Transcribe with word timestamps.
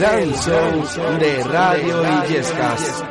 gran 0.00 0.32
show 0.32 1.18
de 1.18 1.44
Radio 1.44 2.02
Illescas. 2.24 3.04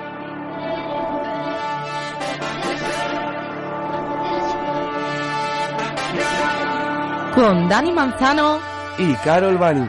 Con 7.36 7.70
Dani 7.70 7.92
Manzano 7.92 8.60
y 8.98 9.14
Carol 9.18 9.58
Bani. 9.60 9.88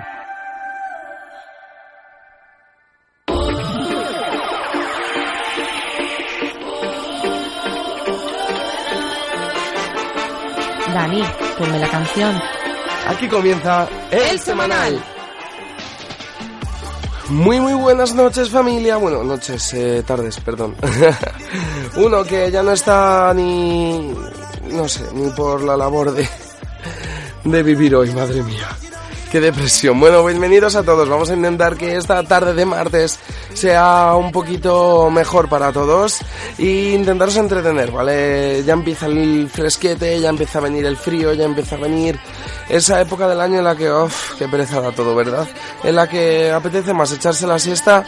Dani, 10.93 11.23
ponme 11.57 11.79
la 11.79 11.89
canción. 11.89 12.39
Aquí 13.09 13.27
comienza 13.27 13.89
el, 14.11 14.19
El 14.19 14.39
semanal. 14.39 15.10
Muy 17.31 17.61
muy 17.61 17.75
buenas 17.75 18.13
noches 18.13 18.51
familia, 18.51 18.97
bueno, 18.97 19.23
noches, 19.23 19.73
eh, 19.75 20.03
tardes, 20.05 20.41
perdón. 20.41 20.75
Uno 21.97 22.25
que 22.25 22.51
ya 22.51 22.61
no 22.63 22.73
está 22.73 23.33
ni, 23.35 24.13
no 24.73 24.89
sé, 24.89 25.05
ni 25.15 25.31
por 25.31 25.63
la 25.63 25.77
labor 25.77 26.13
de, 26.13 26.29
de 27.45 27.63
vivir 27.63 27.95
hoy, 27.95 28.11
madre 28.11 28.43
mía. 28.43 28.69
Qué 29.31 29.41
depresión. 29.41 30.01
Bueno, 30.01 30.25
bienvenidos 30.25 30.75
a 30.75 30.83
todos. 30.83 31.09
Vamos 31.09 31.31
a 31.31 31.35
intentar 31.35 31.77
que 31.77 31.97
esta 31.97 32.21
tarde 32.25 32.53
de 32.53 32.67
martes 32.67 33.21
sea 33.61 34.15
un 34.17 34.33
poquito 34.33 35.11
mejor 35.11 35.51
para 35.51 35.71
todos 35.71 36.21
e 36.59 36.95
intentaros 36.95 37.37
entretener, 37.37 37.91
¿vale? 37.91 38.65
Ya 38.65 38.73
empieza 38.73 39.05
el 39.05 39.51
fresquete, 39.53 40.19
ya 40.19 40.31
empieza 40.31 40.61
a 40.61 40.63
venir 40.63 40.87
el 40.87 40.97
frío, 40.97 41.35
ya 41.35 41.45
empieza 41.45 41.77
a 41.77 41.79
venir 41.79 42.19
esa 42.71 42.99
época 43.03 43.29
del 43.29 43.39
año 43.39 43.59
en 43.59 43.65
la 43.65 43.77
que, 43.77 43.93
uff, 43.93 44.35
qué 44.39 44.49
pereza 44.49 44.81
da 44.81 44.93
todo, 44.93 45.15
¿verdad? 45.15 45.47
En 45.85 45.95
la 45.95 46.09
que 46.09 46.51
apetece 46.51 46.95
más 46.95 47.13
echarse 47.13 47.47
la 47.47 47.59
siesta 47.59 48.03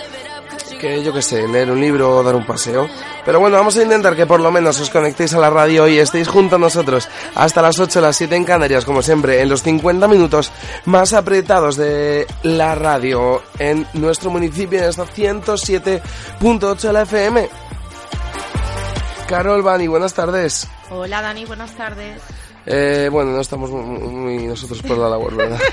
que 0.82 1.00
yo 1.00 1.12
que 1.12 1.22
sé, 1.22 1.46
leer 1.46 1.70
un 1.70 1.80
libro 1.80 2.16
o 2.16 2.22
dar 2.24 2.34
un 2.34 2.44
paseo. 2.44 2.88
Pero 3.24 3.38
bueno, 3.38 3.56
vamos 3.56 3.76
a 3.76 3.82
intentar 3.84 4.16
que 4.16 4.26
por 4.26 4.40
lo 4.40 4.50
menos 4.50 4.80
os 4.80 4.90
conectéis 4.90 5.32
a 5.32 5.38
la 5.38 5.48
radio 5.48 5.86
y 5.86 5.98
estéis 5.98 6.26
junto 6.26 6.56
a 6.56 6.58
nosotros 6.58 7.08
hasta 7.36 7.62
las 7.62 7.78
8, 7.78 8.00
las 8.00 8.16
7 8.16 8.34
en 8.34 8.44
Canarias, 8.44 8.84
como 8.84 9.00
siempre, 9.00 9.40
en 9.40 9.48
los 9.48 9.62
50 9.62 10.08
minutos 10.08 10.50
más 10.86 11.12
apretados 11.12 11.76
de 11.76 12.26
la 12.42 12.74
radio 12.74 13.40
en 13.60 13.86
nuestro 13.92 14.30
municipio, 14.30 14.80
en 14.80 14.86
esta 14.86 15.04
107.8 15.04 16.80
de 16.80 16.92
la 16.92 17.02
FM. 17.02 17.48
Carol 19.28 19.62
Bani, 19.62 19.86
buenas 19.86 20.14
tardes. 20.14 20.66
Hola 20.90 21.22
Dani, 21.22 21.44
buenas 21.44 21.76
tardes. 21.76 22.20
Eh, 22.66 23.08
bueno, 23.10 23.32
no 23.32 23.40
estamos 23.40 23.70
muy, 23.70 23.98
muy 24.08 24.46
nosotros 24.46 24.82
por 24.82 24.98
la 24.98 25.08
labor, 25.08 25.36
¿verdad? 25.36 25.58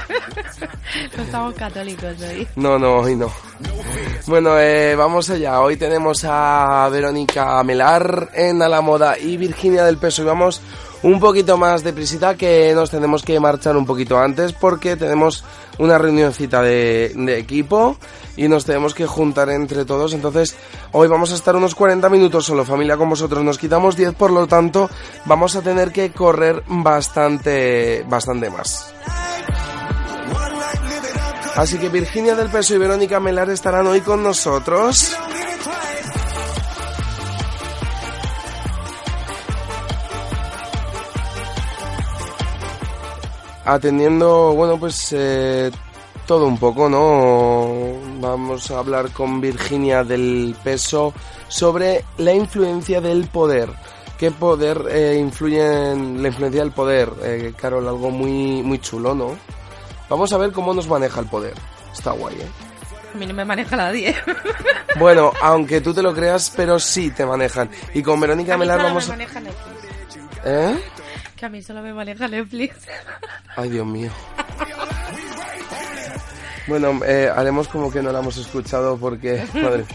No 1.15 1.23
estamos 1.23 1.53
católicos 1.53 2.15
hoy. 2.21 2.47
No, 2.55 2.79
no, 2.79 2.97
hoy 2.97 3.15
no. 3.15 3.31
Bueno, 4.25 4.59
eh, 4.59 4.95
vamos 4.95 5.29
allá. 5.29 5.61
Hoy 5.61 5.77
tenemos 5.77 6.25
a 6.27 6.89
Verónica 6.91 7.63
Melar 7.63 8.29
en 8.33 8.61
A 8.61 8.69
la 8.69 8.81
Moda 8.81 9.17
y 9.19 9.37
Virginia 9.37 9.85
del 9.85 9.97
Peso. 9.97 10.23
Y 10.23 10.25
vamos 10.25 10.61
un 11.03 11.19
poquito 11.19 11.57
más 11.57 11.83
de 11.83 11.93
prisita 11.93 12.35
que 12.35 12.73
nos 12.73 12.89
tenemos 12.89 13.23
que 13.23 13.39
marchar 13.39 13.77
un 13.77 13.85
poquito 13.85 14.17
antes 14.17 14.53
porque 14.53 14.95
tenemos 14.95 15.43
una 15.77 15.97
reunioncita 15.97 16.61
de, 16.61 17.13
de 17.15 17.37
equipo 17.37 17.97
y 18.35 18.47
nos 18.47 18.65
tenemos 18.65 18.93
que 18.93 19.05
juntar 19.05 19.49
entre 19.49 19.85
todos. 19.85 20.13
Entonces, 20.13 20.55
hoy 20.91 21.07
vamos 21.07 21.31
a 21.31 21.35
estar 21.35 21.55
unos 21.55 21.75
40 21.75 22.09
minutos 22.09 22.45
solo, 22.45 22.65
familia, 22.65 22.97
con 22.97 23.09
vosotros. 23.09 23.43
Nos 23.43 23.57
quitamos 23.57 23.95
10, 23.95 24.15
por 24.15 24.31
lo 24.31 24.47
tanto, 24.47 24.89
vamos 25.25 25.55
a 25.55 25.61
tener 25.61 25.91
que 25.91 26.11
correr 26.11 26.63
bastante, 26.67 28.05
bastante 28.07 28.49
más. 28.49 28.93
Así 31.55 31.77
que 31.77 31.89
Virginia 31.89 32.35
del 32.35 32.49
Peso 32.49 32.75
y 32.75 32.77
Verónica 32.77 33.19
Melar 33.19 33.49
estarán 33.49 33.87
hoy 33.87 33.99
con 33.99 34.23
nosotros. 34.23 35.17
Atendiendo, 43.71 44.53
bueno, 44.55 44.79
pues 44.79 45.13
eh, 45.15 45.69
todo 46.25 46.47
un 46.47 46.57
poco, 46.57 46.89
¿no? 46.89 47.99
Vamos 48.19 48.71
a 48.71 48.79
hablar 48.79 49.11
con 49.11 49.39
Virginia 49.39 50.03
del 50.03 50.55
Peso 50.63 51.13
sobre 51.47 52.03
la 52.17 52.33
influencia 52.33 52.99
del 52.99 53.27
poder. 53.27 53.69
¿Qué 54.17 54.31
poder 54.31 54.85
eh, 54.89 55.17
influye 55.19 55.91
en 55.91 56.19
la 56.19 56.29
influencia 56.29 56.61
del 56.63 56.71
poder? 56.71 57.11
Eh, 57.23 57.53
Carol, 57.55 57.87
algo 57.87 58.09
muy, 58.09 58.63
muy 58.63 58.79
chulo, 58.79 59.13
¿no? 59.13 59.37
Vamos 60.09 60.33
a 60.33 60.37
ver 60.39 60.51
cómo 60.51 60.73
nos 60.73 60.87
maneja 60.87 61.19
el 61.19 61.27
poder. 61.27 61.53
Está 61.93 62.11
guay, 62.11 62.37
¿eh? 62.41 62.47
A 63.13 63.17
mí 63.19 63.27
no 63.27 63.35
me 63.35 63.45
maneja 63.45 63.75
nadie. 63.75 64.15
Bueno, 64.97 65.31
aunque 65.43 65.79
tú 65.79 65.93
te 65.93 66.01
lo 66.01 66.13
creas, 66.15 66.51
pero 66.57 66.79
sí 66.79 67.11
te 67.11 67.23
manejan. 67.23 67.69
Y 67.93 68.01
con 68.01 68.19
Verónica 68.19 68.55
A 68.55 68.57
mí 68.57 68.61
Melar 68.61 68.81
vamos 68.81 69.07
me 69.07 69.13
a... 69.13 69.17
maneja 69.17 69.39
Netflix. 69.39 69.79
¿Eh? 70.43 70.79
Que 71.39 71.45
a 71.45 71.49
mí 71.49 71.61
solo 71.61 71.81
me 71.81 71.93
maneja 71.93 72.27
Netflix. 72.27 72.75
Ay, 73.55 73.69
Dios 73.69 73.85
mío. 73.85 74.11
Bueno, 76.67 76.99
eh, 77.05 77.31
haremos 77.33 77.69
como 77.69 77.89
que 77.89 78.03
no 78.03 78.11
la 78.11 78.19
hemos 78.19 78.35
escuchado 78.35 78.97
porque... 78.97 79.47
Madre. 79.53 79.85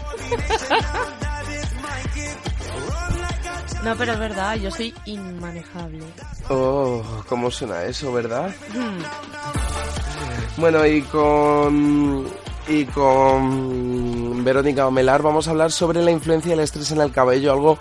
No, 3.83 3.95
pero 3.95 4.13
es 4.13 4.19
verdad, 4.19 4.55
yo 4.55 4.71
soy 4.71 4.91
inmanejable. 5.05 6.03
Oh, 6.49 7.03
¿cómo 7.29 7.51
suena 7.51 7.83
eso, 7.83 8.11
verdad? 8.11 8.49
Hmm. 8.73 10.59
Bueno, 10.59 10.83
y 10.87 11.03
con... 11.03 12.27
Y 12.67 12.85
con 12.85 14.43
Verónica 14.43 14.89
Melar 14.89 15.21
vamos 15.21 15.47
a 15.47 15.51
hablar 15.51 15.71
sobre 15.71 16.01
la 16.01 16.09
influencia 16.09 16.49
del 16.49 16.61
estrés 16.61 16.89
en 16.89 17.01
el 17.01 17.11
cabello, 17.11 17.53
algo 17.53 17.77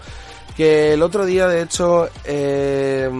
que 0.56 0.92
el 0.92 1.02
otro 1.02 1.26
día, 1.26 1.48
de 1.48 1.62
hecho, 1.62 2.08
eh, 2.24 3.10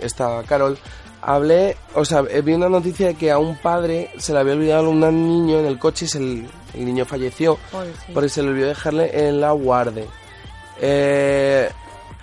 esta 0.00 0.42
Carol, 0.44 0.78
hablé, 1.22 1.76
o 1.94 2.04
sea, 2.04 2.24
eh, 2.28 2.42
vi 2.42 2.52
una 2.52 2.68
noticia 2.68 3.08
de 3.08 3.14
que 3.14 3.30
a 3.30 3.38
un 3.38 3.56
padre 3.56 4.10
se 4.18 4.32
le 4.32 4.40
había 4.40 4.54
olvidado 4.54 4.90
un 4.90 5.00
niño 5.00 5.60
en 5.60 5.66
el 5.66 5.78
coche 5.78 6.04
y 6.04 6.08
se 6.08 6.18
el, 6.18 6.48
el 6.74 6.84
niño 6.84 7.04
falleció 7.04 7.58
Joder, 7.72 7.94
sí. 7.94 8.12
porque 8.12 8.28
se 8.28 8.42
le 8.42 8.50
olvidó 8.50 8.68
dejarle 8.68 9.28
en 9.28 9.40
la 9.40 9.52
guarde. 9.52 10.06
Eh, 10.80 11.70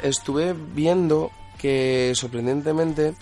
estuve 0.03 0.53
viendo 0.53 1.31
que 1.57 2.11
sorprendentemente 2.15 3.13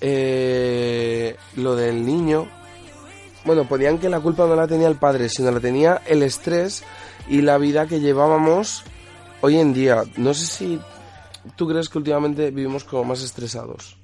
eh, 0.00 1.36
lo 1.56 1.76
del 1.76 2.04
niño, 2.04 2.48
bueno, 3.44 3.68
ponían 3.68 3.98
que 3.98 4.08
la 4.08 4.20
culpa 4.20 4.46
no 4.46 4.56
la 4.56 4.66
tenía 4.66 4.88
el 4.88 4.96
padre, 4.96 5.28
sino 5.28 5.50
la 5.50 5.60
tenía 5.60 6.02
el 6.06 6.22
estrés 6.22 6.82
y 7.28 7.42
la 7.42 7.58
vida 7.58 7.86
que 7.86 8.00
llevábamos 8.00 8.84
hoy 9.46 9.58
en 9.58 9.72
día. 9.72 10.02
No 10.16 10.34
sé 10.34 10.46
si 10.46 10.80
tú 11.54 11.68
crees 11.68 11.88
que 11.88 11.98
últimamente 11.98 12.50
vivimos 12.50 12.82
como 12.82 13.04
más 13.04 13.22
estresados. 13.22 13.96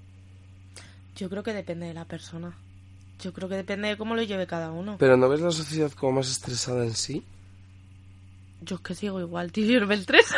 Yo 1.16 1.28
creo 1.28 1.42
que 1.42 1.52
depende 1.52 1.86
de 1.86 1.94
la 1.94 2.04
persona. 2.04 2.56
Yo 3.20 3.32
creo 3.32 3.48
que 3.48 3.56
depende 3.56 3.88
de 3.88 3.96
cómo 3.96 4.14
lo 4.14 4.22
lleve 4.22 4.46
cada 4.46 4.70
uno. 4.70 4.96
Pero 4.98 5.16
¿no 5.16 5.28
ves 5.28 5.40
la 5.40 5.50
sociedad 5.50 5.90
como 5.92 6.12
más 6.12 6.30
estresada 6.30 6.84
en 6.84 6.94
sí? 6.94 7.24
Yo 8.60 8.76
es 8.76 8.82
que 8.82 8.94
sigo 8.94 9.20
igual, 9.20 9.50
tío, 9.50 9.66
yo 9.66 9.80
no 9.80 9.86
me 9.86 9.96
estreso. 9.96 10.36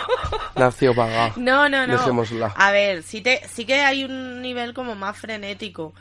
Nació 0.56 0.94
vaga. 0.94 1.34
No, 1.36 1.68
no, 1.68 1.86
no. 1.86 1.98
Dejémosla. 1.98 2.54
A 2.56 2.72
ver, 2.72 3.02
sí, 3.02 3.20
te, 3.20 3.46
sí 3.48 3.66
que 3.66 3.80
hay 3.80 4.04
un 4.04 4.40
nivel 4.40 4.72
como 4.72 4.94
más 4.94 5.18
frenético. 5.18 5.92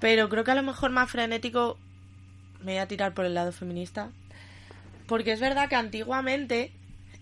Pero 0.00 0.30
creo 0.30 0.42
que 0.42 0.50
a 0.50 0.54
lo 0.56 0.62
mejor 0.62 0.90
más 0.90 1.10
frenético 1.10 1.76
me 2.60 2.72
voy 2.72 2.78
a 2.78 2.88
tirar 2.88 3.12
por 3.12 3.26
el 3.26 3.34
lado 3.34 3.52
feminista. 3.52 4.10
Porque 5.06 5.32
es 5.32 5.40
verdad 5.40 5.68
que 5.68 5.76
antiguamente 5.76 6.72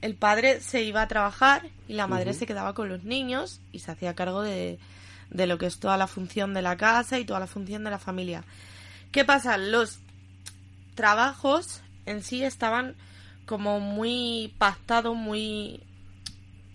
el 0.02 0.16
padre 0.16 0.60
se 0.60 0.82
iba 0.82 1.00
a 1.00 1.08
trabajar 1.08 1.62
y 1.88 1.94
la 1.94 2.06
madre 2.06 2.34
se 2.34 2.44
quedaba 2.46 2.74
con 2.74 2.88
los 2.88 3.04
niños 3.04 3.60
y 3.72 3.78
se 3.78 3.92
hacía 3.92 4.14
cargo 4.14 4.42
de, 4.42 4.78
de 5.30 5.46
lo 5.46 5.58
que 5.58 5.66
es 5.66 5.78
toda 5.78 5.96
la 5.96 6.08
función 6.08 6.54
de 6.54 6.62
la 6.62 6.76
casa 6.76 7.18
y 7.18 7.24
toda 7.24 7.40
la 7.40 7.46
función 7.46 7.84
de 7.84 7.90
la 7.90 7.98
familia. 7.98 8.44
¿Qué 9.12 9.24
pasa? 9.24 9.56
Los 9.56 10.00
trabajos 10.94 11.82
en 12.04 12.22
sí 12.22 12.44
estaban 12.44 12.96
como 13.46 13.80
muy 13.80 14.52
pactados, 14.58 15.16
muy 15.16 15.80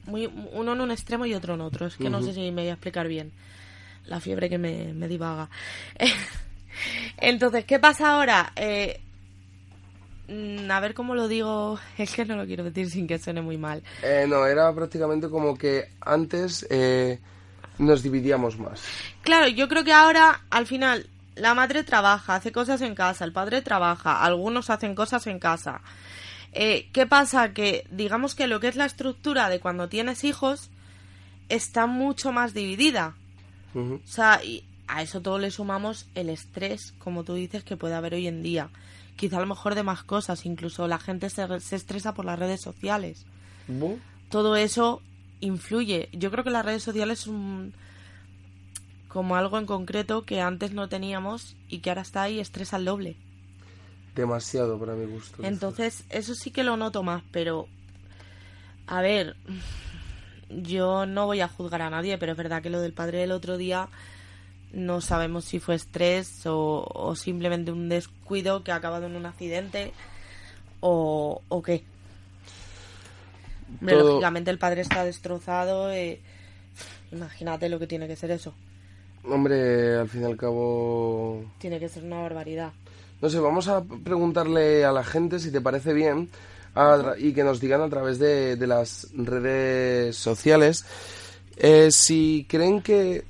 muy 0.06 0.32
uno 0.54 0.74
en 0.74 0.82
un 0.82 0.92
extremo 0.92 1.26
y 1.26 1.34
otro 1.34 1.56
en 1.56 1.62
otro. 1.62 1.86
Es 1.86 1.98
que 1.98 2.10
no 2.10 2.22
sé 2.22 2.34
si 2.34 2.40
me 2.52 2.62
voy 2.62 2.70
a 2.70 2.74
explicar 2.74 3.08
bien. 3.08 3.32
La 4.06 4.22
fiebre 4.22 4.50
que 4.50 4.58
me, 4.58 4.94
me 4.94 5.10
divaga. 5.10 5.50
Entonces, 7.18 7.66
¿qué 7.66 7.78
pasa 7.78 8.12
ahora? 8.12 8.54
Eh, 8.56 9.02
a 10.30 10.80
ver 10.80 10.94
cómo 10.94 11.16
lo 11.16 11.28
digo. 11.28 11.80
Es 11.98 12.14
que 12.14 12.26
no 12.26 12.36
lo 12.36 12.46
quiero 12.46 12.64
decir 12.64 12.90
sin 12.90 13.08
que 13.08 13.20
suene 13.20 13.42
muy 13.42 13.58
mal. 13.58 13.84
Eh, 14.04 14.26
no, 14.28 14.46
era 14.46 14.74
prácticamente 14.74 15.30
como 15.30 15.58
que 15.58 15.90
antes 16.02 16.66
eh, 16.70 17.20
nos 17.78 18.04
dividíamos 18.04 18.58
más. 18.58 18.84
Claro, 19.22 19.48
yo 19.48 19.68
creo 19.68 19.84
que 19.84 19.94
ahora, 19.94 20.42
al 20.50 20.68
final, 20.68 21.08
la 21.36 21.54
madre 21.54 21.84
trabaja, 21.84 22.36
hace 22.36 22.52
cosas 22.52 22.82
en 22.82 22.96
casa, 22.96 23.26
el 23.26 23.34
padre 23.34 23.62
trabaja, 23.62 24.24
algunos 24.24 24.70
hacen 24.70 24.96
cosas 24.96 25.28
en 25.28 25.40
casa. 25.40 25.82
Eh, 26.54 26.90
¿Qué 26.92 27.06
pasa? 27.06 27.54
Que 27.54 27.86
digamos 27.92 28.34
que 28.34 28.48
lo 28.48 28.60
que 28.60 28.68
es 28.68 28.76
la 28.76 28.86
estructura 28.86 29.50
de 29.50 29.60
cuando 29.60 29.90
tienes 29.90 30.24
hijos 30.24 30.70
está 31.50 31.86
mucho 31.86 32.32
más 32.32 32.54
dividida. 32.54 33.16
Ujú. 33.74 34.02
O 34.04 34.08
sea, 34.08 34.44
y 34.44 34.64
a 34.88 35.02
eso 35.02 35.22
todo 35.22 35.38
le 35.38 35.52
sumamos 35.52 36.08
el 36.16 36.30
estrés, 36.30 36.94
como 36.98 37.24
tú 37.24 37.36
dices, 37.36 37.64
que 37.64 37.78
puede 37.78 37.96
haber 37.96 38.14
hoy 38.14 38.28
en 38.28 38.42
día. 38.42 38.70
Quizá 39.18 39.38
a 39.38 39.42
lo 39.42 39.48
mejor 39.48 39.76
de 39.76 39.84
más 39.84 40.04
cosas, 40.04 40.46
incluso 40.46 40.88
la 40.88 41.00
gente 41.00 41.30
se, 41.30 41.60
se 41.60 41.76
estresa 41.76 42.14
por 42.14 42.24
las 42.24 42.40
redes 42.40 42.62
sociales. 42.62 43.26
Todo 44.30 44.56
eso 44.56 45.02
influye. 45.42 46.08
Yo 46.14 46.32
creo 46.32 46.46
que 46.46 46.50
las 46.50 46.66
redes 46.66 46.84
sociales 46.84 47.20
son 47.20 47.74
como 49.10 49.36
algo 49.36 49.58
en 49.58 49.66
concreto 49.66 50.24
que 50.24 50.42
antes 50.42 50.72
no 50.72 50.88
teníamos 50.88 51.56
y 51.68 51.80
que 51.80 51.90
ahora 51.90 52.04
está 52.04 52.22
ahí 52.22 52.40
estresa 52.40 52.78
el 52.78 52.86
doble. 52.86 53.18
Demasiado 54.16 54.80
para 54.80 54.94
mi 54.94 55.06
gusto. 55.06 55.44
Entonces, 55.44 56.04
eso 56.10 56.34
sí 56.34 56.52
que 56.52 56.64
lo 56.64 56.78
noto 56.78 57.04
más, 57.04 57.24
pero 57.32 57.68
a 58.88 59.02
ver, 59.02 59.36
yo 60.50 61.06
no 61.06 61.26
voy 61.26 61.42
a 61.42 61.48
juzgar 61.48 61.82
a 61.82 61.90
nadie, 61.90 62.18
pero 62.18 62.32
es 62.32 62.38
verdad 62.38 62.62
que 62.62 62.70
lo 62.70 62.80
del 62.80 62.94
padre 62.94 63.20
del 63.20 63.32
otro 63.32 63.58
día 63.58 63.90
no 64.74 65.02
sabemos 65.02 65.46
si 65.46 65.60
fue 65.60 65.76
estrés 65.76 66.42
o, 66.46 67.14
simplemente 67.16 67.72
un 67.72 67.90
descuido 67.90 68.64
que 68.64 68.72
ha 68.72 68.76
acabado 68.76 69.06
en 69.08 69.16
un 69.16 69.26
accidente 69.26 69.94
o, 70.80 71.42
o 71.48 71.62
qué. 71.62 71.84
Lógicamente 73.82 74.52
el 74.52 74.60
padre 74.60 74.82
está 74.82 75.04
destrozado. 75.04 75.92
Eh, 75.92 76.20
imagínate 77.12 77.70
lo 77.70 77.80
que 77.80 77.88
tiene 77.88 78.08
que 78.08 78.16
ser 78.16 78.32
eso. 78.32 78.54
Hombre, 79.24 79.98
al 79.98 80.08
fin 80.08 80.22
y 80.22 80.26
al 80.26 80.38
cabo... 80.38 81.44
Tiene 81.60 81.80
que 81.80 81.90
ser 81.90 82.04
una 82.04 82.22
barbaridad. 82.22 82.72
No 83.22 83.30
sé, 83.30 83.40
vamos 83.40 83.68
a 83.68 83.84
preguntarle 83.84 84.86
a 84.86 84.92
la 84.92 85.04
gente 85.04 85.40
si 85.40 85.52
te 85.52 85.60
parece 85.60 85.94
bien 85.94 86.30
y 87.18 87.34
que 87.34 87.44
nos 87.44 87.60
digan 87.60 87.82
a 87.82 87.90
través 87.90 88.20
de, 88.20 88.56
las 88.68 89.08
redes 89.14 90.16
sociales 90.16 90.86
eh, 91.58 91.90
si 91.90 92.46
creen 92.48 92.84
que 92.84 93.26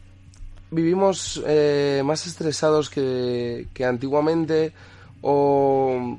vivimos 0.71 1.41
eh, 1.45 2.01
más 2.05 2.27
estresados 2.27 2.89
que, 2.89 3.67
que 3.73 3.85
antiguamente 3.85 4.73
o, 5.21 6.17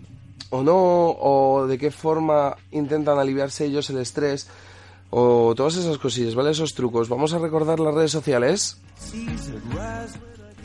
o 0.50 0.62
no, 0.62 1.10
o 1.10 1.66
de 1.66 1.78
qué 1.78 1.90
forma 1.90 2.56
intentan 2.70 3.18
aliviarse 3.18 3.66
ellos 3.66 3.90
el 3.90 3.98
estrés 3.98 4.48
o 5.10 5.54
todas 5.56 5.76
esas 5.76 5.98
cosillas, 5.98 6.34
¿vale? 6.34 6.50
Esos 6.50 6.74
trucos. 6.74 7.08
Vamos 7.08 7.32
a 7.32 7.38
recordar 7.38 7.80
las 7.80 7.94
redes 7.94 8.10
sociales. 8.10 8.78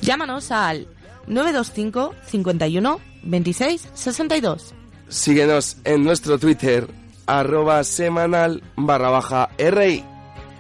Llámanos 0.02 0.52
al 0.52 0.88
925 1.28 2.14
51 2.26 3.00
26 3.24 3.90
62. 3.94 4.74
Síguenos 5.08 5.78
en 5.84 6.04
nuestro 6.04 6.40
Twitter, 6.40 6.88
arroba 7.26 7.84
semanal 7.84 8.64
barra 8.76 9.10
baja 9.10 9.50
RI. 9.58 10.13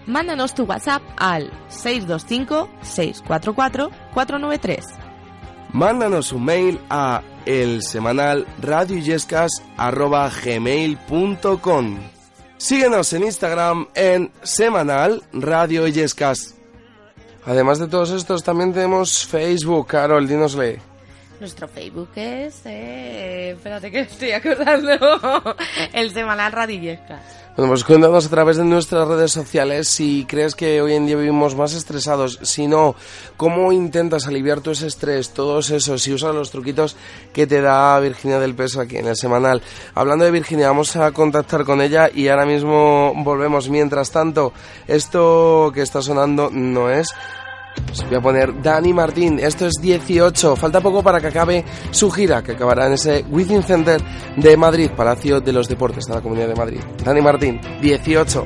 Mándanos 0.06 0.54
tu 0.54 0.64
WhatsApp 0.64 1.02
al 1.18 1.52
625 1.70 2.70
644 2.82 3.90
493. 4.14 4.86
Mándanos 5.72 6.32
un 6.32 6.46
mail 6.46 6.80
a 6.90 7.22
el 7.46 7.82
semanal 7.82 8.46
arroba 9.78 10.30
gmail.com. 10.30 11.98
Síguenos 12.58 13.12
en 13.14 13.24
Instagram 13.24 13.88
en 13.96 14.32
semanal 14.44 15.24
Radio 15.34 15.88
Yescas. 15.88 16.56
Además 17.46 17.80
de 17.80 17.88
todos 17.88 18.12
estos, 18.12 18.44
también 18.44 18.72
tenemos 18.72 19.26
Facebook. 19.26 19.88
Carol, 19.88 20.28
dinosle. 20.28 20.80
Nuestro 21.40 21.68
Facebook 21.68 22.10
es. 22.16 22.62
Eh, 22.66 23.52
espérate 23.52 23.92
que 23.92 24.02
estoy 24.02 24.32
acordando. 24.32 25.58
el 25.94 26.12
semanal 26.12 26.52
Radio 26.54 26.98
Pues 27.56 27.84
cuéntanos 27.84 28.26
a 28.26 28.30
través 28.30 28.58
de 28.58 28.66
nuestras 28.66 29.08
redes 29.08 29.32
sociales 29.32 29.88
si 29.88 30.26
crees 30.26 30.56
que 30.56 30.82
hoy 30.82 30.96
en 30.96 31.06
día 31.06 31.16
vivimos 31.16 31.56
más 31.56 31.76
estresados, 31.76 32.40
si 32.42 32.66
no, 32.66 32.96
cómo 33.38 33.72
intentas 33.72 34.26
aliviar 34.26 34.62
tu 34.62 34.72
estrés, 34.72 35.30
todos 35.30 35.70
esos, 35.70 36.02
si 36.02 36.12
usas 36.12 36.34
los 36.34 36.50
truquitos 36.50 36.96
que 37.32 37.46
te 37.46 37.62
da 37.62 38.00
Virginia 38.00 38.40
del 38.40 38.56
Peso 38.56 38.82
aquí 38.82 38.98
en 38.98 39.06
el 39.06 39.16
semanal. 39.16 39.62
Hablando 39.94 40.26
de 40.26 40.32
Virginia, 40.32 40.70
vamos 40.70 40.96
a 40.96 41.12
contactar 41.12 41.64
con 41.64 41.80
ella 41.80 42.10
y 42.12 42.28
ahora 42.28 42.48
mismo 42.48 43.14
volvemos. 43.18 43.70
Mientras 43.70 44.10
tanto, 44.10 44.52
esto 44.88 45.72
que 45.76 45.84
está 45.84 46.02
sonando 46.02 46.50
no 46.52 46.90
es 46.90 47.14
os 47.92 48.08
voy 48.08 48.18
a 48.18 48.22
poner 48.22 48.62
Dani 48.62 48.94
Martín. 48.94 49.40
Esto 49.40 49.68
es 49.68 49.74
18. 49.82 50.56
Falta 50.56 50.82
poco 50.82 51.04
para 51.04 51.20
que 51.20 51.28
acabe 51.28 51.64
su 51.92 52.10
gira, 52.10 52.42
que 52.42 52.54
acabará 52.54 52.88
en 52.88 52.94
ese 52.94 53.24
Within 53.30 53.64
Center 53.64 54.02
de 54.36 54.58
Madrid, 54.58 54.90
Palacio 54.96 55.40
de 55.40 55.54
los 55.54 55.68
Deportes 55.68 56.06
de 56.06 56.16
la 56.16 56.22
Comunidad 56.22 56.48
de 56.48 56.56
Madrid. 56.56 56.80
Dani 57.04 57.22
Martín, 57.22 57.60
18. 57.82 58.46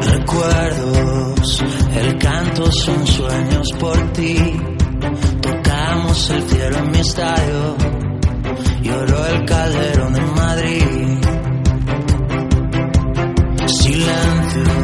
Recuerdos, 0.00 1.64
el 1.94 2.18
canto 2.18 2.72
son 2.72 3.06
sueños 3.06 3.72
por 3.78 4.12
ti. 4.12 4.36
Tocamos 5.40 6.30
el 6.30 6.42
cielo 6.42 6.78
en 6.78 6.90
mi 6.90 6.98
estadio. 6.98 7.76
Lloró 8.82 9.26
el 9.26 9.44
calderón 9.44 10.16
en 10.16 10.34
Madrid. 10.34 11.18
Silencios 13.66 14.83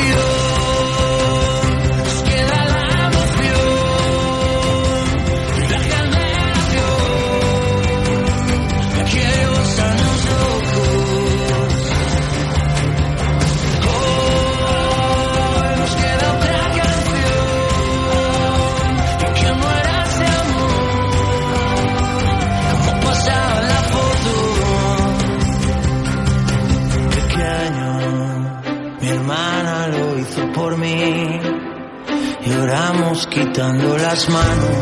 mine. 34.31 34.80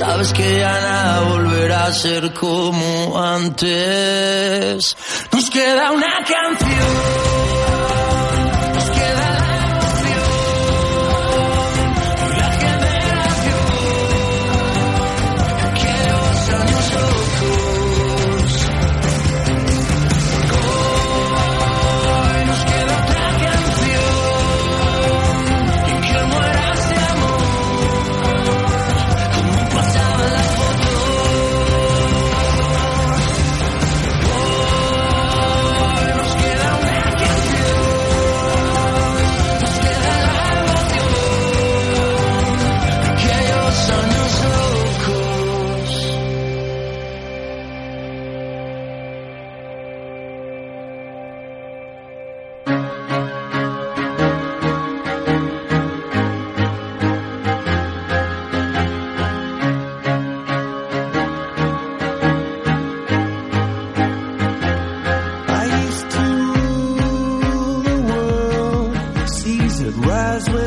Sabes 0.00 0.32
que 0.32 0.60
ya 0.60 0.72
nada 0.80 1.20
volverá 1.28 1.84
a 1.84 1.92
ser 1.92 2.32
como 2.32 3.20
antes. 3.22 4.96
Nos 5.30 5.50
queda 5.50 5.92
una 5.92 6.24
canción. 6.24 7.39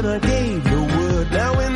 I 0.06 0.20
gave 0.20 0.64
the 0.66 0.82
word. 0.82 1.32
Now 1.32 1.60
in 1.60 1.73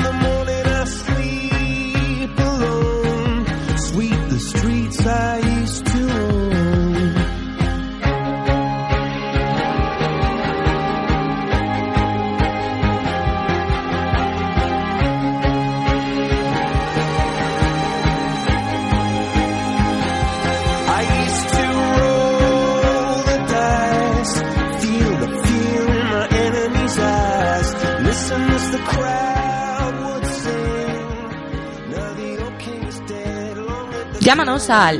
Llámanos 34.19 34.69
al 34.69 34.99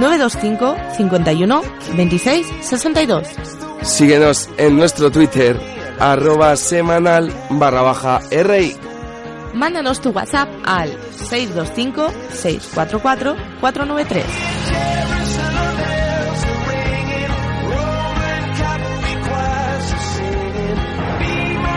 925 0.00 0.76
51 0.96 1.62
26 1.96 2.46
62. 2.60 3.28
Síguenos 3.82 4.50
en 4.56 4.76
nuestro 4.76 5.12
Twitter, 5.12 5.60
arroba 6.00 6.56
semanal 6.56 7.32
barra 7.50 7.82
baja 7.82 8.20
RI. 8.30 8.76
Mándanos 9.54 10.00
tu 10.00 10.10
WhatsApp 10.10 10.48
al 10.64 10.90
625 11.12 12.08
644 12.32 13.36
493. 13.60 14.53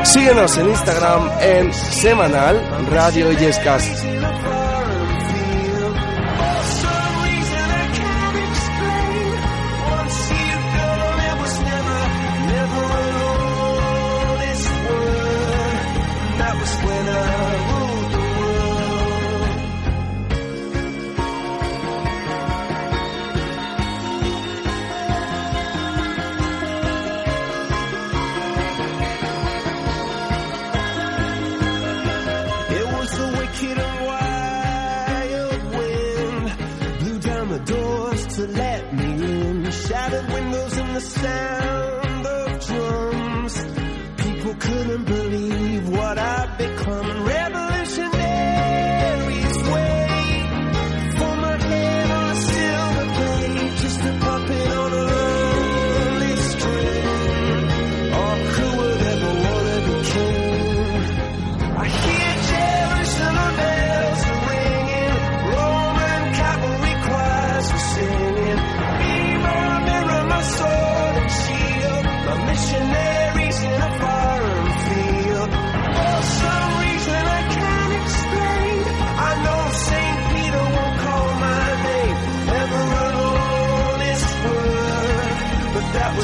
Síguenos 0.08 0.58
en 0.58 0.70
Instagram 0.70 1.30
en 1.42 1.74
Semanal 1.74 2.62
Radio 2.90 3.30
Illescas. 3.30 4.17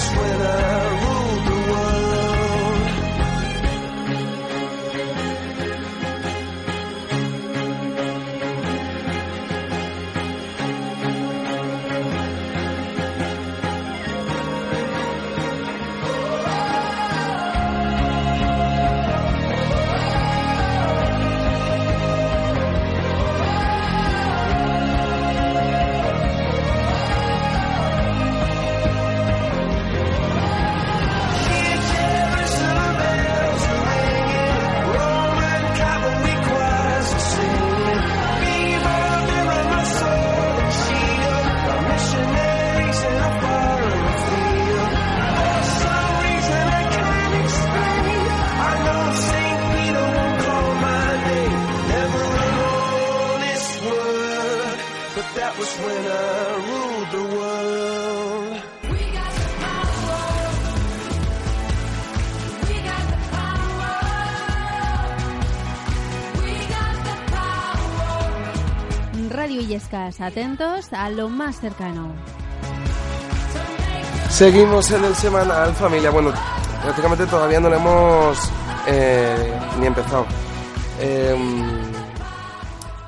sweater. 0.04 0.73
atentos 70.20 70.92
a 70.92 71.10
lo 71.10 71.30
más 71.30 71.60
cercano. 71.60 72.14
Seguimos 74.30 74.92
en 74.92 75.06
el 75.06 75.16
semanal, 75.16 75.74
familia. 75.76 76.10
Bueno, 76.10 76.34
prácticamente 76.82 77.26
todavía 77.28 77.60
no 77.60 77.70
lo 77.70 77.76
hemos 77.76 78.38
eh, 78.88 79.54
ni 79.80 79.86
empezado. 79.86 80.26
Em, 81.00 81.64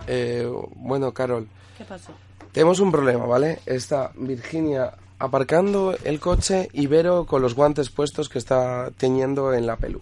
eh, 0.08 0.50
bueno, 0.75 1.12
Carol. 1.12 1.48
¿Qué 1.78 1.84
pasó? 1.84 2.12
Tenemos 2.52 2.80
un 2.80 2.92
problema, 2.92 3.25
¿vale? 3.25 3.60
Está 3.66 4.12
Virginia 4.16 4.94
aparcando 5.20 5.96
el 6.04 6.20
coche 6.20 6.70
y 6.74 6.88
Vero 6.88 7.25
con 7.25 7.42
los 7.42 7.56
guantes 7.56 7.90
puestos 7.90 8.30
que 8.30 8.38
está 8.38 8.92
teñiendo 8.98 9.54
en 9.54 9.68
la 9.68 9.75
pelu. 9.75 10.02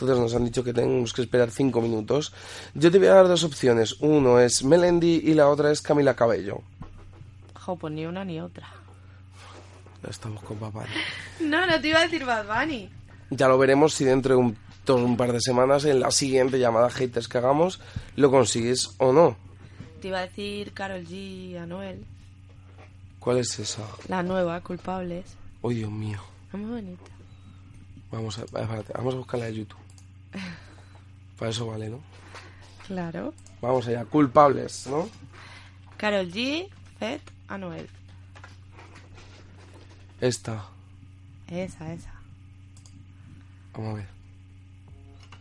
Entonces 0.00 0.16
nos 0.16 0.32
han 0.36 0.44
dicho 0.44 0.62
que 0.62 0.72
tenemos 0.72 1.12
que 1.12 1.22
esperar 1.22 1.50
cinco 1.50 1.82
minutos. 1.82 2.32
Yo 2.72 2.88
te 2.88 3.00
voy 3.00 3.08
a 3.08 3.14
dar 3.14 3.26
dos 3.26 3.42
opciones. 3.42 3.96
Uno 3.98 4.38
es 4.38 4.62
Melendi 4.62 5.22
y 5.24 5.34
la 5.34 5.48
otra 5.48 5.72
es 5.72 5.82
Camila 5.82 6.14
Cabello. 6.14 6.62
Jo, 7.54 7.74
pues 7.74 7.92
ni 7.92 8.06
una 8.06 8.24
ni 8.24 8.40
otra. 8.40 8.68
Ya 10.04 10.10
estamos 10.10 10.40
con 10.44 10.56
papá. 10.58 10.84
No, 11.40 11.66
no 11.66 11.80
te 11.80 11.88
iba 11.88 11.98
a 11.98 12.02
decir 12.02 12.24
Bad 12.24 12.46
Bunny. 12.46 12.90
Ya 13.30 13.48
lo 13.48 13.58
veremos 13.58 13.94
si 13.94 14.04
dentro 14.04 14.36
de 14.86 14.92
un, 14.92 15.16
par 15.16 15.32
de 15.32 15.40
semanas 15.40 15.84
en 15.84 15.98
la 15.98 16.12
siguiente 16.12 16.60
llamada 16.60 16.90
haters 16.90 17.26
que 17.26 17.38
hagamos 17.38 17.80
lo 18.14 18.30
consigues 18.30 18.94
o 18.98 19.12
no. 19.12 19.36
Te 20.00 20.08
iba 20.08 20.18
a 20.18 20.26
decir 20.28 20.72
Carol 20.74 21.04
G 21.04 21.12
y 21.12 21.56
Anuel. 21.56 22.04
¿Cuál 23.18 23.38
es 23.38 23.58
esa? 23.58 23.82
La 24.06 24.22
nueva, 24.22 24.60
culpables. 24.60 25.26
Oh, 25.60 25.70
Dios 25.70 25.90
mío. 25.90 26.20
Es 26.52 26.58
muy 26.58 26.70
bonita. 26.70 27.10
Vamos 28.12 28.38
a, 28.38 28.42
espérate, 28.42 28.92
vamos 28.94 29.14
a 29.14 29.18
buscarla 29.18 29.46
de 29.46 29.54
YouTube. 29.56 29.87
Para 31.38 31.50
eso 31.50 31.66
vale, 31.66 31.88
¿no? 31.88 32.00
Claro. 32.86 33.34
Vamos 33.60 33.86
allá, 33.86 34.04
culpables, 34.04 34.86
¿no? 34.88 35.08
Carol 35.96 36.30
G, 36.32 36.68
Fed, 36.98 37.20
Anuel. 37.48 37.88
Esta. 40.20 40.64
Esa, 41.48 41.92
esa. 41.92 42.12
Vamos 43.74 43.92
a 43.92 43.94
ver. 43.96 44.06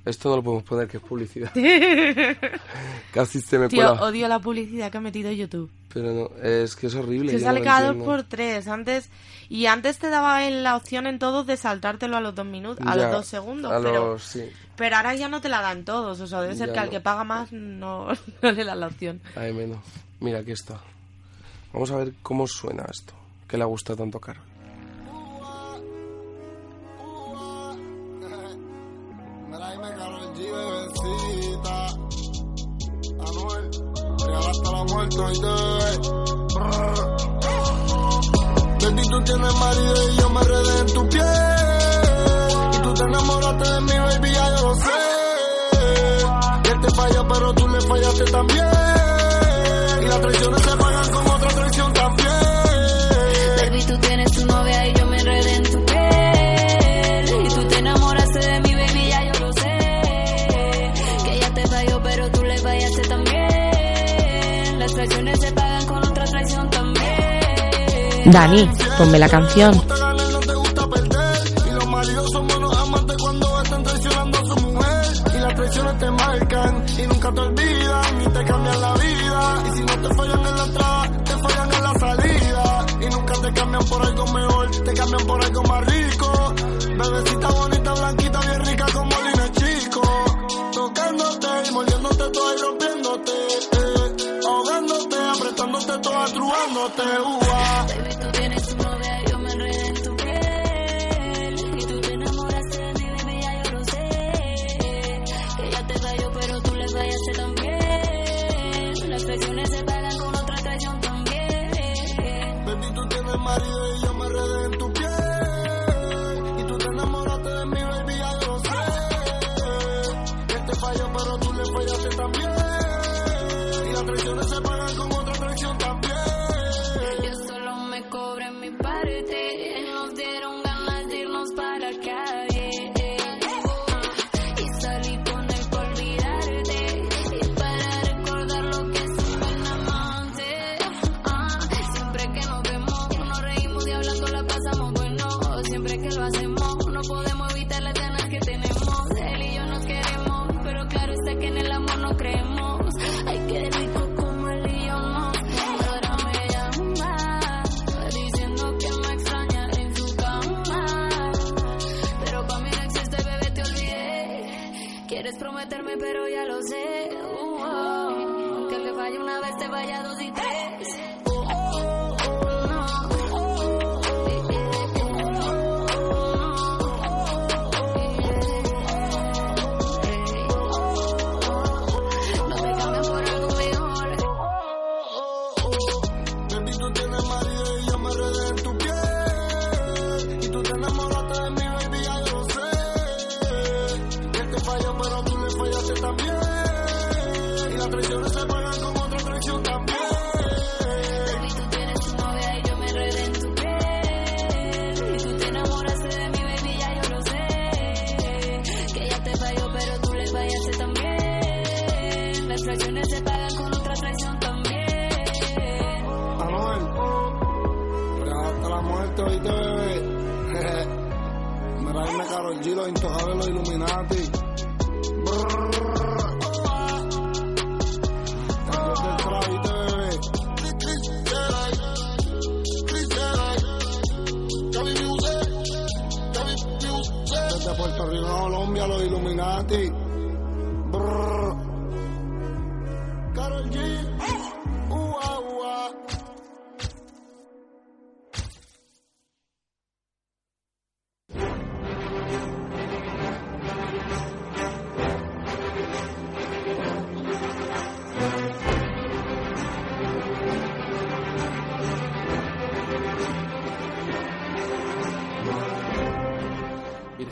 Esto 0.06 0.30
no 0.30 0.38
lo 0.38 0.44
podemos 0.44 0.64
poner, 0.64 0.88
que 0.88 0.98
es 0.98 1.04
publicidad. 1.04 1.52
Casi 3.12 3.42
se 3.42 3.58
me 3.60 3.68
Tío, 3.68 3.78
cuela. 3.88 4.04
odio 4.04 4.28
la 4.28 4.40
publicidad 4.40 4.92
que 4.92 4.98
ha 4.98 5.02
metido 5.02 5.32
YouTube. 5.32 5.70
Pero 6.00 6.14
no, 6.14 6.30
es 6.44 6.76
que 6.76 6.86
es 6.86 6.94
horrible. 6.96 7.32
Se 7.32 7.40
sale 7.40 7.60
no 7.62 7.66
cada 7.66 7.92
dos 7.92 8.04
por 8.06 8.22
tres. 8.22 8.68
Antes, 8.68 9.10
y 9.50 9.66
antes 9.66 9.98
te 9.98 10.12
daba 10.12 10.46
en 10.46 10.62
la 10.62 10.76
opción 10.76 11.08
en 11.08 11.18
todos 11.18 11.48
de 11.48 11.58
saltártelo 11.58 12.18
a 12.18 12.22
los 12.22 12.36
dos 12.36 12.46
minutos, 12.46 12.86
a 12.86 12.96
Ya, 12.96 13.04
los 13.04 13.12
dos 13.14 13.26
segundos. 13.26 13.72
a 13.72 13.78
pero, 13.82 14.12
los- 14.14 14.22
sí. 14.24 14.48
pero 14.76 14.96
ahora 14.98 15.16
ya 15.16 15.28
no 15.28 15.42
te 15.42 15.50
la 15.50 15.62
dan 15.62 15.86
todos. 15.86 16.20
O 16.22 16.28
sea, 16.28 16.42
debe 16.42 16.56
ser 16.56 16.68
Ya 16.68 16.74
que 16.74 16.80
al 16.82 16.86
no. 16.86 16.92
que 16.92 17.00
paga 17.00 17.24
más 17.24 17.52
no, 17.52 18.10
no 18.44 18.52
le 18.52 18.64
dan 18.64 18.80
la 18.80 18.88
opción. 18.88 19.22
Hay 19.36 19.54
menos. 19.54 19.80
Mira, 20.20 20.40
aquí 20.40 20.52
está. 20.52 20.80
Vamos 21.74 21.90
a 21.90 21.96
ver 21.98 22.14
cómo 22.22 22.46
suena 22.46 22.86
esto. 22.92 23.14
Que 23.48 23.58
le 23.58 23.66
gusta 23.66 23.96
tanto 23.96 24.20
a 24.20 24.22
Carol. 24.22 24.44
Mira, 33.18 33.87
real 34.28 34.44
hasta 34.50 34.72
la 34.72 34.84
muerte, 34.84 35.20
oíste. 35.20 35.48
Baby, 38.80 39.02
tú 39.10 39.24
tienes 39.24 39.54
marido 39.56 40.10
y 40.10 40.16
yo 40.18 40.30
me 40.30 40.44
redé 40.44 40.80
en 40.80 40.88
tu 40.88 41.10
piel. 41.10 41.26
Y 42.74 42.78
tú 42.82 42.94
te 42.94 43.04
enamoraste 43.04 43.72
de 43.72 43.82
mí, 43.82 43.98
baby, 43.98 44.32
ya 44.34 44.56
yo 44.56 44.68
lo 44.68 44.76
sé. 44.76 44.90
Él 46.72 46.80
te 46.82 46.90
falló, 46.96 47.28
pero 47.28 47.54
tú 47.54 47.68
le 47.68 47.82
fallaste 47.82 48.24
también. 48.26 48.66
Y 50.02 50.06
las 50.06 50.22
traiciones 50.22 50.62
se 50.62 50.76
Dani, 68.38 68.70
ponme 69.00 69.18
la 69.18 69.28
canción. 69.28 69.74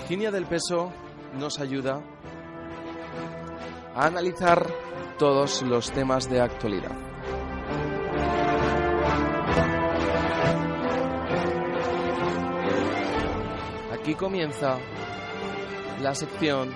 Virginia 0.08 0.30
del 0.30 0.46
Peso 0.46 0.94
nos 1.40 1.60
ayuda 1.60 2.00
a 3.96 4.06
analizar 4.06 4.64
todos 5.18 5.64
los 5.64 5.92
temas 5.92 6.30
de 6.30 6.42
actualidad. 6.42 6.92
Aquí 13.92 14.14
comienza 14.14 14.78
la 16.00 16.14
sección 16.14 16.70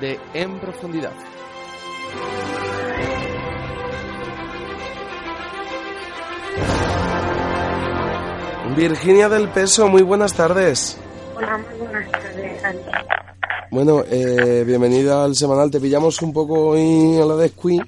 de 0.00 0.20
En 0.32 0.60
Profundidad. 0.60 1.14
Virginia 8.76 9.28
del 9.28 9.48
Peso, 9.48 9.88
muy 9.88 10.02
buenas 10.02 10.32
tardes. 10.34 10.96
Hola, 11.34 11.60
Bueno, 13.70 14.04
eh, 14.10 14.64
bienvenida 14.66 15.24
al 15.24 15.34
semanal. 15.34 15.70
Te 15.70 15.80
pillamos 15.80 16.20
un 16.22 16.32
poco 16.32 16.70
hoy 16.70 17.18
a 17.18 17.24
la 17.24 17.36
descuí 17.36 17.80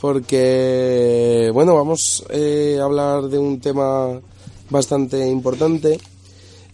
porque, 0.00 1.50
bueno, 1.52 1.74
vamos 1.74 2.24
eh, 2.30 2.78
a 2.80 2.84
hablar 2.84 3.24
de 3.24 3.38
un 3.38 3.60
tema 3.60 4.20
bastante 4.68 5.26
importante 5.28 5.98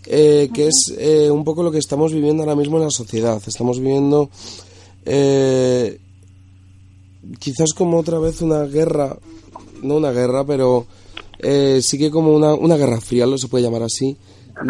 eh, 0.06 0.50
que 0.52 0.66
es 0.66 0.92
eh, 0.98 1.30
un 1.30 1.44
poco 1.44 1.62
lo 1.62 1.70
que 1.70 1.78
estamos 1.78 2.12
viviendo 2.12 2.42
ahora 2.42 2.56
mismo 2.56 2.76
en 2.78 2.84
la 2.84 2.90
sociedad. 2.90 3.40
Estamos 3.46 3.78
viviendo 3.78 4.30
eh, 5.04 6.00
quizás 7.38 7.72
como 7.72 7.98
otra 7.98 8.18
vez 8.18 8.42
una 8.42 8.64
guerra, 8.64 9.16
no 9.82 9.96
una 9.96 10.10
guerra, 10.10 10.44
pero 10.44 10.86
sí 11.80 11.98
que 11.98 12.10
como 12.10 12.32
una, 12.32 12.54
una 12.54 12.76
guerra 12.76 13.00
fría, 13.00 13.26
lo 13.26 13.36
se 13.36 13.48
puede 13.48 13.64
llamar 13.64 13.82
así, 13.82 14.16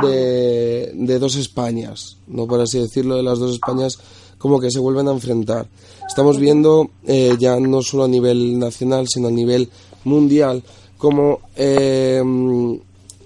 de, 0.02 0.92
de 0.94 1.18
dos 1.18 1.36
Españas, 1.36 2.16
no 2.26 2.46
por 2.46 2.60
así 2.60 2.78
decirlo, 2.78 3.16
de 3.16 3.22
las 3.22 3.38
dos 3.38 3.52
Españas 3.52 3.98
como 4.38 4.58
que 4.60 4.70
se 4.70 4.80
vuelven 4.80 5.08
a 5.08 5.12
enfrentar. 5.12 5.68
Estamos 6.08 6.38
viendo 6.38 6.90
eh, 7.06 7.36
ya 7.38 7.58
no 7.60 7.80
solo 7.82 8.04
a 8.04 8.08
nivel 8.08 8.58
nacional, 8.58 9.06
sino 9.08 9.28
a 9.28 9.30
nivel 9.30 9.68
mundial, 10.04 10.62
como 10.98 11.40
eh, 11.56 12.20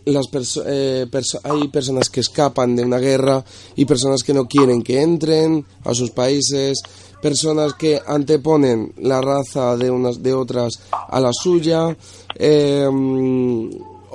las 0.04 0.26
eh, 0.66 1.06
perso- 1.10 1.40
hay 1.42 1.68
personas 1.68 2.10
que 2.10 2.20
escapan 2.20 2.76
de 2.76 2.84
una 2.84 2.98
guerra 2.98 3.44
y 3.76 3.86
personas 3.86 4.22
que 4.22 4.34
no 4.34 4.46
quieren 4.46 4.82
que 4.82 5.00
entren 5.00 5.64
a 5.84 5.94
sus 5.94 6.10
países, 6.10 6.82
personas 7.22 7.72
que 7.74 8.00
anteponen 8.06 8.92
la 8.98 9.20
raza 9.20 9.76
de 9.76 9.90
unas 9.90 10.22
de 10.22 10.34
otras 10.34 10.78
a 10.90 11.18
la 11.18 11.30
suya, 11.32 11.96
eh, 12.34 12.88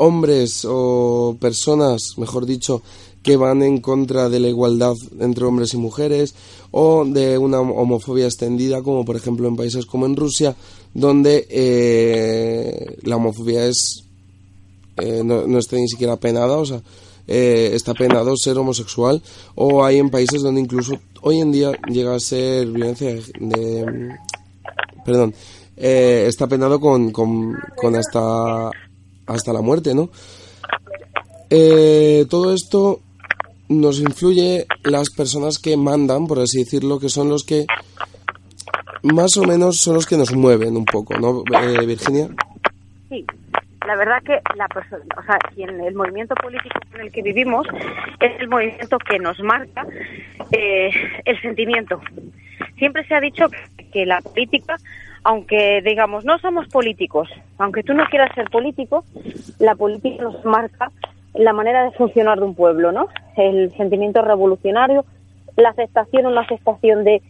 hombres 0.05 0.65
o 0.67 1.35
personas, 1.39 2.01
mejor 2.17 2.45
dicho, 2.45 2.81
que 3.23 3.37
van 3.37 3.61
en 3.61 3.79
contra 3.81 4.29
de 4.29 4.39
la 4.39 4.47
igualdad 4.49 4.95
entre 5.19 5.45
hombres 5.45 5.73
y 5.75 5.77
mujeres 5.77 6.33
o 6.71 7.05
de 7.05 7.37
una 7.37 7.59
homofobia 7.61 8.25
extendida, 8.25 8.81
como 8.81 9.05
por 9.05 9.15
ejemplo 9.15 9.47
en 9.47 9.55
países 9.55 9.85
como 9.85 10.05
en 10.07 10.15
Rusia, 10.15 10.55
donde 10.93 11.45
eh, 11.49 12.97
la 13.03 13.17
homofobia 13.17 13.65
es 13.67 14.05
eh, 14.97 15.21
no, 15.23 15.57
está 15.59 15.75
ni 15.75 15.87
siquiera 15.87 16.15
penada, 16.17 16.57
o 16.57 16.65
sea, 16.65 16.81
eh, 17.27 17.71
está 17.73 17.93
penado 17.93 18.35
ser 18.35 18.57
homosexual, 18.57 19.21
o 19.55 19.83
hay 19.85 19.97
en 19.99 20.09
países 20.09 20.41
donde 20.41 20.61
incluso 20.61 20.93
hoy 21.21 21.39
en 21.39 21.51
día 21.51 21.71
llega 21.91 22.15
a 22.15 22.19
ser 22.19 22.67
violencia 22.67 23.09
de, 23.13 23.21
de- 23.39 24.15
perdón, 25.05 25.33
eh, 25.77 26.25
está 26.27 26.47
penado 26.47 26.79
con, 26.79 27.11
con, 27.11 27.53
con 27.77 27.95
hasta, 27.95 28.69
hasta 29.31 29.53
la 29.53 29.61
muerte, 29.61 29.93
¿no? 29.93 30.09
Eh, 31.49 32.25
todo 32.29 32.53
esto 32.53 33.01
nos 33.67 33.99
influye 33.99 34.65
las 34.83 35.09
personas 35.09 35.57
que 35.57 35.77
mandan, 35.77 36.27
por 36.27 36.39
así 36.39 36.59
decirlo, 36.59 36.99
que 36.99 37.09
son 37.09 37.29
los 37.29 37.43
que 37.43 37.65
más 39.03 39.35
o 39.37 39.43
menos 39.43 39.77
son 39.77 39.95
los 39.95 40.05
que 40.05 40.17
nos 40.17 40.33
mueven 40.33 40.75
un 40.77 40.85
poco, 40.85 41.17
¿no, 41.17 41.43
eh, 41.59 41.85
Virginia? 41.85 42.29
Sí, 43.09 43.25
la 43.87 43.95
verdad 43.95 44.21
que 44.23 44.39
la 44.55 44.67
persona, 44.67 45.03
o 45.17 45.23
sea, 45.23 45.39
el 45.57 45.95
movimiento 45.95 46.35
político 46.35 46.79
en 46.93 47.01
el 47.01 47.11
que 47.11 47.21
vivimos 47.21 47.65
es 48.19 48.39
el 48.39 48.47
movimiento 48.47 48.97
que 48.99 49.17
nos 49.19 49.39
marca 49.39 49.85
eh, 50.51 50.91
el 51.25 51.41
sentimiento. 51.41 51.99
Siempre 52.77 53.05
se 53.07 53.15
ha 53.15 53.19
dicho 53.19 53.47
que 53.91 54.05
la 54.05 54.21
política, 54.21 54.77
aunque 55.23 55.81
digamos 55.83 56.25
no 56.25 56.39
somos 56.39 56.67
políticos, 56.67 57.29
aunque 57.57 57.83
tú 57.83 57.93
no 57.93 58.05
quieras 58.09 58.33
ser 58.35 58.49
político, 58.49 59.03
la 59.59 59.75
política 59.75 60.23
nos 60.23 60.43
marca 60.45 60.91
la 61.33 61.53
manera 61.53 61.83
de 61.83 61.91
funcionar 61.91 62.39
de 62.39 62.45
un 62.45 62.55
pueblo, 62.55 62.91
¿no? 62.91 63.07
El 63.37 63.71
sentimiento 63.77 64.21
revolucionario, 64.21 65.05
la 65.55 65.69
aceptación 65.69 66.25
o 66.25 66.31
la 66.31 66.41
aceptación 66.41 67.03
de, 67.03 67.21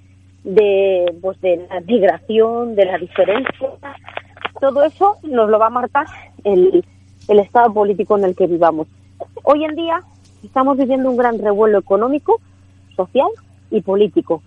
de, 0.43 1.13
pues 1.21 1.39
de 1.41 1.67
la 1.69 1.81
migración, 1.81 2.75
de 2.75 2.85
la 2.85 2.97
diferencia, 2.97 3.69
todo 4.59 4.83
eso 4.83 5.17
nos 5.23 5.49
lo 5.49 5.59
va 5.59 5.67
a 5.67 5.71
marcar 5.71 6.07
el, 6.43 6.83
el 7.27 7.39
estado 7.39 7.73
político 7.73 8.17
en 8.17 8.25
el 8.25 8.35
que 8.35 8.47
vivamos. 8.47 8.87
Hoy 9.43 9.65
en 9.65 9.75
día 9.75 10.01
estamos 10.43 10.77
viviendo 10.77 11.09
un 11.09 11.17
gran 11.17 11.37
revuelo 11.39 11.79
económico, 11.79 12.39
social 12.95 13.29
y 13.69 13.81
político, 13.81 14.41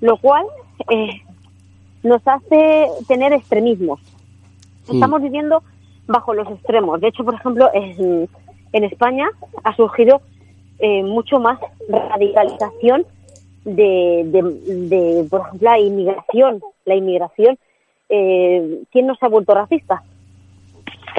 lo 0.00 0.16
cual 0.16 0.44
eh, 0.90 1.22
nos 2.02 2.26
hace 2.26 2.88
tener 3.06 3.32
extremismos. 3.32 4.00
Estamos 4.92 5.22
viviendo 5.22 5.62
bajo 6.06 6.32
los 6.34 6.48
extremos. 6.50 7.00
De 7.00 7.08
hecho, 7.08 7.24
por 7.24 7.34
ejemplo, 7.34 7.70
en, 7.74 8.28
en 8.72 8.84
España 8.84 9.28
ha 9.64 9.76
surgido 9.76 10.22
eh, 10.78 11.02
mucho 11.02 11.38
más 11.38 11.58
radicalización 11.88 13.04
de, 13.64 14.22
de, 14.26 14.42
de, 14.88 15.28
por 15.28 15.40
ejemplo, 15.40 15.70
la 15.70 15.78
inmigración. 15.78 16.62
La 16.86 16.94
inmigración, 16.94 17.58
eh, 18.08 18.82
¿quién 18.90 19.06
no 19.06 19.14
se 19.16 19.26
ha 19.26 19.28
vuelto 19.28 19.52
racista? 19.54 20.02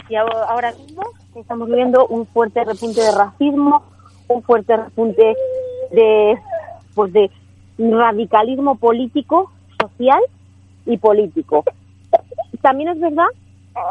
Y 0.10 0.16
ahora 0.16 0.46
ahora 0.46 0.72
mismo 0.72 1.04
estamos 1.36 1.68
viviendo 1.70 2.08
un 2.08 2.26
fuerte 2.26 2.64
repunte 2.64 3.02
de 3.02 3.12
racismo, 3.12 3.84
un 4.28 4.42
fuerte 4.42 4.76
repunte 4.76 5.36
de, 5.92 6.40
pues 6.96 7.14
de 7.14 7.30
radicalismo 7.78 8.76
político, 8.76 9.52
social 9.80 10.22
y 10.90 10.98
político. 10.98 11.64
También 12.62 12.90
es 12.90 13.00
verdad 13.00 13.28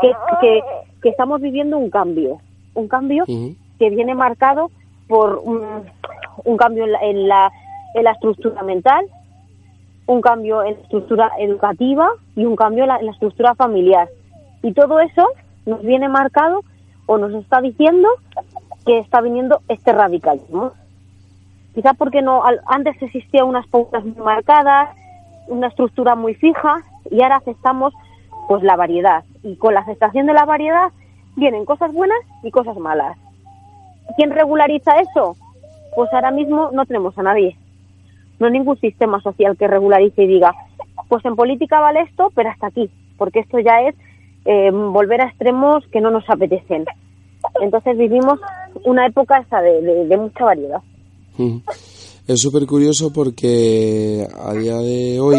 que, 0.00 0.12
que, 0.40 0.61
que 1.02 1.08
estamos 1.08 1.40
viviendo 1.40 1.78
un 1.78 1.90
cambio, 1.90 2.40
un 2.74 2.88
cambio 2.88 3.24
que 3.24 3.90
viene 3.90 4.14
marcado 4.14 4.70
por 5.06 5.40
un, 5.42 5.62
un 6.44 6.56
cambio 6.56 6.84
en 6.84 6.92
la, 6.92 6.98
en, 7.00 7.28
la, 7.28 7.52
en 7.94 8.04
la 8.04 8.11
estructura 8.11 8.62
mental, 8.62 9.06
un 10.06 10.20
cambio 10.20 10.62
en 10.64 10.74
la 10.74 10.80
estructura 10.80 11.32
educativa 11.38 12.11
y 12.34 12.44
un 12.44 12.56
cambio 12.56 12.84
en 12.84 12.88
la, 12.88 12.96
en 12.98 13.06
la 13.06 13.12
estructura 13.12 13.54
familiar. 13.54 14.08
Y 14.62 14.72
todo 14.72 14.98
eso 15.00 15.28
nos 15.66 15.82
viene 15.82 16.08
marcado 16.08 16.62
o 17.06 17.16
nos 17.16 17.32
está 17.34 17.61
diciendo 17.61 18.08
que 18.84 18.98
está 18.98 19.20
viniendo 19.20 19.61
este 19.68 19.92
radicalismo. 19.92 20.72
Quizás 21.74 21.96
porque 21.96 22.22
no 22.22 22.42
antes 22.66 23.00
existían 23.00 23.46
unas 23.46 23.66
pautas 23.68 24.04
muy 24.04 24.16
marcadas, 24.16 24.96
una 25.46 25.68
estructura 25.68 26.16
muy 26.16 26.34
fija 26.34 26.82
y 27.11 27.23
ahora 27.23 27.37
aceptamos 27.37 27.92
pues 28.49 28.62
la 28.62 28.77
variedad 28.77 29.25
y 29.42 29.57
con 29.57 29.75
la 29.75 29.81
aceptación 29.81 30.27
de 30.27 30.33
la 30.35 30.44
variedad 30.44 30.88
vienen 31.37 31.64
cosas 31.64 31.92
buenas 31.92 32.18
y 32.42 32.51
cosas 32.51 32.77
malas. 32.79 33.16
¿Quién 34.16 34.31
regulariza 34.31 34.99
eso? 35.01 35.37
Pues 35.94 36.12
ahora 36.12 36.31
mismo 36.31 36.71
no 36.73 36.87
tenemos 36.87 37.16
a 37.18 37.23
nadie. 37.23 37.57
No 38.38 38.47
hay 38.47 38.53
ningún 38.53 38.79
sistema 38.81 39.21
social 39.21 39.57
que 39.57 39.66
regularice 39.68 40.23
y 40.23 40.27
diga, 40.29 40.55
pues 41.09 41.25
en 41.25 41.37
política 41.37 41.81
vale 41.81 42.01
esto, 42.03 42.31
pero 42.35 42.49
hasta 42.51 42.68
aquí, 42.68 42.90
porque 43.18 43.40
esto 43.40 43.59
ya 43.59 43.81
es 43.83 43.94
eh, 44.44 44.71
volver 44.71 45.21
a 45.21 45.29
extremos 45.29 45.85
que 45.92 46.01
no 46.01 46.11
nos 46.11 46.29
apetecen. 46.31 46.85
Entonces 47.61 47.97
vivimos 47.99 48.40
una 48.85 49.07
época 49.07 49.38
esa 49.38 49.61
de, 49.61 49.83
de- 49.83 50.07
de 50.07 50.16
mucha 50.16 50.44
variedad. 50.44 50.81
Es 52.27 52.40
súper 52.40 52.66
curioso 52.66 53.12
porque 53.12 54.27
a 54.44 54.53
día 54.55 54.77
de 54.77 55.18
hoy 55.21 55.37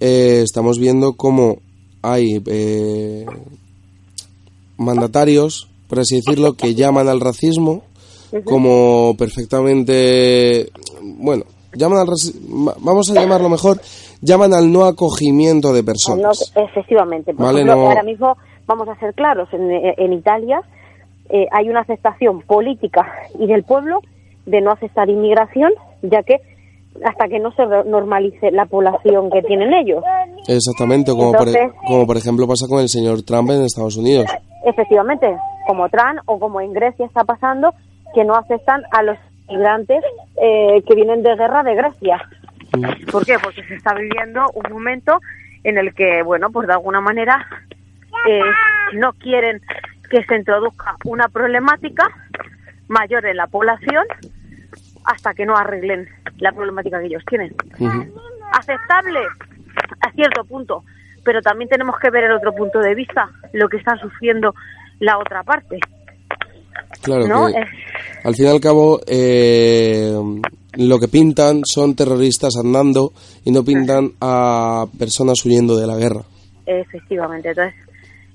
eh, 0.00 0.40
estamos 0.42 0.78
viendo 0.78 1.14
cómo 1.14 1.58
hay 2.02 2.42
eh, 2.46 3.24
mandatarios, 4.76 5.68
por 5.88 6.00
así 6.00 6.16
decirlo, 6.16 6.54
que 6.54 6.74
llaman 6.74 7.08
al 7.08 7.20
racismo 7.20 7.82
como 8.44 9.14
perfectamente, 9.16 10.68
bueno, 11.00 11.44
llaman 11.74 11.98
al 11.98 12.06
vamos 12.80 13.08
a 13.10 13.14
llamarlo 13.14 13.48
mejor, 13.48 13.80
llaman 14.20 14.52
al 14.54 14.72
no 14.72 14.84
acogimiento 14.86 15.72
de 15.72 15.82
No, 15.82 15.86
personas. 15.86 16.52
efectivamente. 16.56 17.32
Por 17.32 17.46
Vale, 17.46 17.60
ejemplo, 17.60 17.76
no- 17.82 17.88
ahora 17.88 18.02
mismo 18.02 18.36
vamos 18.66 18.88
a 18.88 18.98
ser 18.98 19.14
claros, 19.14 19.48
en, 19.52 19.70
en 19.70 20.12
Italia 20.12 20.60
eh, 21.30 21.46
hay 21.52 21.68
una 21.68 21.80
aceptación 21.82 22.40
política 22.42 23.06
y 23.38 23.46
del 23.46 23.62
pueblo 23.62 24.00
de 24.46 24.60
no 24.60 24.72
aceptar 24.72 25.08
inmigración, 25.08 25.70
ya 26.02 26.22
que 26.24 26.38
hasta 27.04 27.28
que 27.28 27.38
no 27.40 27.50
se 27.52 27.64
normalice 27.86 28.50
la 28.50 28.66
población 28.66 29.30
que 29.30 29.42
tienen 29.42 29.72
ellos. 29.72 30.02
Exactamente, 30.46 31.12
como, 31.12 31.32
por, 31.32 31.48
e- 31.48 31.70
como 31.86 32.06
por 32.06 32.16
ejemplo 32.16 32.46
pasa 32.46 32.66
con 32.68 32.80
el 32.80 32.88
señor 32.88 33.22
Trump 33.22 33.50
en 33.50 33.62
Estados 33.62 33.96
Unidos. 33.96 34.26
Efectivamente, 34.64 35.36
como 35.66 35.88
Trump 35.88 36.20
o 36.26 36.38
como 36.38 36.60
en 36.60 36.72
Grecia 36.72 37.06
está 37.06 37.24
pasando, 37.24 37.74
que 38.14 38.24
no 38.24 38.34
aceptan 38.34 38.82
a 38.92 39.02
los 39.02 39.18
migrantes 39.48 40.02
eh, 40.40 40.82
que 40.86 40.94
vienen 40.94 41.22
de 41.22 41.34
guerra 41.36 41.62
de 41.62 41.74
Grecia. 41.74 42.22
¿Por 43.10 43.24
qué? 43.24 43.34
Porque 43.42 43.62
se 43.64 43.74
está 43.74 43.94
viviendo 43.94 44.42
un 44.54 44.72
momento 44.72 45.20
en 45.64 45.78
el 45.78 45.94
que, 45.94 46.22
bueno, 46.22 46.50
pues 46.50 46.66
de 46.66 46.74
alguna 46.74 47.00
manera 47.00 47.46
eh, 48.28 48.40
no 48.94 49.12
quieren 49.14 49.60
que 50.10 50.24
se 50.24 50.36
introduzca 50.36 50.96
una 51.04 51.28
problemática 51.28 52.06
mayor 52.88 53.26
en 53.26 53.36
la 53.36 53.46
población 53.46 54.04
hasta 55.04 55.34
que 55.34 55.46
no 55.46 55.56
arreglen 55.56 56.08
la 56.38 56.52
problemática 56.52 56.98
que 57.00 57.06
ellos 57.06 57.22
tienen. 57.28 57.54
Aceptable 58.52 59.20
a 60.00 60.10
cierto 60.12 60.44
punto, 60.44 60.84
pero 61.24 61.40
también 61.42 61.68
tenemos 61.68 61.96
que 61.98 62.10
ver 62.10 62.24
el 62.24 62.32
otro 62.32 62.52
punto 62.54 62.78
de 62.80 62.94
vista, 62.94 63.28
lo 63.52 63.68
que 63.68 63.78
está 63.78 63.96
sufriendo 63.96 64.54
la 65.00 65.18
otra 65.18 65.42
parte. 65.42 65.78
Claro 67.02 67.26
¿no? 67.26 67.46
que 67.48 67.64
al 68.24 68.34
fin 68.34 68.46
y 68.46 68.48
al 68.48 68.60
cabo 68.60 69.00
eh, 69.06 70.12
lo 70.76 70.98
que 70.98 71.08
pintan 71.08 71.62
son 71.64 71.94
terroristas 71.94 72.54
andando 72.56 73.12
y 73.44 73.50
no 73.50 73.62
pintan 73.62 74.12
a 74.20 74.86
personas 74.98 75.44
huyendo 75.44 75.76
de 75.76 75.86
la 75.86 75.96
guerra. 75.96 76.22
Efectivamente, 76.66 77.50
entonces 77.50 77.74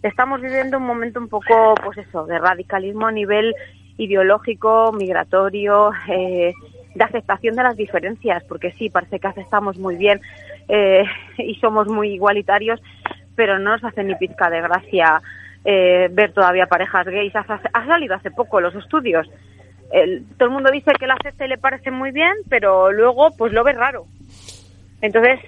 estamos 0.03 0.41
viviendo 0.41 0.77
un 0.77 0.85
momento 0.85 1.19
un 1.19 1.27
poco, 1.27 1.73
pues 1.83 1.97
eso, 1.97 2.25
de 2.25 2.37
radicalismo 2.37 3.07
a 3.07 3.11
nivel 3.11 3.53
ideológico, 3.99 4.91
migratorio, 4.93 5.91
eh, 6.07 6.53
de 6.95 7.03
aceptación 7.03 7.55
de 7.55 7.63
las 7.63 7.77
diferencias, 7.77 8.43
porque 8.45 8.71
sí, 8.71 8.89
parece 8.89 9.19
que 9.19 9.27
aceptamos 9.27 9.77
muy 9.77 9.95
bien 9.95 10.21
eh, 10.67 11.03
y 11.37 11.55
somos 11.55 11.87
muy 11.87 12.13
igualitarios, 12.13 12.81
pero 13.35 13.59
no 13.59 13.71
nos 13.71 13.83
hace 13.83 14.03
ni 14.03 14.15
pizca 14.15 14.49
de 14.49 14.61
gracia 14.61 15.21
eh, 15.65 16.07
ver 16.11 16.31
todavía 16.31 16.65
parejas 16.67 17.05
gays. 17.05 17.35
Ha, 17.35 17.85
salido 17.85 18.15
hace 18.15 18.31
poco 18.31 18.61
los 18.61 18.73
estudios. 18.75 19.29
El- 19.91 20.25
todo 20.37 20.47
el 20.47 20.53
mundo 20.53 20.71
dice 20.71 20.91
que 20.99 21.07
la 21.07 21.15
acepta 21.15 21.45
le 21.47 21.57
parece 21.57 21.91
muy 21.91 22.11
bien, 22.11 22.33
pero 22.49 22.91
luego 22.91 23.29
pues 23.37 23.53
lo 23.53 23.63
ve 23.63 23.73
raro. 23.73 24.05
Entonces, 25.01 25.39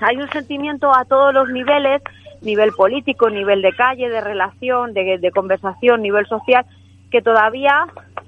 hay 0.00 0.16
un 0.16 0.28
sentimiento 0.30 0.94
a 0.94 1.04
todos 1.04 1.32
los 1.34 1.48
niveles, 1.50 2.02
nivel 2.42 2.72
político, 2.72 3.30
nivel 3.30 3.62
de 3.62 3.72
calle, 3.72 4.08
de 4.08 4.20
relación, 4.20 4.94
de, 4.94 5.18
de 5.18 5.30
conversación, 5.30 6.02
nivel 6.02 6.26
social, 6.26 6.64
que 7.10 7.20
todavía 7.22 7.72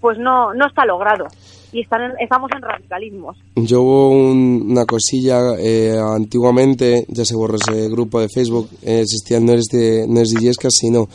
pues 0.01 0.19
no, 0.19 0.53
no 0.55 0.67
está 0.67 0.85
logrado. 0.85 1.27
Y 1.73 1.81
estamos 1.81 2.51
en 2.55 2.61
radicalismos. 2.61 3.37
Yo 3.57 3.81
hubo 3.81 4.11
un- 4.11 4.67
una 4.73 4.85
cosilla 4.85 5.39
eh, 5.59 5.97
antiguamente, 5.99 7.07
ya 7.09 7.25
se 7.25 7.35
borró 7.35 7.57
ese 7.57 7.89
grupo 7.89 8.21
de 8.21 8.29
Facebook, 8.29 8.69
eh, 8.83 9.01
existían 9.01 9.47
no 9.47 9.53
eres 9.53 9.67
de 9.73 10.07
no 10.07 10.19
eres 10.21 10.31
de 10.33 10.53
sino 10.71 11.09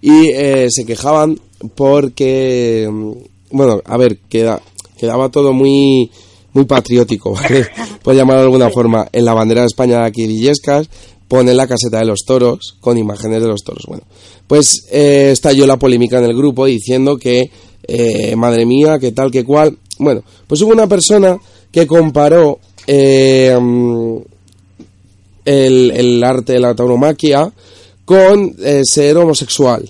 y 0.00 0.28
eh, 0.28 0.68
se 0.70 0.86
quejaban 0.86 1.38
porque 1.74 2.88
mm, 2.90 3.12
bueno, 3.56 3.80
a 3.84 3.96
ver, 3.96 4.18
queda, 4.28 4.60
quedaba 4.98 5.28
todo 5.30 5.52
muy 5.52 6.10
muy 6.54 6.64
patriótico, 6.64 7.32
¿vale? 7.34 7.66
Por 8.02 8.14
llamarlo 8.14 8.40
de 8.40 8.46
alguna 8.46 8.70
forma, 8.70 9.06
en 9.12 9.24
la 9.24 9.34
bandera 9.34 9.60
de 9.62 9.66
España 9.66 9.98
de 10.00 10.06
aquí 10.06 10.26
de 10.26 10.32
Illescas 10.34 10.88
pone 11.28 11.54
la 11.54 11.66
caseta 11.66 11.98
de 11.98 12.06
los 12.06 12.24
toros 12.26 12.76
con 12.80 12.98
imágenes 12.98 13.42
de 13.42 13.48
los 13.48 13.62
toros. 13.62 13.84
Bueno, 13.86 14.04
pues 14.46 14.88
eh, 14.90 15.30
estalló 15.32 15.66
la 15.66 15.76
polémica 15.76 16.18
en 16.18 16.24
el 16.24 16.36
grupo 16.36 16.66
diciendo 16.66 17.16
que 17.16 17.50
eh, 17.86 18.34
madre 18.36 18.66
mía, 18.66 18.98
que 18.98 19.12
tal, 19.12 19.30
que 19.30 19.44
cual. 19.44 19.76
Bueno, 19.98 20.22
pues 20.46 20.60
hubo 20.62 20.72
una 20.72 20.86
persona 20.86 21.38
que 21.70 21.86
comparó 21.86 22.58
eh, 22.86 23.56
el, 25.44 25.90
el 25.90 26.24
arte 26.24 26.54
de 26.54 26.60
la 26.60 26.74
tauromaquia 26.74 27.52
con 28.04 28.54
eh, 28.64 28.80
ser 28.84 29.18
homosexual. 29.18 29.88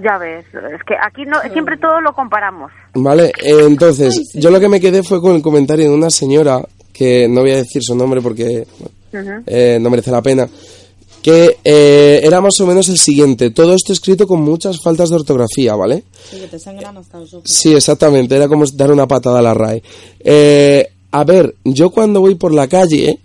Ya 0.00 0.16
ves, 0.16 0.44
es 0.46 0.82
que 0.86 0.94
aquí 0.94 1.24
no, 1.26 1.40
siempre 1.52 1.76
todo 1.76 2.00
lo 2.00 2.12
comparamos. 2.12 2.70
¿Vale? 2.94 3.32
Eh, 3.42 3.64
entonces, 3.66 4.30
yo 4.34 4.50
lo 4.50 4.60
que 4.60 4.68
me 4.68 4.80
quedé 4.80 5.02
fue 5.02 5.20
con 5.20 5.34
el 5.34 5.42
comentario 5.42 5.88
de 5.88 5.94
una 5.94 6.10
señora, 6.10 6.64
que 6.92 7.26
no 7.28 7.40
voy 7.40 7.50
a 7.50 7.56
decir 7.56 7.82
su 7.82 7.96
nombre 7.96 8.20
porque 8.20 8.64
bueno, 8.78 8.94
eh, 9.46 9.78
no 9.80 9.90
merece 9.90 10.10
la 10.10 10.22
pena, 10.22 10.48
que 11.22 11.58
eh, 11.64 12.20
era 12.22 12.40
más 12.40 12.58
o 12.60 12.66
menos 12.66 12.88
el 12.88 12.98
siguiente. 12.98 13.50
Todo 13.50 13.74
esto 13.74 13.92
escrito 13.92 14.26
con 14.26 14.40
muchas 14.42 14.80
faltas 14.80 15.10
de 15.10 15.16
ortografía, 15.16 15.74
¿vale? 15.74 16.04
Sí, 16.30 16.38
que 16.38 16.46
te 16.46 16.58
sangran 16.58 16.96
hasta 16.96 17.18
los 17.18 17.34
ojos. 17.34 17.50
Sí, 17.50 17.74
exactamente, 17.74 18.36
era 18.36 18.48
como 18.48 18.64
dar 18.66 18.92
una 18.92 19.06
patada 19.08 19.40
a 19.40 19.42
la 19.42 19.54
RAE. 19.54 19.82
Eh, 20.20 20.86
a 21.10 21.24
ver, 21.24 21.54
yo 21.64 21.90
cuando 21.90 22.20
voy 22.20 22.34
por 22.34 22.52
la 22.54 22.68
calle 22.68 23.18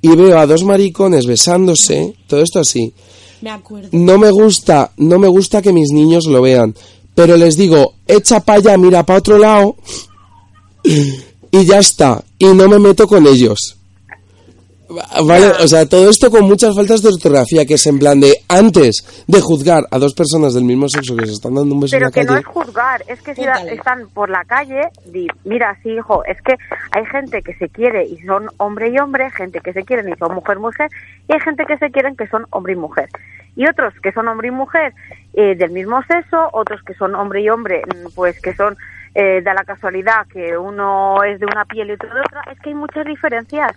y 0.00 0.08
veo 0.16 0.38
a 0.38 0.46
dos 0.46 0.62
maricones 0.64 1.26
besándose, 1.26 2.14
todo 2.28 2.40
esto 2.40 2.60
así, 2.60 2.92
Me 3.40 3.50
acuerdo. 3.50 3.88
no 3.92 4.16
me 4.18 4.30
gusta, 4.30 4.92
no 4.96 5.18
me 5.18 5.28
gusta 5.28 5.60
que 5.60 5.72
mis 5.72 5.90
niños 5.90 6.26
lo 6.26 6.40
vean, 6.40 6.74
pero 7.14 7.36
les 7.36 7.56
digo, 7.56 7.94
echa 8.06 8.38
para 8.40 8.60
allá, 8.60 8.78
mira 8.78 9.04
para 9.04 9.18
otro 9.18 9.38
lado 9.38 9.74
y 10.84 11.64
ya 11.64 11.78
está, 11.80 12.22
y 12.38 12.46
no 12.46 12.68
me 12.68 12.78
meto 12.78 13.06
con 13.08 13.26
ellos. 13.26 13.77
Va- 14.90 15.22
Vale, 15.26 15.48
o 15.62 15.68
sea, 15.68 15.86
todo 15.86 16.08
esto 16.08 16.30
con 16.30 16.44
muchas 16.44 16.74
faltas 16.74 17.02
de 17.02 17.08
ortografía, 17.08 17.66
que 17.66 17.74
es 17.74 17.86
en 17.86 17.98
plan 17.98 18.18
de 18.20 18.32
antes 18.48 19.24
de 19.26 19.40
juzgar 19.40 19.84
a 19.90 19.98
dos 19.98 20.14
personas 20.14 20.54
del 20.54 20.64
mismo 20.64 20.88
sexo 20.88 21.14
que 21.16 21.26
se 21.26 21.32
están 21.32 21.54
dando 21.54 21.74
un 21.74 21.80
beso 21.80 21.96
en 21.96 22.00
Pero 22.00 22.08
la 22.08 22.12
que 22.14 22.24
no 22.24 22.36
es 22.38 22.46
juzgar, 22.46 23.02
es 23.06 23.20
que 23.20 23.34
si 23.34 23.42
Cuéntale. 23.42 23.74
están 23.74 24.08
por 24.14 24.30
la 24.30 24.44
calle, 24.44 24.80
di, 25.04 25.26
mira, 25.44 25.76
sí, 25.82 25.90
hijo, 25.90 26.24
es 26.24 26.40
que 26.42 26.54
hay 26.92 27.04
gente 27.06 27.42
que 27.42 27.54
se 27.56 27.68
quiere 27.68 28.06
y 28.06 28.16
son 28.22 28.48
hombre 28.56 28.88
y 28.90 28.98
hombre, 28.98 29.30
gente 29.30 29.60
que 29.60 29.72
se 29.74 29.82
quieren 29.84 30.08
y 30.08 30.16
son 30.16 30.34
mujer 30.34 30.58
mujer, 30.58 30.88
y 31.28 31.32
hay 31.34 31.40
gente 31.40 31.64
que 31.66 31.76
se 31.76 31.90
quieren 31.90 32.16
que 32.16 32.26
son 32.28 32.46
hombre 32.50 32.72
y 32.72 32.76
mujer. 32.76 33.08
Y 33.56 33.68
otros 33.68 33.92
que 34.02 34.12
son 34.12 34.26
hombre 34.28 34.48
y 34.48 34.52
mujer 34.52 34.94
eh, 35.34 35.54
del 35.56 35.70
mismo 35.72 36.00
sexo, 36.04 36.48
otros 36.52 36.80
que 36.86 36.94
son 36.94 37.14
hombre 37.14 37.42
y 37.42 37.50
hombre, 37.50 37.82
mm, 37.86 38.14
pues 38.14 38.40
que 38.40 38.54
son 38.54 38.76
eh, 39.14 39.42
de 39.42 39.54
la 39.54 39.64
casualidad 39.64 40.26
que 40.32 40.56
uno 40.56 41.22
es 41.24 41.40
de 41.40 41.46
una 41.46 41.64
piel 41.64 41.88
y 41.90 41.92
otro 41.92 42.08
de 42.14 42.20
otra, 42.20 42.42
es 42.52 42.58
que 42.60 42.70
hay 42.70 42.74
muchas 42.74 43.04
diferencias. 43.04 43.72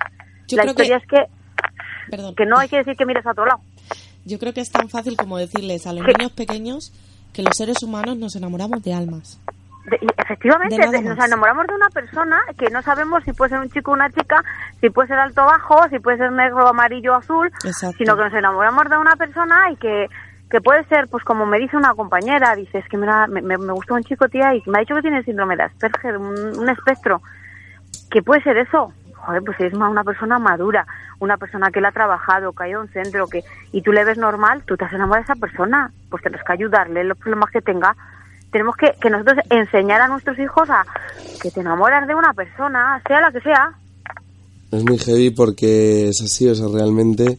Yo 0.51 0.57
la 0.57 0.63
creo 0.63 0.75
que- 0.75 0.83
historia 0.83 0.97
es 0.97 1.07
que, 1.07 2.11
Perdón. 2.11 2.35
que 2.35 2.45
no 2.45 2.57
hay 2.57 2.67
que 2.69 2.77
decir 2.77 2.95
que 2.95 3.05
mires 3.05 3.25
a 3.25 3.31
otro 3.31 3.45
lado. 3.45 3.59
Yo 4.25 4.37
creo 4.39 4.53
que 4.53 4.61
es 4.61 4.71
tan 4.71 4.89
fácil 4.89 5.17
como 5.17 5.37
decirles 5.37 5.87
a 5.87 5.93
los 5.93 6.05
niños 6.05 6.31
pequeños 6.31 6.93
que 7.33 7.41
los 7.43 7.55
seres 7.57 7.81
humanos 7.81 8.17
nos 8.17 8.35
enamoramos 8.35 8.83
de 8.83 8.93
almas. 8.93 9.39
De- 9.85 9.97
efectivamente, 10.17 10.75
De 10.77 11.01
nos 11.01 11.25
enamoramos 11.25 11.65
de 11.65 11.73
una 11.73 11.89
persona 11.89 12.39
que 12.57 12.69
no 12.69 12.81
sabemos 12.83 13.23
si 13.23 13.33
puede 13.33 13.49
ser 13.49 13.59
un 13.59 13.69
chico 13.71 13.89
o 13.91 13.93
una 13.95 14.11
chica, 14.11 14.43
si 14.79 14.89
puede 14.91 15.07
ser 15.07 15.17
alto 15.17 15.41
o 15.41 15.45
bajo, 15.45 15.89
si 15.89 15.97
puede 15.99 16.17
ser 16.17 16.31
negro, 16.31 16.67
amarillo 16.67 17.13
o 17.13 17.15
azul, 17.15 17.47
Exacto. 17.65 17.97
sino 17.97 18.15
que 18.15 18.23
nos 18.25 18.33
enamoramos 18.33 18.87
de 18.89 18.97
una 18.97 19.15
persona 19.15 19.71
y 19.71 19.75
que, 19.77 20.05
que 20.51 20.61
puede 20.61 20.83
ser, 20.85 21.07
pues 21.07 21.23
como 21.23 21.47
me 21.47 21.57
dice 21.57 21.75
una 21.77 21.95
compañera, 21.95 22.55
dice, 22.55 22.77
es 22.77 22.87
que 22.89 22.97
mira, 22.97 23.25
me, 23.25 23.41
me, 23.41 23.57
me 23.57 23.73
gustó 23.73 23.95
un 23.95 24.03
chico, 24.03 24.27
tía, 24.29 24.53
y 24.53 24.61
me 24.67 24.77
ha 24.77 24.81
dicho 24.81 24.93
que 24.93 25.01
tiene 25.01 25.23
síndrome 25.23 25.55
de 25.55 25.63
Asperger, 25.63 26.17
un, 26.17 26.59
un 26.59 26.69
espectro. 26.69 27.21
¿Qué 28.11 28.21
puede 28.21 28.43
ser 28.43 28.57
eso? 28.57 28.93
Joder, 29.25 29.43
pues 29.43 29.59
es 29.59 29.73
una 29.73 30.03
persona 30.03 30.39
madura, 30.39 30.85
una 31.19 31.37
persona 31.37 31.69
que 31.71 31.79
la 31.79 31.89
ha 31.89 31.91
trabajado, 31.91 32.53
que 32.53 32.63
ha 32.63 32.69
ido 32.69 32.79
a 32.79 32.83
un 32.83 32.89
centro, 32.89 33.27
que 33.27 33.43
y 33.71 33.81
tú 33.81 33.91
le 33.91 34.03
ves 34.03 34.17
normal, 34.17 34.63
tú 34.65 34.75
te 34.75 34.85
has 34.85 34.93
enamorado 34.93 35.25
de 35.25 35.33
esa 35.33 35.39
persona, 35.39 35.91
pues 36.09 36.23
tienes 36.23 36.41
que 36.43 36.53
ayudarle 36.53 37.01
en 37.01 37.09
los 37.09 37.17
problemas 37.17 37.51
que 37.51 37.61
tenga. 37.61 37.95
Tenemos 38.51 38.75
que, 38.75 38.93
que 38.99 39.09
nosotros 39.09 39.37
enseñar 39.49 40.01
a 40.01 40.07
nuestros 40.07 40.37
hijos 40.39 40.69
a 40.69 40.85
que 41.41 41.51
te 41.51 41.61
enamoras 41.61 42.07
de 42.07 42.15
una 42.15 42.33
persona, 42.33 43.01
sea 43.07 43.21
la 43.21 43.31
que 43.31 43.41
sea. 43.41 43.71
Es 44.71 44.83
muy 44.83 44.97
heavy 44.97 45.29
porque 45.29 46.09
es 46.09 46.21
así, 46.23 46.47
o 46.47 46.55
sea, 46.55 46.67
realmente 46.73 47.37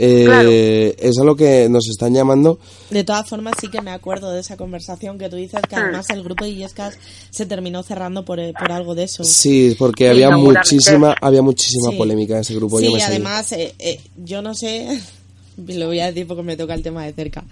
eh, 0.00 0.94
es 0.98 1.18
a 1.18 1.24
lo 1.24 1.34
que 1.34 1.68
nos 1.68 1.88
están 1.88 2.14
llamando. 2.14 2.58
De 2.90 3.02
todas 3.04 3.28
formas, 3.28 3.54
sí 3.60 3.68
que 3.68 3.80
me 3.82 3.90
acuerdo 3.90 4.30
de 4.30 4.40
esa 4.40 4.56
conversación 4.56 5.18
que 5.18 5.28
tú 5.28 5.36
dices, 5.36 5.60
que 5.68 5.76
además 5.76 6.08
el 6.10 6.22
grupo 6.22 6.44
de 6.44 6.50
Illescas 6.50 6.96
se 7.30 7.46
terminó 7.46 7.82
cerrando 7.82 8.24
por, 8.24 8.38
eh, 8.38 8.52
por 8.58 8.70
algo 8.70 8.94
de 8.94 9.04
eso. 9.04 9.24
Sí, 9.24 9.74
porque 9.78 10.04
Sí, 10.04 10.10
había 10.10 10.30
muchísima, 10.30 11.14
había 11.20 11.42
muchísima 11.42 11.90
Sí. 11.90 11.96
polémica 11.96 12.34
en 12.34 12.40
ese 12.40 12.54
grupo. 12.54 12.80
yo 12.80 12.86
Sí, 12.86 12.92
me 12.94 13.00
seguí. 13.00 13.12
además, 13.12 13.52
eh, 13.52 13.74
eh, 13.78 14.00
yo 14.16 14.40
no 14.42 14.54
sé, 14.54 15.00
lo 15.66 15.86
voy 15.86 16.00
a 16.00 16.06
decir 16.06 16.26
porque 16.26 16.42
me 16.44 16.56
toca 16.56 16.74
el 16.74 16.82
tema 16.82 17.04
de 17.04 17.12
cerca. 17.12 17.44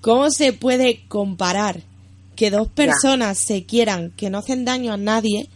¿Cómo 0.00 0.30
se 0.30 0.52
puede 0.52 1.02
comparar 1.08 1.80
que 2.34 2.50
dos 2.50 2.66
personas 2.68 3.38
se 3.38 3.64
quieran, 3.64 4.10
que 4.16 4.30
no 4.30 4.38
hacen 4.38 4.64
daño 4.64 4.92
a 4.92 4.96
nadie, 4.96 5.48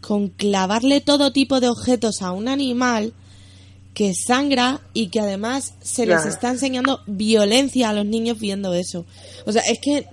con 0.00 0.28
clavarle 0.28 1.02
todo 1.02 1.30
tipo 1.30 1.60
de 1.60 1.68
objetos 1.68 2.22
a 2.22 2.32
un 2.32 2.48
animal 2.48 3.12
que 4.00 4.14
sangra 4.14 4.80
y 4.94 5.08
que 5.10 5.20
además 5.20 5.74
se 5.82 6.06
les 6.06 6.24
está 6.24 6.48
enseñando 6.48 7.02
violencia 7.06 7.90
a 7.90 7.92
los 7.92 8.06
niños 8.06 8.40
viendo 8.40 8.72
eso? 8.72 9.04
O 9.44 9.52
sea, 9.52 9.60
es 9.70 9.78
que 9.78 10.06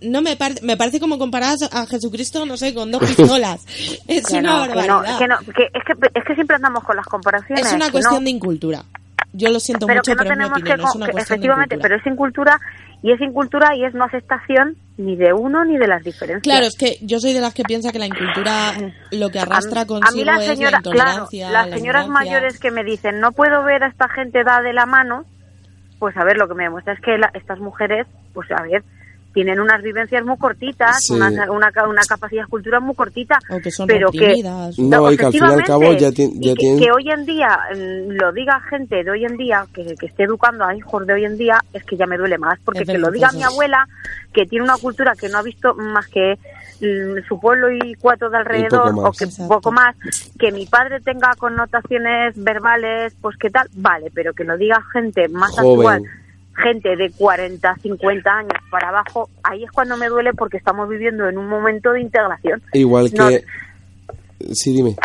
no 0.00 0.20
me, 0.20 0.34
parece 0.34 0.62
me 0.62 0.76
parece 0.76 0.98
como 0.98 1.16
comparar 1.16 1.54
a 1.70 1.86
Jesucristo, 1.86 2.44
no 2.44 2.56
sé, 2.56 2.74
con 2.74 2.90
dos 2.90 3.00
pistolas. 3.16 3.60
Es 4.08 4.26
Que 4.26 4.38
una 4.38 4.66
no, 4.66 4.72
que 4.74 4.88
no, 4.88 4.96
barbaridad. 4.96 5.18
que 5.20 5.28
no, 5.28 5.38
que 5.54 5.62
es, 5.72 5.84
que, 5.86 6.18
es 6.18 6.24
que 6.24 6.34
siempre 6.34 6.56
andamos 6.56 6.82
con 6.82 6.96
las 6.96 7.06
comparaciones. 7.06 7.64
Es 7.64 7.72
una 7.72 7.92
cuestión 7.92 8.14
no- 8.16 8.20
de 8.24 8.30
incultura. 8.30 8.84
Yo 9.32 9.50
lo 9.50 9.60
siento 9.60 9.86
pero 9.86 9.98
mucho, 10.00 10.10
que 10.10 10.16
no 10.16 10.22
pero 10.22 10.30
es 10.30 10.30
mi 10.30 10.34
tenemos 10.42 10.58
opinión, 10.58 10.76
que, 10.78 10.82
es 10.82 10.94
una 10.96 11.06
cuestión 11.06 11.36
efectivamente, 11.38 11.76
de 11.76 11.82
pero 11.82 11.96
es 11.96 12.06
incultura 12.06 12.60
y 13.02 13.12
es 13.12 13.20
incultura 13.20 13.76
y 13.76 13.84
es 13.84 13.94
no 13.94 14.04
aceptación 14.04 14.76
ni 14.96 15.16
de 15.16 15.32
uno 15.32 15.64
ni 15.64 15.78
de 15.78 15.86
las 15.86 16.02
diferencias. 16.02 16.42
Claro, 16.42 16.66
es 16.66 16.76
que 16.76 16.96
yo 17.00 17.18
soy 17.20 17.32
de 17.32 17.40
las 17.40 17.54
que 17.54 17.62
piensa 17.62 17.92
que 17.92 17.98
la 17.98 18.06
incultura 18.06 18.72
lo 19.12 19.30
que 19.30 19.38
arrastra 19.38 19.82
a, 19.82 19.86
consigo 19.86 20.08
a 20.10 20.16
mí 20.16 20.24
la 20.24 20.36
es 20.36 20.44
señora, 20.46 20.70
la 20.72 20.76
intolerancia, 20.78 21.48
claro, 21.48 21.52
las 21.52 21.70
la 21.70 21.76
señoras 21.76 22.08
mayores 22.08 22.58
que 22.58 22.70
me 22.70 22.84
dicen 22.84 23.20
no 23.20 23.32
puedo 23.32 23.62
ver 23.64 23.84
a 23.84 23.88
esta 23.88 24.08
gente 24.08 24.42
da 24.44 24.60
de 24.62 24.72
la 24.72 24.86
mano, 24.86 25.24
pues 25.98 26.16
a 26.16 26.24
ver 26.24 26.36
lo 26.36 26.48
que 26.48 26.54
me 26.54 26.64
demuestra 26.64 26.92
es 26.94 27.00
que 27.00 27.16
la- 27.18 27.30
estas 27.34 27.60
mujeres, 27.60 28.06
pues 28.34 28.50
a 28.50 28.62
ver, 28.62 28.82
tienen 29.32 29.60
unas 29.60 29.82
vivencias 29.82 30.24
muy 30.24 30.36
cortitas, 30.36 31.04
Sí. 31.04 31.14
una, 31.14 31.28
una, 31.50 31.70
ca- 31.70 31.86
una 31.88 32.02
capacidad 32.02 32.42
de 32.44 32.48
cultura 32.48 32.80
muy 32.80 32.94
cortita, 32.94 33.38
O 33.48 33.58
que 33.60 33.70
son 33.70 33.86
pero 33.86 34.10
que. 34.10 34.42
No, 34.78 35.10
y 35.12 35.16
que 35.16 35.26
al 35.26 35.32
fin 35.32 35.42
y 35.48 35.52
al 35.52 35.64
cabo 35.64 35.92
ya, 35.92 36.10
ti- 36.10 36.32
que, 36.40 36.54
tienen... 36.54 36.78
que 36.80 36.90
hoy 36.92 37.10
en 37.10 37.24
día 37.26 37.58
mm, 37.72 38.10
lo 38.20 38.32
diga 38.32 38.60
gente 38.68 39.04
de 39.04 39.10
hoy 39.10 39.24
en 39.24 39.36
día, 39.36 39.64
que, 39.72 39.94
que 39.98 40.06
esté 40.06 40.24
educando 40.24 40.64
a 40.64 40.74
hijos 40.74 41.06
de 41.06 41.12
hoy 41.14 41.24
en 41.24 41.36
día, 41.38 41.58
es 41.72 41.84
que 41.84 41.96
ya 41.96 42.06
me 42.06 42.16
duele 42.18 42.38
más, 42.38 42.58
porque 42.64 42.80
Es 42.80 42.86
que 42.88 42.98
lo 42.98 43.10
diga 43.10 43.30
mi 43.32 43.42
abuela, 43.44 43.86
que 44.32 44.46
tiene 44.46 44.64
una 44.64 44.76
cultura 44.78 45.14
que 45.14 45.28
no 45.28 45.38
ha 45.38 45.42
visto 45.42 45.74
más 45.74 46.06
que 46.08 46.38
mm, 46.80 47.26
su 47.28 47.38
pueblo 47.38 47.70
y 47.70 47.94
cuatro 48.00 48.30
de 48.30 48.38
alrededor, 48.38 48.92
o 48.98 49.12
que 49.12 49.24
Exacto. 49.24 49.54
poco 49.54 49.70
más, 49.72 49.94
que 50.38 50.50
mi 50.50 50.66
padre 50.66 51.00
tenga 51.00 51.34
connotaciones 51.38 52.34
verbales, 52.36 53.14
pues 53.20 53.36
qué 53.36 53.50
tal, 53.50 53.68
vale, 53.74 54.10
pero 54.14 54.32
que 54.32 54.44
lo 54.44 54.56
diga 54.56 54.82
gente 54.92 55.28
más 55.28 55.52
Joven. 55.52 55.70
actual, 55.78 56.02
gente 56.56 56.96
de 56.96 57.10
40, 57.10 57.76
50 57.76 58.30
años 58.30 58.52
para 58.70 58.88
abajo, 58.88 59.28
ahí 59.42 59.64
es 59.64 59.70
cuando 59.70 59.96
me 59.96 60.08
duele 60.08 60.32
porque 60.34 60.56
estamos 60.56 60.88
viviendo 60.88 61.28
en 61.28 61.38
un 61.38 61.48
momento 61.48 61.92
de 61.92 62.00
integración. 62.00 62.62
Igual 62.72 63.10
No, 63.14 63.28
que... 63.28 63.44
Sí, 64.52 64.72
dime. 64.72 64.96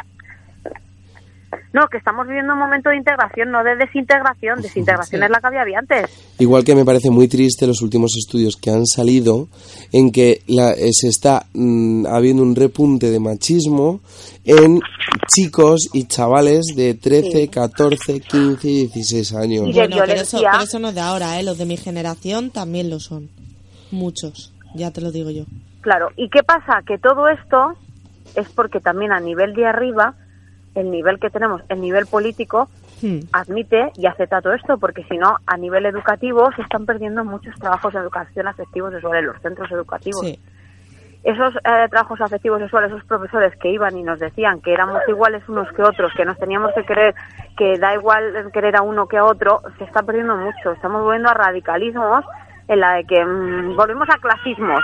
No, 1.76 1.88
que 1.92 1.98
estamos 1.98 2.26
viviendo 2.26 2.54
un 2.54 2.60
momento 2.60 2.90
de 2.90 2.96
integración, 2.96 3.52
no 3.52 3.62
de 3.62 3.76
desintegración. 3.76 4.62
Desintegración 4.62 5.24
es 5.24 5.30
la 5.30 5.42
que 5.42 5.48
había 5.48 5.78
antes. 5.78 6.10
Igual 6.40 6.64
que 6.64 6.74
me 6.74 6.86
parece 6.86 7.10
muy 7.10 7.28
triste 7.28 7.68
los 7.68 7.82
últimos 7.82 8.14
estudios 8.18 8.56
que 8.56 8.70
han 8.72 8.86
salido 8.86 9.50
en 9.92 10.12
que 10.14 10.42
la- 10.48 10.72
eh, 10.72 10.92
se 10.94 11.10
está 11.10 11.48
mm, 11.54 12.06
habiendo 12.08 12.44
un 12.44 12.56
repunte 12.56 13.12
de 13.12 13.20
machismo 13.20 14.00
en 14.46 14.80
chicos 15.28 15.90
y 15.94 16.06
chavales 16.08 16.66
de 16.78 16.94
13, 16.94 17.50
14, 17.50 18.22
15 18.22 18.68
y 18.70 18.88
16 18.88 19.34
años. 19.34 19.68
Y 19.68 19.74
Bueno, 19.74 19.98
pero 20.00 20.14
eso, 20.14 20.40
pero 20.40 20.64
eso 20.64 20.80
no 20.80 20.90
es 20.90 20.96
de 20.96 21.02
ahora, 21.02 21.40
¿eh? 21.40 21.44
Los 21.44 21.58
de 21.58 21.66
mi 21.66 21.76
generación 21.76 22.52
también 22.52 22.90
lo 22.90 23.00
son. 23.02 23.30
Muchos, 23.92 24.54
ya 24.76 24.92
te 24.92 25.02
lo 25.02 25.12
digo 25.12 25.30
yo. 25.30 25.44
Claro. 25.82 26.08
¿Y 26.16 26.30
qué 26.30 26.42
pasa? 26.42 26.82
Que 26.88 26.98
todo 26.98 27.28
esto 27.28 27.74
es 28.36 28.48
porque 28.56 28.80
también 28.80 29.12
a 29.12 29.20
nivel 29.20 29.54
de 29.54 29.66
arriba, 29.66 30.16
el 30.76 30.92
nivel 30.92 31.20
que 31.20 31.30
tenemos, 31.30 31.62
el 31.70 31.82
nivel 31.82 32.06
político, 32.06 32.70
Hmm. 33.02 33.20
admite 33.34 33.92
y 33.98 34.06
acepta 34.06 34.42
todo 34.42 34.54
esto, 34.54 34.78
porque 34.78 35.04
si 35.04 35.18
no, 35.18 35.38
a 35.46 35.58
nivel 35.58 35.86
educativo 35.86 36.50
se 36.56 36.62
están 36.62 36.86
perdiendo 36.86 37.26
muchos 37.26 37.54
trabajos 37.56 37.94
de 37.94 38.00
educación 38.00 38.48
afectivo 38.48 38.90
sexual 38.90 39.20
en 39.20 39.26
los 39.28 39.42
centros 39.42 39.70
educativos. 39.72 40.22
Sí. 40.22 40.40
esos 41.24 41.56
eh, 41.56 41.88
trabajos 41.90 42.22
afectivos 42.22 42.60
sexuales, 42.60 42.92
esos 42.92 43.04
profesores 43.06 43.54
que 43.58 43.70
iban 43.70 43.98
y 43.98 44.04
nos 44.04 44.20
decían 44.20 44.62
que 44.62 44.72
éramos 44.72 45.02
iguales 45.08 45.44
unos 45.50 45.68
que 45.74 45.82
otros, 45.82 46.14
que 46.16 46.24
nos 46.24 46.38
teníamos 46.38 46.72
que 46.74 46.84
querer, 46.84 47.16
que 47.58 47.78
da 47.80 47.96
igual 47.96 48.50
querer 48.54 48.78
a 48.78 48.84
uno 48.84 49.08
que 49.08 49.18
a 49.18 49.26
otro, 49.26 49.62
se 49.78 49.84
está 49.86 50.04
perdiendo 50.04 50.38
mucho. 50.38 50.72
Estamos 50.72 51.04
volviendo 51.04 51.30
a 51.30 51.34
radicalismos 51.34 52.24
en 52.68 52.80
la 52.80 52.94
de 52.94 53.06
que 53.06 53.26
mm, 53.26 53.76
volvemos 53.76 54.08
a 54.10 54.20
clasismos, 54.20 54.84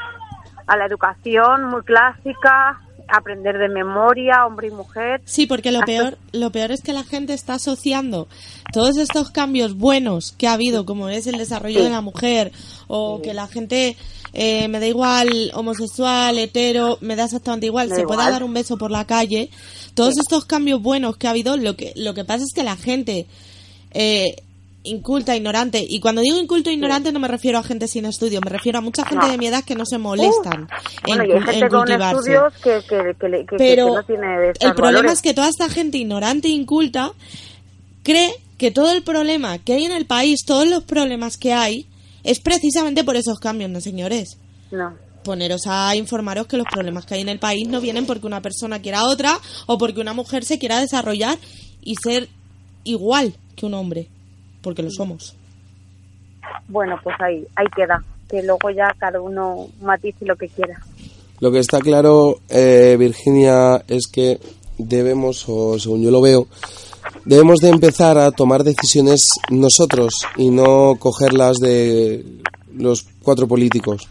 a 0.68 0.78
la 0.78 0.86
educación 0.86 1.66
muy 1.66 1.84
clásica, 1.84 2.80
aprender 3.12 3.58
de 3.58 3.70
memoria, 3.70 4.46
hombre 4.46 4.68
y 4.68 4.72
mujer. 4.72 5.22
Sí, 5.26 5.46
porque 5.46 5.72
lo 5.72 5.82
peor, 5.82 6.18
lo 6.32 6.52
peor 6.52 6.72
es 6.72 6.82
que 6.82 6.94
la 6.94 7.04
gente 7.04 7.34
está 7.34 7.56
asociando 7.56 8.28
todos 8.72 8.98
estos 8.98 9.32
cambios 9.32 9.76
buenos 9.76 10.32
que 10.32 10.48
ha 10.48 10.54
habido, 10.54 10.86
como 10.86 11.10
es 11.10 11.28
el 11.28 11.38
desarrollo 11.38 11.84
de 11.84 11.90
la 11.90 12.02
mujer, 12.02 12.52
o 12.88 13.22
que 13.22 13.34
la 13.34 13.48
gente 13.48 13.98
eh, 14.34 14.68
me 14.68 14.80
da 14.80 14.88
igual 14.88 15.52
homosexual, 15.54 16.38
hetero, 16.38 16.98
me 17.02 17.16
da 17.16 17.26
exactamente 17.26 17.66
igual, 17.66 17.90
se 17.90 18.02
da 18.02 18.08
pueda 18.08 18.30
dar 18.30 18.44
un 18.44 18.54
beso 18.54 18.78
por 18.78 18.92
la 18.92 19.06
calle. 19.06 19.50
Todos 19.94 20.18
estos 20.18 20.46
cambios 20.46 20.82
buenos 20.82 21.18
que 21.18 21.28
ha 21.28 21.32
habido, 21.32 21.58
lo 21.58 21.76
que, 21.76 21.94
lo 21.96 22.14
que 22.14 22.24
pasa 22.24 22.44
es 22.44 22.54
que 22.54 22.64
la 22.64 22.78
gente 22.78 23.28
eh, 23.92 24.36
inculta, 24.84 25.36
ignorante, 25.36 25.86
y 25.88 26.00
cuando 26.00 26.22
digo 26.22 26.40
inculto 26.40 26.70
e 26.70 26.74
ignorante 26.74 27.12
no 27.12 27.20
me 27.20 27.28
refiero 27.28 27.60
a 27.60 27.64
gente 27.64 27.88
sin 27.88 28.06
estudio, 28.06 28.42
me 28.42 28.50
refiero 28.50 28.80
a 28.80 28.82
mucha 28.82 29.06
gente 29.06 29.26
No. 29.28 29.32
de 29.32 29.38
mi 29.38 29.46
edad 29.48 29.64
que 29.64 29.76
no 29.76 29.86
se 29.86 29.98
molestan 30.00 30.68
Bueno, 31.06 31.24
en, 31.24 31.30
y 31.30 31.34
hay 31.34 31.42
gente 31.42 31.60
en 31.66 31.70
con 31.70 31.80
cultivarse. 31.82 32.18
estudios 32.20 32.54
que, 32.64 32.88
que, 32.90 33.16
que, 33.20 33.46
que- 33.46 33.56
Pero 33.58 33.96
no 33.96 34.04
tiene 34.04 34.26
el 34.48 34.74
problema 34.74 34.82
valores. 35.02 35.12
es 35.14 35.22
que 35.22 35.34
toda 35.36 35.50
esta 35.50 35.70
gente 35.70 35.98
ignorante 36.00 36.48
e 36.48 36.52
inculta 36.52 37.12
cree 38.04 38.34
que 38.58 38.72
todo 38.72 38.92
el 38.92 39.04
problema 39.04 39.58
que 39.60 39.74
hay 39.74 39.86
en 39.86 39.92
el 39.92 40.06
país, 40.06 40.40
todos 40.46 40.68
los 40.68 40.84
problemas 40.84 41.38
que 41.38 41.54
hay, 41.54 41.86
es 42.24 42.40
precisamente 42.40 43.04
por 43.04 43.16
esos 43.16 43.40
cambios, 43.40 43.70
¿no, 43.72 43.82
señores? 43.82 44.38
No. 44.72 44.94
Poneros 45.24 45.64
a 45.68 45.96
informaros 45.96 46.48
que 46.48 46.58
los 46.58 46.66
problemas 46.72 47.06
que 47.06 47.16
hay 47.16 47.22
en 47.22 47.30
el 47.30 47.38
país 47.40 47.68
no 47.68 47.82
vienen 47.82 48.06
porque 48.08 48.26
una 48.26 48.42
persona 48.42 48.82
quiera 48.82 49.00
a 49.02 49.06
otra 49.08 49.38
o 49.68 49.78
porque 49.78 50.02
una 50.02 50.14
mujer 50.14 50.44
se 50.46 50.58
quiera 50.58 50.80
desarrollar 50.80 51.38
y 51.84 51.96
ser 51.96 52.28
igual 52.84 53.34
que 53.56 53.66
un 53.68 53.74
hombre, 53.76 54.08
porque 54.62 54.84
lo 54.84 54.92
somos. 54.92 55.36
Bueno, 56.68 57.00
pues 57.04 57.16
ahí, 57.20 57.46
ahí 57.56 57.68
queda. 57.76 58.04
Que 58.30 58.44
luego 58.44 58.70
ya 58.70 58.96
cada 58.98 59.20
uno 59.22 59.68
matice 59.82 60.26
lo 60.26 60.36
que 60.36 60.48
quiera. 60.48 60.80
Lo 61.40 61.52
que 61.52 61.60
está 61.60 61.80
claro, 61.80 62.40
eh, 62.50 62.96
Virginia, 63.00 63.84
es 63.88 64.08
que 64.08 64.40
debemos, 64.78 65.46
o 65.48 65.78
según 65.80 66.02
yo 66.02 66.12
lo 66.12 66.22
veo, 66.22 66.48
debemos 67.26 67.60
de 67.60 67.70
empezar 67.70 68.18
a 68.18 68.32
tomar 68.32 68.64
decisiones 68.64 69.28
nosotros 69.50 70.14
y 70.38 70.50
no 70.50 70.96
cogerlas 71.00 71.58
de 71.58 72.24
los 72.74 73.06
cuatro 73.22 73.48
políticos 73.48 74.08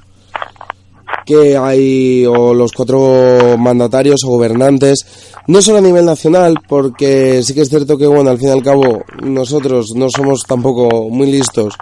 que 1.31 1.57
hay 1.57 2.27
o 2.27 2.53
los 2.53 2.73
cuatro 2.73 3.57
mandatarios 3.57 4.25
o 4.25 4.31
gobernantes 4.31 5.07
no 5.47 5.63
solo 5.63 5.79
a 5.79 5.81
nivel 5.81 6.05
nacional 6.05 6.57
porque 6.69 7.41
sí 7.45 7.55
que 7.55 7.61
es 7.61 7.69
cierto 7.69 7.97
que 7.97 8.07
bueno 8.07 8.31
al 8.31 8.39
fin 8.39 8.49
y 8.49 8.51
al 8.51 8.65
cabo 8.65 9.03
nosotros 9.23 9.95
no 9.95 10.09
somos 10.11 10.43
tampoco 10.43 11.09
muy 11.09 11.31
listos. 11.31 11.75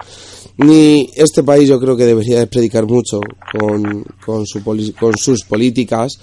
Ni 0.58 1.08
este 1.14 1.44
país 1.44 1.66
yo 1.66 1.80
creo 1.80 1.96
que 1.96 2.04
debería 2.04 2.40
de 2.40 2.46
predicar 2.46 2.84
mucho 2.84 3.20
con, 3.58 4.04
con, 4.26 4.44
su 4.44 4.62
con 4.62 5.16
sus 5.16 5.44
políticas 5.44 6.18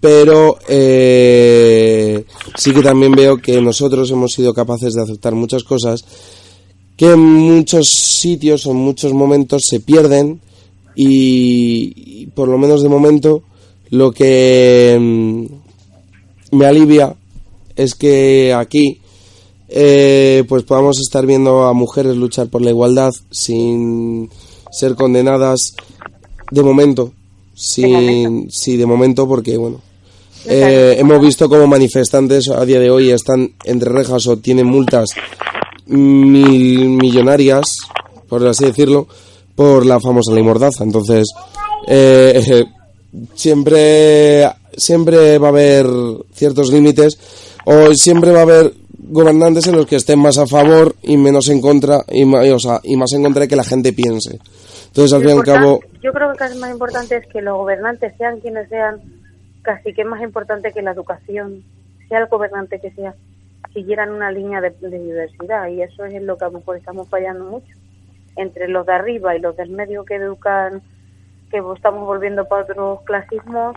pero 0.00 0.58
eh, 0.66 2.24
sí 2.56 2.72
que 2.72 2.82
también 2.82 3.12
veo 3.12 3.36
que 3.36 3.60
nosotros 3.60 4.10
hemos 4.10 4.32
sido 4.32 4.52
capaces 4.52 4.94
de 4.94 5.02
aceptar 5.02 5.36
muchas 5.36 5.62
cosas 5.62 6.04
que 6.96 7.12
en 7.12 7.20
muchos 7.20 7.86
sitios 7.86 8.66
o 8.66 8.72
en 8.72 8.78
muchos 8.78 9.12
momentos 9.12 9.62
se 9.70 9.78
pierden 9.78 10.40
y, 10.94 11.92
y 12.22 12.26
por 12.26 12.48
lo 12.48 12.58
menos 12.58 12.82
de 12.82 12.88
momento 12.88 13.42
lo 13.90 14.12
que 14.12 14.96
mm, 14.98 16.56
me 16.56 16.66
alivia 16.66 17.14
es 17.76 17.94
que 17.94 18.54
aquí 18.54 19.00
eh, 19.68 20.44
pues 20.48 20.64
podamos 20.64 20.98
estar 21.00 21.24
viendo 21.26 21.64
a 21.64 21.72
mujeres 21.72 22.16
luchar 22.16 22.48
por 22.48 22.62
la 22.62 22.70
igualdad 22.70 23.10
sin 23.30 24.30
ser 24.70 24.94
condenadas 24.94 25.74
de 26.50 26.62
momento. 26.62 27.12
Sin 27.54 28.50
sí 28.50 28.76
de 28.76 28.86
momento 28.86 29.28
porque 29.28 29.58
bueno 29.58 29.82
eh, 30.46 30.96
hemos 30.98 31.20
visto 31.20 31.48
como 31.48 31.66
manifestantes 31.66 32.48
a 32.48 32.64
día 32.64 32.80
de 32.80 32.90
hoy 32.90 33.10
están 33.10 33.52
entre 33.64 33.90
rejas 33.90 34.26
o 34.26 34.38
tienen 34.38 34.66
multas 34.66 35.10
mil 35.86 36.88
millonarias, 36.88 37.66
por 38.28 38.46
así 38.46 38.64
decirlo, 38.64 39.06
por 39.62 39.86
la 39.86 40.00
famosa 40.00 40.34
ley 40.34 40.42
Mordaza. 40.42 40.82
Entonces, 40.82 41.32
eh, 41.86 42.64
siempre, 43.34 44.50
siempre 44.76 45.38
va 45.38 45.46
a 45.46 45.50
haber 45.50 45.86
ciertos 46.32 46.72
límites 46.72 47.16
o 47.64 47.94
siempre 47.94 48.32
va 48.32 48.40
a 48.40 48.42
haber 48.42 48.72
gobernantes 48.98 49.68
en 49.68 49.76
los 49.76 49.86
que 49.86 49.96
estén 49.96 50.18
más 50.18 50.36
a 50.38 50.48
favor 50.48 50.96
y 51.02 51.16
menos 51.16 51.48
en 51.48 51.60
contra 51.60 52.00
y, 52.08 52.22
y, 52.22 52.50
o 52.50 52.58
sea, 52.58 52.80
y 52.82 52.96
más 52.96 53.12
en 53.12 53.22
contra 53.22 53.42
de 53.42 53.48
que 53.48 53.54
la 53.54 53.62
gente 53.62 53.92
piense. 53.92 54.40
Entonces, 54.88 55.12
al 55.12 55.20
fin 55.20 55.28
y 55.28 55.32
al 55.32 55.38
Lo 55.38 55.44
cabo, 55.44 55.80
Yo 56.02 56.12
creo 56.12 56.32
que 56.32 56.38
casi 56.38 56.58
más 56.58 56.72
importante 56.72 57.16
es 57.16 57.26
que 57.28 57.40
los 57.40 57.56
gobernantes, 57.56 58.14
sean 58.18 58.40
quienes 58.40 58.68
sean, 58.68 59.00
casi 59.62 59.94
que 59.94 60.02
es 60.02 60.08
más 60.08 60.22
importante 60.22 60.72
que 60.72 60.82
la 60.82 60.90
educación, 60.90 61.62
sea 62.08 62.18
el 62.18 62.26
gobernante 62.26 62.80
que 62.80 62.90
sea, 62.90 63.14
siguieran 63.72 64.10
una 64.10 64.32
línea 64.32 64.60
de, 64.60 64.70
de 64.70 64.98
diversidad. 64.98 65.68
Y 65.68 65.82
eso 65.82 66.04
es 66.04 66.14
en 66.14 66.26
lo 66.26 66.36
que 66.36 66.46
a 66.46 66.48
lo 66.48 66.58
mejor 66.58 66.76
estamos 66.76 67.08
fallando 67.08 67.44
mucho. 67.44 67.81
Entre 68.36 68.68
los 68.68 68.86
de 68.86 68.92
arriba 68.92 69.36
y 69.36 69.40
los 69.40 69.56
del 69.56 69.70
medio 69.70 70.04
que 70.04 70.16
educan, 70.16 70.82
que 71.50 71.60
estamos 71.74 72.06
volviendo 72.06 72.46
para 72.46 72.62
otros 72.64 73.00
clasismos, 73.02 73.76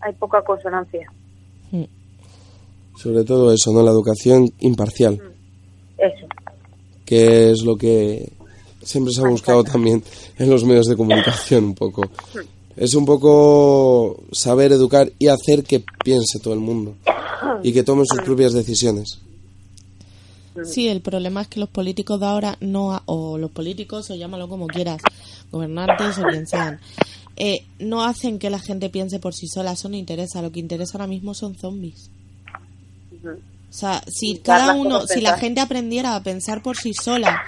hay 0.00 0.12
poca 0.14 0.42
consonancia. 0.42 1.10
sobre 2.96 3.24
todo 3.24 3.52
eso, 3.52 3.72
¿no? 3.72 3.82
La 3.82 3.90
educación 3.90 4.50
imparcial. 4.58 5.20
Eso. 5.96 6.26
que 7.04 7.50
es 7.50 7.62
lo 7.62 7.76
que 7.76 8.32
siempre 8.82 9.12
se 9.12 9.20
ha 9.20 9.28
buscado 9.28 9.64
también 9.64 10.02
en 10.38 10.48
los 10.48 10.64
medios 10.64 10.86
de 10.86 10.96
comunicación 10.96 11.64
un 11.64 11.74
poco. 11.74 12.02
Es 12.76 12.94
un 12.94 13.04
poco 13.04 14.22
saber 14.32 14.72
educar 14.72 15.10
y 15.18 15.28
hacer 15.28 15.64
que 15.64 15.84
piense 16.04 16.38
todo 16.38 16.54
el 16.54 16.60
mundo 16.60 16.94
y 17.62 17.72
que 17.72 17.82
tome 17.82 18.04
sus 18.06 18.22
propias 18.22 18.52
decisiones. 18.52 19.20
Sí, 20.64 20.88
el 20.88 21.00
problema 21.00 21.42
es 21.42 21.48
que 21.48 21.60
los 21.60 21.68
políticos 21.68 22.18
de 22.20 22.26
ahora 22.26 22.56
no, 22.60 22.92
ha- 22.92 23.02
o 23.06 23.38
los 23.38 23.50
políticos, 23.50 24.10
o 24.10 24.14
llámalo 24.16 24.48
como 24.48 24.66
quieras, 24.66 25.00
gobernantes 25.50 26.18
o 26.18 26.22
quien 26.24 26.46
sean, 26.46 26.80
eh, 27.36 27.64
no 27.78 28.02
hacen 28.04 28.38
que 28.38 28.50
la 28.50 28.58
gente 28.58 28.90
piense 28.90 29.18
por 29.20 29.32
sí 29.34 29.46
sola, 29.46 29.72
eso 29.72 29.88
no 29.88 29.96
interesa, 29.96 30.42
lo 30.42 30.50
que 30.52 30.60
interesa 30.60 30.98
ahora 30.98 31.06
mismo 31.06 31.34
son 31.34 31.54
zombies. 31.54 32.10
O 33.70 33.72
sea, 33.72 34.02
si 34.08 34.38
cada 34.38 34.74
uno, 34.74 35.06
si 35.06 35.20
la 35.20 35.38
gente 35.38 35.60
aprendiera 35.60 36.16
a 36.16 36.22
pensar 36.24 36.60
por 36.62 36.76
sí 36.76 36.92
sola, 36.92 37.40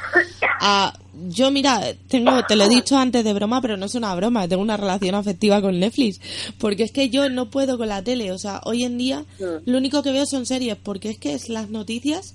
a 0.60 0.96
yo 1.28 1.50
mira, 1.50 1.82
tengo, 2.08 2.42
te 2.46 2.54
lo 2.54 2.64
he 2.64 2.68
dicho 2.68 2.96
antes 2.96 3.24
de 3.24 3.32
broma, 3.32 3.60
pero 3.60 3.76
no 3.76 3.86
es 3.86 3.94
una 3.96 4.14
broma, 4.14 4.46
tengo 4.46 4.62
una 4.62 4.76
relación 4.76 5.16
afectiva 5.16 5.60
con 5.60 5.78
Netflix, 5.80 6.20
porque 6.58 6.84
es 6.84 6.92
que 6.92 7.10
yo 7.10 7.28
no 7.28 7.50
puedo 7.50 7.76
con 7.76 7.88
la 7.88 8.02
tele, 8.02 8.30
o 8.30 8.38
sea, 8.38 8.60
hoy 8.64 8.84
en 8.84 8.96
día 8.98 9.24
lo 9.66 9.78
único 9.78 10.02
que 10.04 10.12
veo 10.12 10.24
son 10.24 10.46
series, 10.46 10.76
porque 10.76 11.10
es 11.10 11.18
que 11.18 11.34
es 11.34 11.48
las 11.48 11.68
noticias 11.70 12.34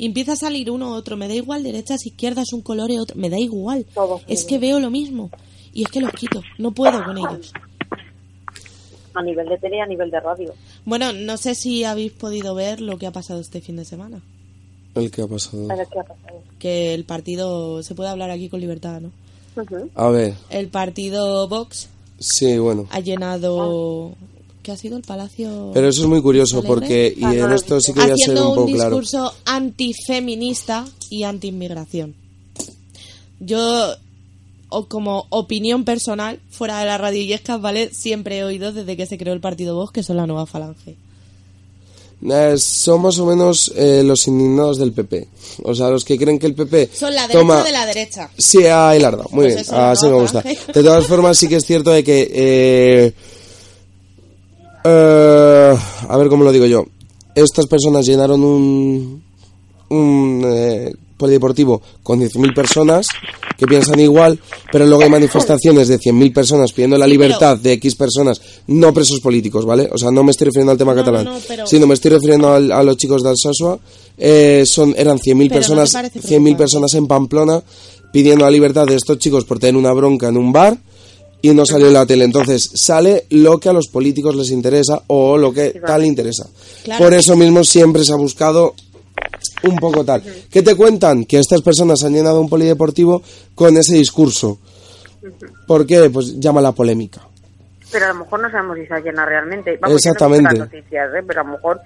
y 0.00 0.06
empieza 0.06 0.32
a 0.32 0.36
salir 0.36 0.70
uno 0.70 0.90
u 0.90 0.94
otro, 0.94 1.16
me 1.18 1.28
da 1.28 1.34
igual 1.34 1.62
derechas, 1.62 2.06
izquierdas, 2.06 2.54
un 2.54 2.62
color 2.62 2.90
y 2.90 2.96
otro, 2.98 3.16
me 3.16 3.28
da 3.28 3.38
igual, 3.38 3.84
Todo. 3.94 4.22
es 4.26 4.44
que 4.46 4.58
veo 4.58 4.80
lo 4.80 4.90
mismo 4.90 5.30
y 5.74 5.82
es 5.82 5.88
que 5.88 6.00
los 6.00 6.10
quito, 6.12 6.42
no 6.56 6.72
puedo 6.72 7.04
con 7.04 7.18
ellos. 7.18 7.52
A 9.14 9.22
nivel 9.22 9.46
de 9.48 9.58
tele 9.58 9.76
y 9.76 9.80
a 9.80 9.86
nivel 9.86 10.10
de 10.10 10.20
radio. 10.20 10.54
Bueno, 10.86 11.12
no 11.12 11.36
sé 11.36 11.54
si 11.54 11.84
habéis 11.84 12.12
podido 12.12 12.54
ver 12.54 12.80
lo 12.80 12.96
que 12.96 13.06
ha 13.06 13.10
pasado 13.12 13.40
este 13.40 13.60
fin 13.60 13.76
de 13.76 13.84
semana, 13.84 14.22
El 14.94 15.10
que 15.10 15.20
ha 15.22 15.26
pasado. 15.26 15.66
Ver 15.66 15.86
qué 15.92 15.98
ha 15.98 16.04
pasado. 16.04 16.42
que 16.58 16.94
el 16.94 17.04
partido, 17.04 17.82
se 17.82 17.94
puede 17.94 18.08
hablar 18.08 18.30
aquí 18.30 18.48
con 18.48 18.60
libertad, 18.60 19.00
¿no? 19.02 19.10
A 19.96 20.08
ver, 20.08 20.34
El 20.48 20.68
partido 20.68 21.46
Vox 21.48 21.88
sí, 22.18 22.56
bueno. 22.56 22.86
ha 22.90 23.00
llenado 23.00 24.14
¿qué 24.62 24.72
ha 24.72 24.76
sido 24.76 24.96
el 24.96 25.02
palacio 25.02 25.70
Pero 25.74 25.88
eso 25.88 26.02
es 26.02 26.08
muy 26.08 26.20
curioso 26.22 26.62
porque, 26.62 27.14
y 27.16 27.24
Ah, 27.24 27.34
en 27.34 27.52
esto 27.52 27.80
sí 27.80 27.92
que 27.92 28.00
voy 28.00 28.10
a 28.10 28.16
ser 28.16 28.36
un 28.36 28.42
un, 28.42 28.54
poco 28.54 28.66
claro. 28.66 28.90
discurso 29.00 29.34
antifeminista 29.44 30.84
y 31.10 31.22
antiinmigración. 31.24 32.14
Yo 33.40 33.94
o 34.68 34.86
como 34.86 35.26
opinión 35.30 35.84
personal, 35.84 36.40
fuera 36.50 36.78
de 36.78 36.86
la 36.86 36.96
radio 36.96 37.20
Illescas, 37.20 37.60
¿vale? 37.60 37.90
Siempre 37.92 38.38
he 38.38 38.44
oído 38.44 38.72
desde 38.72 38.96
que 38.96 39.06
se 39.06 39.18
creó 39.18 39.34
el 39.34 39.40
partido 39.40 39.74
Vox 39.74 39.92
que 39.92 40.02
son 40.02 40.16
la 40.16 40.26
nueva 40.26 40.46
falange. 40.46 40.96
Eh, 42.22 42.54
son 42.58 43.00
más 43.00 43.18
o 43.18 43.24
menos 43.26 43.72
eh, 43.74 44.02
los 44.04 44.28
indignados 44.28 44.78
del 44.78 44.92
PP. 44.92 45.26
O 45.64 45.74
sea, 45.74 45.88
los 45.88 46.04
que 46.04 46.18
creen 46.18 46.38
que 46.38 46.46
el 46.46 46.54
PP 46.54 46.90
Son 46.92 47.14
la 47.14 47.22
derecha 47.22 47.38
toma... 47.40 47.62
de 47.64 47.72
la 47.72 47.86
derecha. 47.86 48.30
Sí, 48.36 48.66
a 48.66 48.94
Hilarda, 48.94 49.24
muy 49.30 49.46
Pues 49.46 49.68
bien, 49.68 49.80
así 49.80 50.06
me 50.06 50.12
nueva 50.12 50.22
gusta. 50.22 50.42
De 50.42 50.82
todas 50.82 51.06
formas, 51.06 51.38
sí 51.38 51.48
que 51.48 51.56
es 51.56 51.64
cierto 51.64 51.90
de 51.90 52.04
que... 52.04 52.30
eh, 52.32 53.12
eh, 54.84 55.76
a 56.08 56.16
ver 56.16 56.28
cómo 56.28 56.44
lo 56.44 56.52
digo 56.52 56.66
yo. 56.66 56.84
Estas 57.34 57.66
personas 57.66 58.06
llenaron 58.06 58.42
un, 58.42 59.22
un 59.90 60.42
eh, 60.46 60.92
polideportivo 61.16 61.80
con 62.02 62.20
10.000 62.20 62.54
personas 62.54 63.06
que 63.56 63.66
piensan 63.66 64.00
igual, 64.00 64.38
pero 64.72 64.86
luego 64.86 65.02
hay 65.04 65.10
manifestaciones 65.10 65.86
de 65.88 65.98
100.000 65.98 66.32
personas 66.32 66.72
pidiendo 66.72 66.96
la 66.96 67.06
libertad 67.06 67.58
de 67.58 67.72
X 67.74 67.94
personas, 67.94 68.40
no 68.68 68.92
presos 68.94 69.20
políticos, 69.20 69.66
¿vale? 69.66 69.88
O 69.92 69.98
sea, 69.98 70.10
no 70.10 70.22
me 70.24 70.30
estoy 70.30 70.46
refiriendo 70.46 70.72
al 70.72 70.78
tema 70.78 70.94
No, 70.94 71.00
catalán, 71.02 71.24
no, 71.26 71.34
no, 71.34 71.40
pero- 71.46 71.66
sino 71.66 71.86
me 71.86 71.94
estoy 71.94 72.12
refiriendo 72.12 72.52
al- 72.52 72.72
a 72.72 72.82
los 72.82 72.96
chicos 72.96 73.22
de 73.22 73.28
Alsasua. 73.28 73.78
Eh, 74.16 74.64
son, 74.66 74.94
eran 74.96 75.18
100.000 75.18 75.22
Pero 75.22 75.34
¿no 75.36 75.48
te 75.48 75.54
personas, 75.54 75.92
parece 75.92 76.20
100.000 76.20 76.22
preocupante? 76.26 76.56
personas 76.56 76.94
en 76.94 77.06
Pamplona 77.06 77.62
pidiendo 78.12 78.44
la 78.44 78.50
libertad 78.50 78.86
de 78.86 78.96
estos 78.96 79.18
chicos 79.18 79.44
por 79.44 79.58
tener 79.58 79.76
una 79.76 79.92
bronca 79.92 80.28
en 80.28 80.36
un 80.38 80.52
bar 80.52 80.76
y 81.42 81.50
no 81.50 81.64
salió 81.64 81.86
en 81.88 81.94
la 81.94 82.06
tele. 82.06 82.24
Entonces 82.24 82.70
sale 82.74 83.26
lo 83.30 83.58
que 83.58 83.68
a 83.68 83.72
los 83.72 83.88
políticos 83.88 84.34
les 84.36 84.50
interesa 84.50 85.02
o 85.06 85.36
lo 85.36 85.52
que 85.52 85.80
tal 85.84 86.04
interesa. 86.04 86.46
Claro. 86.84 87.04
Por 87.04 87.14
eso 87.14 87.36
mismo 87.36 87.64
siempre 87.64 88.04
se 88.04 88.12
ha 88.12 88.16
buscado 88.16 88.74
un 89.62 89.76
poco 89.76 90.04
tal. 90.04 90.22
¿Qué 90.50 90.62
te 90.62 90.74
cuentan? 90.74 91.24
Que 91.24 91.38
estas 91.38 91.62
personas 91.62 92.02
han 92.04 92.14
llenado 92.14 92.40
un 92.40 92.48
polideportivo 92.48 93.22
con 93.54 93.76
ese 93.76 93.94
discurso. 93.94 94.58
¿Por 95.66 95.86
qué? 95.86 96.10
Pues 96.10 96.38
llama 96.38 96.60
la 96.60 96.72
polémica. 96.72 97.20
Pero 97.92 98.06
a 98.06 98.08
lo 98.08 98.20
mejor 98.20 98.40
no 98.40 98.50
sabemos 98.50 98.78
si 98.78 98.86
se 98.86 99.00
llena 99.02 99.26
realmente. 99.26 99.76
Vamos, 99.80 99.96
Exactamente. 99.96 100.54
Yo 100.54 100.58
no 100.58 100.64
noticias, 100.64 101.10
¿eh? 101.14 101.24
pero 101.26 101.40
a 101.40 101.44
lo 101.44 101.50
mejor 101.52 101.80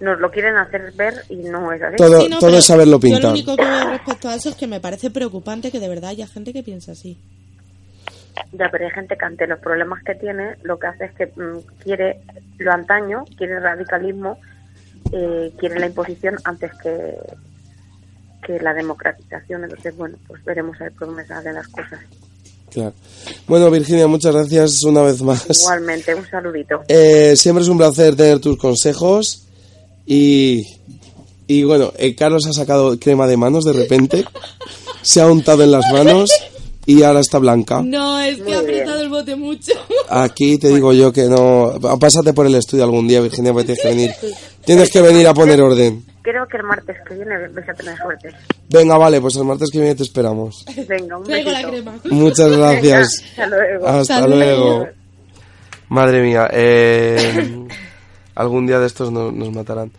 nos 0.00 0.18
lo 0.18 0.30
quieren 0.30 0.56
hacer 0.56 0.92
ver 0.96 1.14
y 1.28 1.36
no 1.36 1.72
es 1.72 1.82
así. 1.82 1.96
Todo, 1.96 2.20
Sí, 2.22 2.28
no, 2.28 2.38
todo 2.38 2.56
es 2.56 2.64
saberlo 2.64 2.96
Yo 2.96 3.00
pintar. 3.00 3.22
lo 3.24 3.30
único 3.30 3.56
que 3.56 3.64
veo 3.64 3.90
respecto 3.90 4.28
a 4.28 4.34
eso 4.34 4.48
es 4.48 4.54
que 4.54 4.66
me 4.66 4.80
parece 4.80 5.10
preocupante 5.10 5.70
que 5.70 5.80
de 5.80 5.88
verdad 5.88 6.10
haya 6.10 6.26
gente 6.26 6.52
que 6.52 6.62
piensa 6.62 6.92
así. 6.92 7.18
Ya, 8.52 8.68
pero 8.70 8.84
hay 8.84 8.90
gente 8.90 9.16
que 9.16 9.24
ante 9.24 9.46
los 9.46 9.58
problemas 9.60 10.02
que 10.02 10.14
tiene, 10.14 10.56
lo 10.62 10.78
que 10.78 10.86
hace 10.88 11.04
es 11.06 11.12
que 11.12 11.26
mm, 11.26 11.58
quiere 11.82 12.20
lo 12.58 12.72
antaño, 12.72 13.24
quiere 13.36 13.56
el 13.56 13.62
radicalismo, 13.62 14.38
eh, 15.12 15.52
quiere 15.58 15.78
la 15.78 15.86
imposición 15.86 16.36
antes 16.44 16.72
que, 16.82 17.16
que 18.44 18.60
la 18.60 18.74
democratización. 18.74 19.64
Entonces, 19.64 19.96
bueno, 19.96 20.16
pues 20.26 20.44
veremos 20.44 20.80
a 20.80 20.84
ver 20.84 20.92
por 20.92 21.08
dónde 21.08 21.26
salen 21.26 21.54
las 21.54 21.68
cosas. 21.68 22.00
Claro. 22.70 22.92
Bueno, 23.46 23.70
Virginia, 23.70 24.06
muchas 24.06 24.34
gracias 24.34 24.82
una 24.84 25.02
vez 25.02 25.22
más. 25.22 25.46
Igualmente, 25.62 26.14
un 26.14 26.26
saludito. 26.28 26.82
Eh, 26.88 27.34
siempre 27.36 27.62
es 27.62 27.68
un 27.68 27.78
placer 27.78 28.16
tener 28.16 28.40
tus 28.40 28.56
consejos 28.56 29.46
y, 30.06 30.66
y 31.46 31.64
bueno, 31.64 31.92
eh, 31.98 32.14
Carlos 32.14 32.46
ha 32.48 32.52
sacado 32.52 32.98
crema 32.98 33.26
de 33.26 33.36
manos 33.36 33.64
de 33.64 33.72
repente, 33.72 34.24
se 35.02 35.20
ha 35.20 35.26
untado 35.26 35.62
en 35.62 35.72
las 35.72 35.92
manos 35.92 36.30
y 36.98 37.02
ahora 37.02 37.20
está 37.20 37.38
blanca. 37.38 37.82
No, 37.84 38.18
es 38.20 38.40
que 38.40 38.54
ha 38.54 38.60
apretado 38.60 39.00
el 39.02 39.08
bote 39.08 39.36
mucho. 39.36 39.72
Aquí 40.08 40.58
te 40.58 40.68
digo 40.68 40.92
yo 40.92 41.12
que 41.12 41.24
no. 41.28 41.74
Pásate 42.00 42.32
por 42.32 42.46
el 42.46 42.54
estudio 42.54 42.84
algún 42.84 43.06
día, 43.08 43.20
Virginia, 43.20 43.52
porque 43.52 43.74
tienes 43.74 43.82
que 43.82 43.88
venir. 43.88 44.10
Tienes 44.64 44.90
que 44.90 45.00
venir 45.02 45.26
a 45.28 45.34
poner 45.34 45.60
orden. 45.60 46.04
Creo 46.22 46.46
que 46.46 46.58
el 46.58 46.64
martes 46.64 46.96
que 47.08 47.14
viene 47.14 47.48
vais 47.48 47.68
a 47.68 47.72
tener 47.74 47.96
suerte. 47.96 48.28
Venga, 48.68 48.98
vale, 48.98 49.20
pues 49.20 49.36
el 49.36 49.44
martes 49.44 49.70
que 49.72 49.78
viene 49.78 49.94
te 49.94 50.02
esperamos. 50.02 50.64
Venga, 50.88 51.16
un 51.18 51.26
la 51.28 51.62
crema. 51.70 51.94
Muchas 52.10 52.56
gracias. 52.56 53.22
Hasta 53.30 53.46
luego. 53.46 53.86
Hasta 53.86 54.14
Hasta 54.16 54.26
luego. 54.28 54.68
luego. 54.78 54.88
Madre 55.88 56.22
mía, 56.22 56.48
eh, 56.52 57.66
algún 58.36 58.66
día 58.66 58.78
de 58.78 58.86
estos 58.86 59.10
no- 59.10 59.32
nos 59.32 59.50
matarán. 59.52 59.90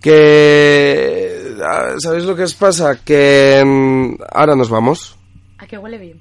Que... 0.00 1.54
ah, 1.64 1.94
¿Sabéis 1.98 2.24
lo 2.24 2.34
que 2.36 2.42
os 2.44 2.54
pasa? 2.54 2.98
Que 3.04 3.62
mm, 3.64 4.16
ahora 4.32 4.54
nos 4.56 4.68
vamos. 4.70 5.16
A 5.64 5.66
que 5.66 5.78
huele 5.78 5.96
bien. 5.96 6.20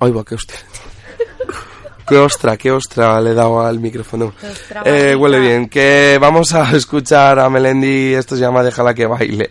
Ay, 0.00 0.10
va, 0.10 0.24
qué 0.24 0.34
ostra. 0.34 0.56
Qué 2.08 2.16
ostra, 2.16 2.56
qué 2.56 2.72
ostra 2.72 3.20
le 3.20 3.30
he 3.30 3.34
dado 3.34 3.60
al 3.64 3.78
micrófono. 3.78 4.32
Qué 4.40 5.12
Eh, 5.12 5.14
huele 5.14 5.38
bien. 5.38 5.68
Que 5.68 6.18
vamos 6.20 6.52
a 6.54 6.68
escuchar 6.76 7.38
a 7.38 7.48
Melendi, 7.48 8.14
esto 8.14 8.34
se 8.34 8.40
llama 8.40 8.64
Déjala 8.64 8.94
que 8.94 9.06
baile. 9.06 9.50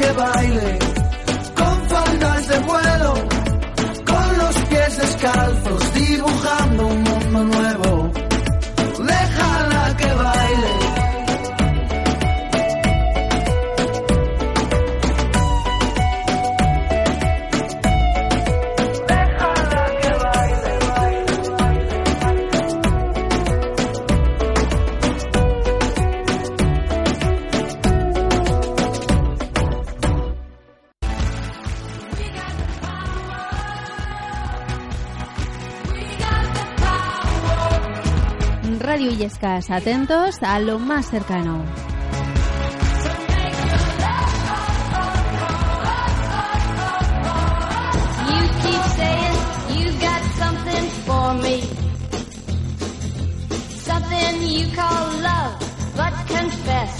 Que 0.00 0.12
baile 0.12 0.78
con 1.54 1.88
faldas 1.90 2.48
de 2.48 2.58
vuelo, 2.60 3.14
con 4.06 4.38
los 4.38 4.56
pies 4.70 4.96
descalzos, 4.96 5.79
Radio 38.90 39.12
Illescas, 39.12 39.70
atentos 39.70 40.42
a 40.42 40.58
lo 40.58 40.80
más 40.80 41.10
cercano. 41.10 41.64
You 48.26 48.42
keep 48.62 48.82
saying 48.98 49.36
you 49.78 49.92
got 50.00 50.22
something 50.40 50.90
for 51.06 51.34
me. 51.34 51.60
Something 53.84 54.42
you 54.42 54.66
call 54.74 55.22
love, 55.22 55.54
but 55.96 56.12
confess. 56.26 56.98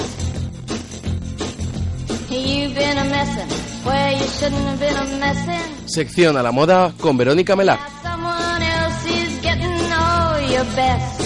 You've 2.30 2.74
been 2.76 2.99
a 2.99 3.05
messin' 3.11 3.49
where 3.84 4.12
you 4.12 4.28
shouldn't 4.38 4.64
have 4.64 4.78
been 4.78 4.97
a 4.97 5.18
messin'. 5.18 5.88
Sección 5.88 6.36
a 6.36 6.43
la 6.45 6.53
moda 6.53 6.93
con 7.01 7.18
Verónica 7.18 7.57
Melar. 7.57 7.80
Someone 8.05 8.62
else 8.62 9.07
is 9.07 9.43
getting 9.43 9.93
all 9.93 10.41
your 10.53 10.64
best. 10.76 11.19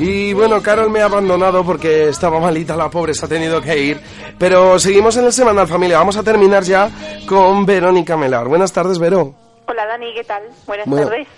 Y 0.00 0.32
bueno, 0.32 0.62
Carol 0.62 0.88
me 0.90 1.00
ha 1.00 1.04
abandonado 1.04 1.62
porque 1.62 2.08
estaba 2.08 2.40
malita, 2.40 2.74
la 2.74 2.88
pobre 2.90 3.12
se 3.12 3.26
ha 3.26 3.28
tenido 3.28 3.60
que 3.60 3.78
ir. 3.78 4.00
Pero 4.38 4.78
seguimos 4.78 5.16
en 5.18 5.26
el 5.26 5.32
Semanal 5.32 5.68
Familia. 5.68 5.98
Vamos 5.98 6.16
a 6.16 6.22
terminar 6.22 6.62
ya 6.64 6.90
con 7.28 7.66
Verónica 7.66 8.16
Melar. 8.16 8.48
Buenas 8.48 8.72
tardes, 8.72 8.98
Vero. 8.98 9.34
Hola 9.68 9.86
Dani, 9.86 10.14
¿qué 10.14 10.24
tal? 10.24 10.42
Buenas 10.66 10.86
Bueno. 10.86 11.06
tardes. 11.06 11.28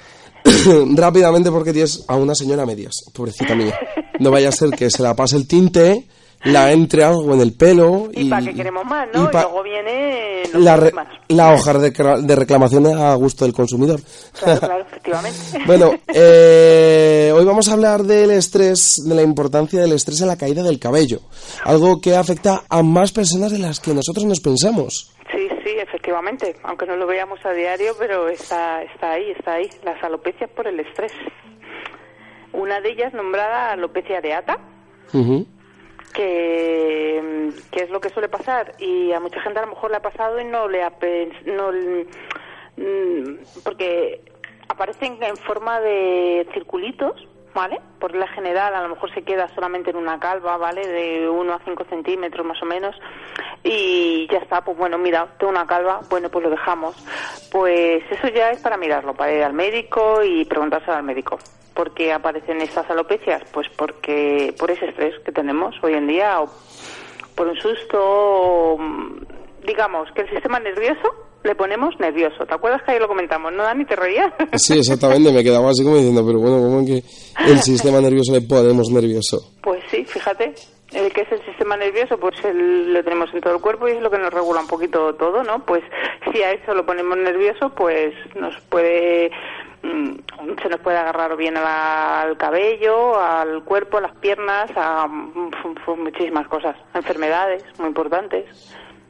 Rápidamente 0.97 1.51
porque 1.51 1.73
tienes 1.73 2.05
a 2.07 2.15
una 2.17 2.35
señora 2.37 2.63
a 2.63 2.67
medias, 2.67 3.05
pobrecita 3.13 3.55
mía. 3.57 3.77
No 4.21 4.31
vaya 4.31 4.49
a 4.51 4.53
ser 4.53 4.71
que 4.71 4.91
se 4.91 5.03
la 5.03 5.15
pase 5.17 5.37
el 5.37 5.49
tinte, 5.49 6.07
la 6.45 6.72
entre 6.72 7.05
algo 7.05 7.34
en 7.34 7.40
el 7.40 7.53
pelo 7.55 8.09
Y, 8.12 8.26
y, 8.26 8.30
para 8.30 8.53
queremos 8.53 8.84
más, 8.84 9.09
¿no? 9.14 9.28
y 9.28 9.32
luego 9.32 9.62
viene 9.62 10.43
la, 10.55 10.76
re- 10.76 10.90
problemas. 10.90 11.18
la 11.28 11.53
hoja 11.55 11.72
de, 11.74 12.36
reclamación 12.36 12.86
a 12.86 13.14
gusto 13.14 13.45
del 13.45 13.55
consumidor. 13.55 14.01
Claro, 14.38 14.61
claro, 14.66 14.84
efectivamente. 14.84 15.38
Bueno, 15.66 15.93
eh, 16.14 17.32
hoy 17.34 17.45
vamos 17.45 17.68
a 17.68 17.74
hablar 17.74 18.03
del 18.03 18.30
estrés, 18.32 18.95
de 19.07 19.14
la 19.14 19.22
importancia 19.22 19.80
del 19.80 19.93
estrés 19.93 20.20
en 20.20 20.28
la 20.28 20.36
caída 20.36 20.62
del 20.62 20.78
cabello. 20.78 21.20
Algo 21.64 22.01
que 22.01 22.16
afecta 22.16 22.62
a 22.68 22.82
más 22.82 23.12
personas 23.12 23.53
de 23.53 23.59
las 23.59 23.80
que 23.80 23.95
nosotros 23.95 24.24
nos 24.24 24.40
pensamos. 24.40 25.12
Sí, 25.30 25.49
sí, 25.64 25.70
efectivamente. 25.78 26.57
Aunque 26.64 26.86
no 26.86 26.97
lo 26.97 27.07
veamos 27.07 27.38
a 27.45 27.53
diario, 27.53 27.95
pero 27.99 28.28
está, 28.28 28.82
está 28.82 29.12
ahí, 29.12 29.30
está 29.38 29.55
ahí. 29.55 29.68
Las 29.84 30.03
alopecias 30.03 30.51
por 30.51 30.66
el 30.66 30.80
estrés. 30.80 31.12
Una 32.53 32.80
de 32.80 32.90
ellas 32.90 33.14
nombrada 33.14 33.72
alopecia 33.72 34.18
areata, 34.18 34.59
Ujú. 35.14 35.47
Que, 36.13 37.51
que 37.71 37.83
es 37.83 37.91
lo 37.91 38.01
que 38.01 38.11
suele 38.11 38.29
pasar 38.29 38.73
y 38.79 39.13
a 39.13 39.21
mucha 39.21 39.41
gente 39.41 39.59
a 39.59 39.63
lo 39.63 39.69
mejor 39.69 39.91
le 39.91 39.97
ha 39.97 40.03
pasado 40.03 40.41
y 40.41 40.45
no 40.45 40.69
le 40.69 40.83
ha 40.83 40.93
no 41.47 41.73
mm, 42.77 43.39
porque 43.65 44.21
aparecen 44.69 45.23
en 45.23 45.37
forma 45.37 45.81
de 45.81 46.47
circulitos 46.55 47.29
¿vale? 47.55 47.81
Por 47.99 48.15
la 48.15 48.27
general 48.29 48.75
a 48.75 48.83
lo 48.83 48.89
mejor 48.91 49.13
se 49.15 49.23
queda 49.23 49.49
solamente 49.55 49.91
en 49.91 49.97
una 49.97 50.19
calva, 50.19 50.57
¿vale? 50.57 50.87
De 50.87 51.29
1 51.29 51.53
a 51.53 51.61
5 51.65 51.85
centímetros 51.85 52.47
más 52.47 52.63
o 52.63 52.67
menos 52.67 52.97
y 53.63 54.27
ya 54.31 54.39
está, 54.39 54.63
pues 54.63 54.77
bueno, 54.77 54.99
mira, 54.99 55.27
tengo 55.39 55.53
una 55.53 55.67
calva, 55.67 56.01
bueno, 56.11 56.29
pues 56.31 56.45
lo 56.45 56.51
dejamos. 56.51 56.97
Pues 57.51 58.03
eso 58.11 58.29
ya 58.29 58.51
es 58.51 58.61
para 58.61 58.77
mirarlo, 58.77 59.15
para 59.15 59.33
ir 59.33 59.43
al 59.43 59.53
médico 59.53 60.23
y 60.23 60.45
preguntárselo 60.45 60.97
al 60.97 61.03
médico. 61.03 61.39
¿Por 61.75 61.95
qué 61.95 62.13
aparecen 62.13 62.61
estas 62.61 62.91
alopecias? 62.91 63.43
Pues 63.53 63.69
porque 63.71 64.55
por 64.59 64.71
ese 64.71 64.87
estrés 64.87 65.19
que 65.21 65.33
tenemos 65.33 65.75
hoy 65.83 65.95
en 65.95 66.07
día 66.07 66.41
o 66.41 66.51
por 67.35 67.47
un 67.47 67.57
susto, 67.57 67.99
o, 67.99 68.79
mm, 68.79 69.21
digamos, 69.65 70.11
que 70.13 70.23
el 70.23 70.31
sistema 70.31 70.59
nervioso 70.59 71.32
le 71.45 71.55
ponemos 71.55 71.99
nervioso. 72.01 72.45
¿Te 72.47 72.55
acuerdas 72.55 72.82
que 72.82 72.93
ahí 72.93 72.99
lo 72.99 73.09
comentamos? 73.09 73.53
¿No, 73.53 73.62
Dani? 73.62 73.84
¿Te 73.84 73.97
reías? 73.97 74.32
Sí, 74.55 74.78
exactamente, 74.78 75.32
me 75.32 75.43
quedaba 75.43 75.70
así 75.70 75.82
como 75.84 75.97
diciendo, 75.97 76.24
pero 76.26 76.38
bueno, 76.38 76.57
¿cómo 76.59 76.84
que 76.86 77.03
el 77.51 77.59
sistema 77.62 78.01
nervioso 78.01 78.32
le 78.32 78.43
podemos 78.43 78.90
nervioso? 78.90 79.53
Pues 79.62 79.82
sí, 79.90 80.05
fíjate. 80.05 80.55
El 80.93 81.11
que 81.12 81.22
es 81.22 81.32
el 81.32 81.43
sistema 81.47 81.74
nervioso, 81.78 82.18
pues 82.18 82.34
el- 82.45 82.93
lo 82.93 83.03
tenemos 83.03 83.32
en 83.32 83.40
todo 83.40 83.55
el 83.55 83.62
cuerpo 83.62 83.88
y 83.88 83.93
es 83.93 84.03
lo 84.03 84.11
que 84.11 84.18
nos 84.18 84.30
regula 84.32 84.61
un 84.61 84.66
poquito 84.66 85.14
todo, 85.14 85.43
¿no? 85.43 85.64
Pues 85.64 85.82
si 86.30 86.43
a 86.43 86.53
eso 86.53 86.74
lo 86.74 86.84
ponemos 86.84 87.16
nervioso, 87.16 87.70
pues 87.74 88.12
nos 88.34 88.55
puede 88.68 89.30
mm, 89.82 90.11
se 90.62 90.68
nos 90.68 90.80
puede 90.80 90.99
agarrar 90.99 91.34
bien 91.36 91.57
al 91.57 92.36
cabello, 92.36 93.18
al 93.18 93.64
cuerpo, 93.64 93.97
a 93.97 94.03
las 94.03 94.14
piernas, 94.18 94.70
a 94.76 95.07
mm, 95.09 95.51
fu- 95.84 95.97
muchísimas 95.97 96.47
cosas, 96.49 96.76
enfermedades 96.95 97.64
muy 97.78 97.88
importantes. 97.88 98.45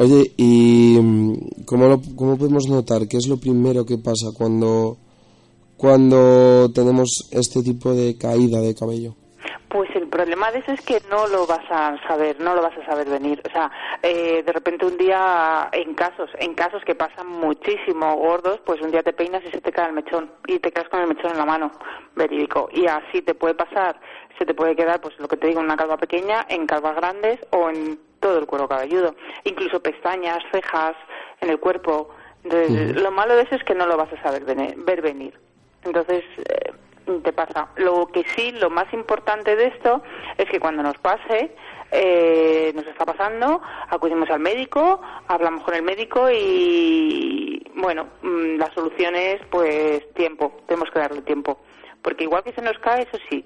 Oye, 0.02 0.32
¿y 0.36 0.98
mm, 1.00 1.64
cómo, 1.64 1.86
lo- 1.86 2.00
cómo 2.16 2.36
podemos 2.36 2.66
notar 2.68 3.06
qué 3.08 3.18
es 3.18 3.28
lo 3.28 3.36
primero 3.36 3.86
que 3.86 3.98
pasa 3.98 4.32
cuando, 4.36 4.96
cuando 5.76 6.68
tenemos 6.72 7.28
este 7.30 7.62
tipo 7.62 7.94
de 7.94 8.18
caída 8.18 8.60
de 8.60 8.74
cabello? 8.74 9.14
Pues 9.68 9.88
el 9.94 10.08
problema 10.08 10.50
de 10.50 10.58
eso 10.58 10.72
es 10.72 10.80
que 10.82 11.00
no 11.08 11.28
lo 11.28 11.46
vas 11.46 11.64
a 11.70 11.96
saber, 12.08 12.38
no 12.40 12.54
lo 12.56 12.62
vas 12.62 12.76
a 12.76 12.84
saber 12.84 13.08
venir. 13.08 13.40
O 13.48 13.50
sea, 13.52 13.70
eh, 14.02 14.42
de 14.44 14.52
repente 14.52 14.84
un 14.84 14.98
día, 14.98 15.68
en 15.72 15.94
casos, 15.94 16.28
en 16.40 16.54
casos 16.54 16.82
que 16.84 16.96
pasan 16.96 17.28
muchísimo 17.28 18.16
gordos, 18.16 18.58
pues 18.66 18.82
un 18.82 18.90
día 18.90 19.04
te 19.04 19.12
peinas 19.12 19.42
y 19.46 19.50
se 19.52 19.60
te 19.60 19.70
cae 19.70 19.86
el 19.88 19.94
mechón 19.94 20.30
y 20.48 20.58
te 20.58 20.72
quedas 20.72 20.88
con 20.88 21.00
el 21.00 21.06
mechón 21.06 21.30
en 21.30 21.38
la 21.38 21.46
mano, 21.46 21.70
verídico. 22.16 22.68
Y 22.74 22.86
así 22.86 23.22
te 23.22 23.34
puede 23.34 23.54
pasar, 23.54 24.00
se 24.36 24.44
te 24.44 24.52
puede 24.52 24.74
quedar, 24.74 25.00
pues 25.00 25.14
lo 25.20 25.28
que 25.28 25.36
te 25.36 25.46
digo, 25.46 25.60
una 25.60 25.76
calva 25.76 25.96
pequeña, 25.96 26.44
en 26.48 26.66
calvas 26.66 26.96
grandes 26.96 27.38
o 27.52 27.70
en 27.70 27.98
todo 28.22 28.38
el 28.38 28.46
cuero 28.46 28.66
cabelludo. 28.68 29.14
Incluso 29.44 29.82
pestañas, 29.82 30.38
cejas, 30.50 30.96
en 31.42 31.50
el 31.50 31.58
cuerpo. 31.60 32.08
Entonces, 32.44 32.96
Lo 32.96 33.10
malo 33.10 33.36
de 33.36 33.42
eso 33.42 33.54
es 33.56 33.64
que 33.64 33.74
no 33.74 33.86
lo 33.86 33.96
vas 33.98 34.10
a 34.12 34.22
saber 34.22 34.44
vene- 34.46 34.74
ver 34.78 35.02
venir. 35.02 35.38
Entonces, 35.84 36.24
eh, 36.38 36.72
te 37.24 37.32
pasa. 37.32 37.68
Lo 37.76 38.06
que 38.06 38.24
sí, 38.34 38.52
lo 38.52 38.70
más 38.70 38.90
importante 38.94 39.54
de 39.56 39.66
esto 39.66 40.02
es 40.38 40.48
que 40.48 40.60
cuando 40.60 40.82
nos 40.82 40.96
pase, 40.98 41.54
eh, 41.90 42.72
nos 42.74 42.86
está 42.86 43.04
pasando, 43.04 43.60
acudimos 43.90 44.30
al 44.30 44.40
médico, 44.40 45.00
hablamos 45.28 45.62
con 45.64 45.74
el 45.74 45.82
médico 45.82 46.30
y, 46.30 47.62
bueno, 47.74 48.06
mm, 48.22 48.56
la 48.56 48.72
solución 48.74 49.14
es, 49.16 49.40
pues, 49.50 50.08
tiempo. 50.14 50.62
Tenemos 50.66 50.90
que 50.90 50.98
darle 51.00 51.22
tiempo. 51.22 51.58
Porque 52.02 52.24
igual 52.24 52.42
que 52.44 52.52
se 52.52 52.62
nos 52.62 52.78
cae, 52.78 53.02
eso 53.02 53.18
sí, 53.28 53.44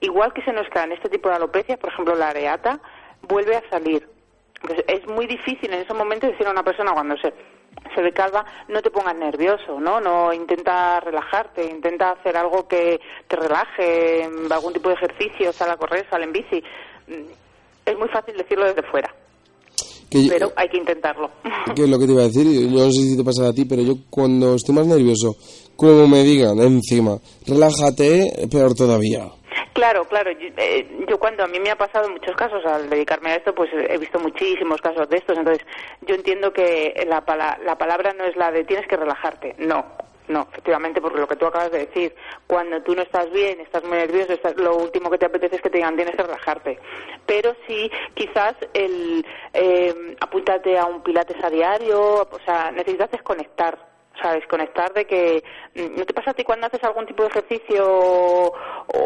igual 0.00 0.32
que 0.32 0.42
se 0.42 0.52
nos 0.52 0.68
cae 0.68 0.84
en 0.84 0.92
este 0.92 1.08
tipo 1.08 1.28
de 1.28 1.36
alopecia, 1.36 1.76
por 1.76 1.90
ejemplo, 1.92 2.14
la 2.14 2.30
areata, 2.30 2.80
vuelve 3.28 3.56
a 3.56 3.62
salir. 3.70 4.06
Entonces, 4.62 4.84
es 4.88 5.06
muy 5.08 5.26
difícil 5.26 5.72
en 5.72 5.80
ese 5.80 5.92
momento 5.94 6.26
decir 6.26 6.46
a 6.46 6.50
una 6.50 6.62
persona 6.62 6.92
cuando 6.92 7.16
se, 7.16 7.32
se 7.94 8.00
ve 8.02 8.12
calva, 8.12 8.44
no 8.68 8.80
te 8.80 8.90
pongas 8.90 9.16
nervioso, 9.16 9.80
¿no? 9.80 10.00
No 10.00 10.32
intenta 10.32 11.00
relajarte, 11.00 11.64
intenta 11.68 12.12
hacer 12.12 12.36
algo 12.36 12.68
que 12.68 13.00
te 13.26 13.36
relaje, 13.36 14.28
algún 14.50 14.72
tipo 14.72 14.88
de 14.88 14.94
ejercicio, 14.94 15.52
sal 15.52 15.70
a 15.70 15.76
correr, 15.76 16.06
sal 16.10 16.22
en 16.22 16.32
bici. 16.32 16.62
Mm, 17.08 17.32
Es 17.84 17.98
muy 17.98 18.08
fácil 18.10 18.36
decirlo 18.36 18.64
desde 18.66 18.82
fuera, 18.84 19.12
Que 20.08 20.22
yo- 20.24 20.32
pero 20.32 20.52
hay 20.54 20.68
que 20.68 20.76
intentarlo. 20.78 21.30
¿Qué 21.74 21.82
es 21.82 21.88
lo 21.88 21.98
que 21.98 22.06
te 22.06 22.12
iba 22.12 22.22
a 22.22 22.26
decir? 22.26 22.44
Yo 22.70 22.84
no 22.84 22.90
sé 22.92 23.00
si 23.02 23.16
te 23.16 23.24
pasa 23.24 23.48
a 23.48 23.52
ti, 23.52 23.64
pero 23.64 23.82
yo 23.82 23.94
cuando 24.08 24.54
estoy 24.54 24.72
más 24.76 24.86
nervioso, 24.86 25.34
como 25.74 26.06
me 26.06 26.22
digan 26.22 26.60
encima, 26.60 27.18
relájate, 27.44 28.46
peor 28.52 28.74
todavía. 28.74 29.26
Claro, 29.72 30.04
claro. 30.06 30.30
Yo, 30.32 30.48
eh, 30.56 30.86
yo 31.08 31.18
cuando 31.18 31.44
a 31.44 31.46
mí 31.46 31.58
me 31.58 31.70
ha 31.70 31.76
pasado 31.76 32.08
muchos 32.10 32.36
casos 32.36 32.64
al 32.66 32.90
dedicarme 32.90 33.30
a 33.32 33.36
esto, 33.36 33.54
pues 33.54 33.70
he 33.72 33.96
visto 33.98 34.18
muchísimos 34.18 34.80
casos 34.80 35.08
de 35.08 35.16
estos. 35.16 35.38
Entonces, 35.38 35.66
yo 36.02 36.14
entiendo 36.14 36.52
que 36.52 37.04
la, 37.08 37.22
pala- 37.24 37.58
la 37.64 37.78
palabra 37.78 38.12
no 38.12 38.24
es 38.24 38.36
la 38.36 38.50
de 38.52 38.64
tienes 38.64 38.86
que 38.86 38.96
relajarte. 38.98 39.54
No, 39.58 39.86
no, 40.28 40.46
efectivamente, 40.52 41.00
porque 41.00 41.20
lo 41.20 41.26
que 41.26 41.36
tú 41.36 41.46
acabas 41.46 41.70
de 41.72 41.86
decir, 41.86 42.14
cuando 42.46 42.82
tú 42.82 42.94
no 42.94 43.00
estás 43.02 43.30
bien, 43.32 43.60
estás 43.60 43.82
muy 43.84 43.96
nervioso, 43.96 44.34
estás- 44.34 44.56
lo 44.56 44.76
último 44.76 45.08
que 45.10 45.18
te 45.18 45.26
apetece 45.26 45.56
es 45.56 45.62
que 45.62 45.70
te 45.70 45.78
digan 45.78 45.96
tienes 45.96 46.16
que 46.16 46.22
relajarte. 46.22 46.78
Pero 47.24 47.56
sí, 47.66 47.90
quizás 48.14 48.54
el 48.74 49.24
eh, 49.54 50.16
apúntate 50.20 50.78
a 50.78 50.84
un 50.84 51.02
pilates 51.02 51.42
a 51.42 51.48
diario, 51.48 52.22
o 52.30 52.38
sea, 52.44 52.70
necesitas 52.72 53.10
desconectar. 53.10 53.91
¿Sabes? 54.22 54.46
Conectar 54.46 54.92
de 54.94 55.04
que 55.04 55.42
mm, 55.74 55.98
no 55.98 56.04
te 56.06 56.14
pasa 56.14 56.30
a 56.30 56.34
ti 56.34 56.44
cuando 56.44 56.66
haces 56.66 56.82
algún 56.84 57.06
tipo 57.06 57.22
de 57.24 57.28
ejercicio 57.30 57.84
o, 57.88 58.52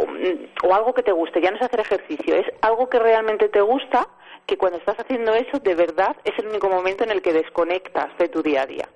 mm, 0.06 0.66
o 0.68 0.74
algo 0.74 0.92
que 0.94 1.02
te 1.02 1.12
guste, 1.12 1.40
ya 1.40 1.50
no 1.50 1.56
es 1.56 1.62
hacer 1.62 1.80
ejercicio, 1.80 2.36
es 2.36 2.46
algo 2.60 2.88
que 2.88 2.98
realmente 2.98 3.48
te 3.48 3.60
gusta, 3.60 4.06
que 4.46 4.56
cuando 4.56 4.78
estás 4.78 4.96
haciendo 5.00 5.34
eso, 5.34 5.58
de 5.58 5.74
verdad, 5.74 6.16
es 6.24 6.38
el 6.38 6.48
único 6.48 6.68
momento 6.68 7.04
en 7.04 7.10
el 7.10 7.22
que 7.22 7.32
desconectas 7.32 8.16
de 8.18 8.28
tu 8.28 8.42
día 8.42 8.62
a 8.62 8.66
día. 8.66 8.88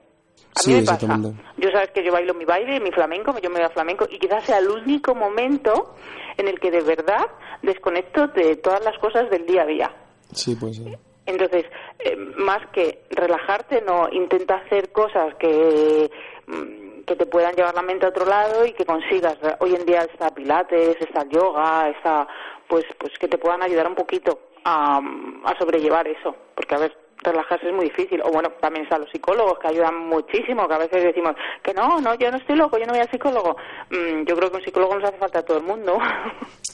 A 0.56 0.60
Sí, 0.62 0.72
mí 0.72 0.80
me 0.80 0.86
pasa. 0.86 1.18
Yo 1.58 1.70
sabes 1.70 1.90
que 1.90 2.04
yo 2.04 2.12
bailo 2.12 2.34
mi 2.34 2.44
baile, 2.44 2.80
mi 2.80 2.90
flamenco, 2.90 3.36
yo 3.40 3.50
me 3.50 3.56
voy 3.56 3.64
a 3.66 3.70
flamenco 3.70 4.06
y 4.10 4.18
quizás 4.18 4.44
sea 4.44 4.58
el 4.58 4.68
único 4.68 5.14
momento 5.14 5.94
en 6.36 6.48
el 6.48 6.58
que 6.58 6.70
de 6.70 6.80
verdad 6.82 7.24
desconecto 7.62 8.26
de 8.28 8.56
todas 8.56 8.84
las 8.84 8.98
cosas 8.98 9.30
del 9.30 9.46
día 9.46 9.62
a 9.62 9.66
día. 9.66 9.90
Sí, 10.32 10.56
pues 10.56 10.76
sí. 10.76 10.84
Entonces, 11.30 11.64
eh, 11.98 12.16
más 12.36 12.66
que 12.72 13.02
relajarte, 13.10 13.82
no, 13.82 14.08
intenta 14.10 14.56
hacer 14.56 14.90
cosas 14.92 15.34
que, 15.36 16.10
mm, 16.46 17.02
que 17.06 17.16
te 17.16 17.26
puedan 17.26 17.54
llevar 17.54 17.74
la 17.74 17.82
mente 17.82 18.06
a 18.06 18.10
otro 18.10 18.24
lado 18.26 18.66
y 18.66 18.72
que 18.72 18.84
consigas. 18.84 19.36
Hoy 19.60 19.74
en 19.74 19.86
día 19.86 20.02
está 20.02 20.34
Pilates, 20.34 20.96
está 21.00 21.24
yoga, 21.28 21.88
está, 21.90 22.26
pues, 22.68 22.84
pues 22.98 23.12
que 23.18 23.28
te 23.28 23.38
puedan 23.38 23.62
ayudar 23.62 23.88
un 23.88 23.94
poquito 23.94 24.38
a, 24.64 25.00
a 25.44 25.58
sobrellevar 25.58 26.06
eso. 26.08 26.34
Porque, 26.54 26.74
a 26.74 26.78
ver, 26.78 26.96
relajarse 27.22 27.68
es 27.68 27.74
muy 27.74 27.86
difícil. 27.86 28.20
O 28.22 28.30
bueno, 28.30 28.50
también 28.60 28.84
están 28.84 29.02
los 29.02 29.10
psicólogos 29.10 29.58
que 29.58 29.68
ayudan 29.68 30.08
muchísimo, 30.08 30.66
que 30.66 30.74
a 30.74 30.78
veces 30.78 31.04
decimos 31.04 31.34
que 31.62 31.72
no, 31.74 32.00
no, 32.00 32.14
yo 32.14 32.30
no 32.30 32.38
estoy 32.38 32.56
loco, 32.56 32.78
yo 32.78 32.86
no 32.86 32.92
voy 32.92 33.02
al 33.02 33.10
psicólogo. 33.10 33.56
Mm, 33.90 34.24
yo 34.26 34.36
creo 34.36 34.50
que 34.50 34.56
un 34.56 34.64
psicólogo 34.64 34.94
nos 34.96 35.08
hace 35.08 35.18
falta 35.18 35.38
a 35.40 35.44
todo 35.44 35.58
el 35.58 35.64
mundo. 35.64 35.98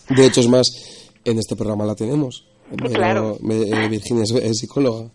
De 0.08 0.26
hecho, 0.26 0.40
es 0.40 0.48
más, 0.48 1.12
en 1.24 1.38
este 1.38 1.56
programa 1.56 1.84
la 1.84 1.94
tenemos. 1.94 2.55
Pero, 2.76 2.90
Claro. 2.94 3.36
me- 3.42 3.62
eh, 3.62 3.88
Virginia 3.88 4.24
es, 4.24 4.30
es 4.32 4.58
psicóloga. 4.58 5.08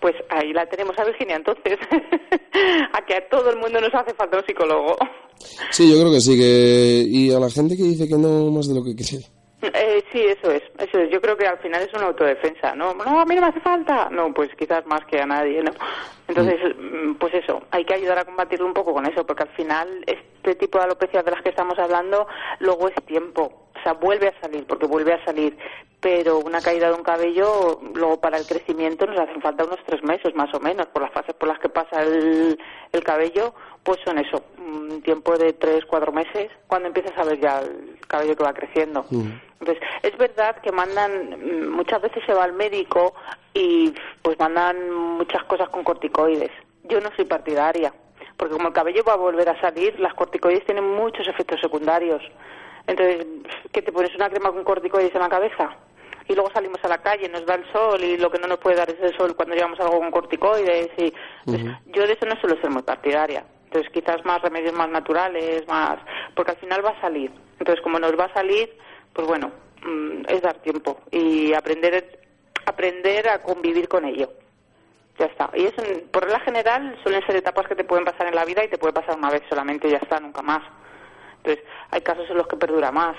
Pues 0.00 0.14
ahí 0.30 0.52
la 0.52 0.66
tenemos 0.66 0.98
a 0.98 1.04
Virginia 1.04 1.36
entonces. 1.36 1.78
a 2.92 3.04
que 3.06 3.14
a 3.14 3.28
todo 3.28 3.50
el 3.50 3.56
mundo 3.58 3.80
nos 3.80 3.94
hace 3.94 4.14
falta 4.14 4.38
un 4.38 4.44
psicólogo. 4.46 4.96
Sí, 5.70 5.90
yo 5.90 6.00
creo 6.00 6.12
que 6.12 6.20
sí, 6.20 6.36
que... 6.38 7.04
Y 7.08 7.32
a 7.32 7.38
la 7.40 7.50
gente 7.50 7.76
que 7.76 7.82
dice 7.82 8.08
que 8.08 8.16
no, 8.16 8.50
más 8.50 8.68
de 8.68 8.74
lo 8.74 8.84
que 8.84 8.94
cree. 8.94 9.20
Eh, 9.62 10.04
sí, 10.12 10.20
eso 10.20 10.50
es, 10.50 10.62
eso 10.78 10.98
es. 10.98 11.10
Yo 11.10 11.20
creo 11.20 11.36
que 11.36 11.46
al 11.46 11.58
final 11.58 11.82
es 11.82 11.92
una 11.94 12.06
autodefensa, 12.06 12.74
¿no? 12.76 12.92
No, 12.94 13.20
a 13.20 13.24
mí 13.24 13.34
no 13.34 13.40
me 13.40 13.46
hace 13.48 13.60
falta. 13.60 14.08
No, 14.10 14.32
pues 14.32 14.50
quizás 14.56 14.86
más 14.86 15.00
que 15.06 15.18
a 15.18 15.26
nadie, 15.26 15.62
¿no? 15.62 15.72
Entonces, 16.28 16.56
mm, 16.78 17.14
pues 17.14 17.34
eso, 17.34 17.62
hay 17.70 17.84
que 17.84 17.94
ayudar 17.94 18.18
a 18.18 18.24
combatirlo 18.24 18.66
un 18.66 18.74
poco 18.74 18.92
con 18.92 19.06
eso, 19.06 19.24
porque 19.26 19.44
al 19.44 19.48
final 19.56 19.88
este 20.06 20.54
tipo 20.56 20.78
de 20.78 20.84
alopecias 20.84 21.24
de 21.24 21.30
las 21.30 21.42
que 21.42 21.48
estamos 21.48 21.78
hablando 21.78 22.26
luego 22.60 22.88
es 22.88 22.94
tiempo. 23.06 23.65
O 23.86 23.88
sea, 23.88 24.00
vuelve 24.00 24.26
a 24.26 24.40
salir, 24.40 24.66
porque 24.66 24.84
vuelve 24.84 25.12
a 25.12 25.24
salir. 25.24 25.56
Pero 26.00 26.40
una 26.40 26.60
caída 26.60 26.88
de 26.88 26.94
un 26.94 27.04
cabello, 27.04 27.78
luego 27.94 28.20
para 28.20 28.36
el 28.36 28.44
crecimiento 28.44 29.06
nos 29.06 29.16
hacen 29.16 29.40
falta 29.40 29.64
unos 29.64 29.78
tres 29.86 30.02
meses 30.02 30.34
más 30.34 30.52
o 30.54 30.58
menos, 30.58 30.86
por 30.88 31.02
las 31.02 31.12
fases 31.12 31.36
por 31.36 31.48
las 31.48 31.60
que 31.60 31.68
pasa 31.68 32.02
el, 32.02 32.58
el 32.90 33.04
cabello, 33.04 33.54
pues 33.84 34.00
son 34.04 34.18
eso, 34.18 34.42
un 34.58 35.02
tiempo 35.02 35.38
de 35.38 35.52
tres, 35.52 35.84
cuatro 35.84 36.10
meses, 36.10 36.50
cuando 36.66 36.88
empiezas 36.88 37.16
a 37.16 37.22
ver 37.22 37.38
ya 37.38 37.60
el 37.60 38.00
cabello 38.08 38.34
que 38.34 38.42
va 38.42 38.52
creciendo. 38.54 39.06
Entonces, 39.60 39.78
es 40.02 40.18
verdad 40.18 40.56
que 40.56 40.72
mandan, 40.72 41.38
mm, 41.38 41.68
muchas 41.68 42.02
veces 42.02 42.24
se 42.26 42.34
va 42.34 42.42
al 42.42 42.54
médico 42.54 43.14
y 43.54 43.94
pues 44.20 44.36
mandan 44.40 44.90
muchas 44.90 45.44
cosas 45.44 45.68
con 45.68 45.84
corticoides. 45.84 46.50
Yo 46.82 47.00
no 47.00 47.10
soy 47.14 47.24
partidaria, 47.24 47.94
porque 48.36 48.54
como 48.54 48.66
el 48.66 48.74
cabello 48.74 49.04
va 49.04 49.12
a 49.12 49.16
volver 49.16 49.48
a 49.48 49.60
salir, 49.60 50.00
las 50.00 50.14
corticoides 50.14 50.64
tienen 50.64 50.90
muchos 50.92 51.28
efectos 51.28 51.60
secundarios. 51.60 52.20
Entonces, 52.86 53.26
¿qué 53.72 53.82
te 53.82 53.92
pones 53.92 54.14
una 54.14 54.30
crema 54.30 54.52
con 54.52 54.64
corticoides 54.64 55.14
en 55.14 55.20
la 55.20 55.28
cabeza? 55.28 55.76
Y 56.28 56.34
luego 56.34 56.50
salimos 56.50 56.82
a 56.82 56.88
la 56.88 56.98
calle, 56.98 57.28
nos 57.28 57.46
da 57.46 57.54
el 57.54 57.70
sol 57.72 58.02
y 58.02 58.16
lo 58.16 58.30
que 58.30 58.38
no 58.38 58.48
nos 58.48 58.58
puede 58.58 58.76
dar 58.76 58.90
es 58.90 59.00
el 59.00 59.16
sol 59.16 59.36
cuando 59.36 59.54
llevamos 59.54 59.78
algo 59.78 59.98
con 59.98 60.10
corticoides. 60.10 60.90
Y, 60.98 61.12
yo 61.92 62.06
de 62.06 62.12
eso 62.12 62.26
no 62.26 62.36
suelo 62.40 62.60
ser 62.60 62.70
muy 62.70 62.82
partidaria. 62.82 63.44
Entonces, 63.64 63.92
quizás 63.92 64.24
más 64.24 64.42
remedios 64.42 64.74
más 64.74 64.88
naturales, 64.88 65.66
más. 65.68 65.98
Porque 66.34 66.52
al 66.52 66.58
final 66.58 66.84
va 66.84 66.90
a 66.90 67.00
salir. 67.00 67.30
Entonces, 67.58 67.82
como 67.82 67.98
nos 67.98 68.18
va 68.18 68.24
a 68.24 68.34
salir, 68.34 68.76
pues 69.12 69.26
bueno, 69.26 69.52
mm, 69.84 70.22
es 70.28 70.42
dar 70.42 70.56
tiempo 70.62 71.00
y 71.10 71.52
aprender, 71.52 72.20
aprender 72.64 73.28
a 73.28 73.42
convivir 73.42 73.88
con 73.88 74.04
ello. 74.04 74.30
Ya 75.18 75.26
está. 75.26 75.50
Y 75.54 75.64
eso, 75.64 75.82
por 76.10 76.24
regla 76.24 76.40
general, 76.40 76.98
suelen 77.02 77.24
ser 77.24 77.36
etapas 77.36 77.66
que 77.68 77.76
te 77.76 77.84
pueden 77.84 78.04
pasar 78.04 78.26
en 78.26 78.34
la 78.34 78.44
vida 78.44 78.64
y 78.64 78.68
te 78.68 78.78
puede 78.78 78.92
pasar 78.92 79.16
una 79.16 79.30
vez 79.30 79.42
solamente 79.48 79.88
y 79.88 79.92
ya 79.92 79.98
está, 79.98 80.18
nunca 80.20 80.42
más. 80.42 80.62
Entonces, 81.46 81.64
hay 81.90 82.00
casos 82.00 82.28
en 82.28 82.36
los 82.36 82.48
que 82.48 82.56
perdura 82.56 82.90
más. 82.90 83.16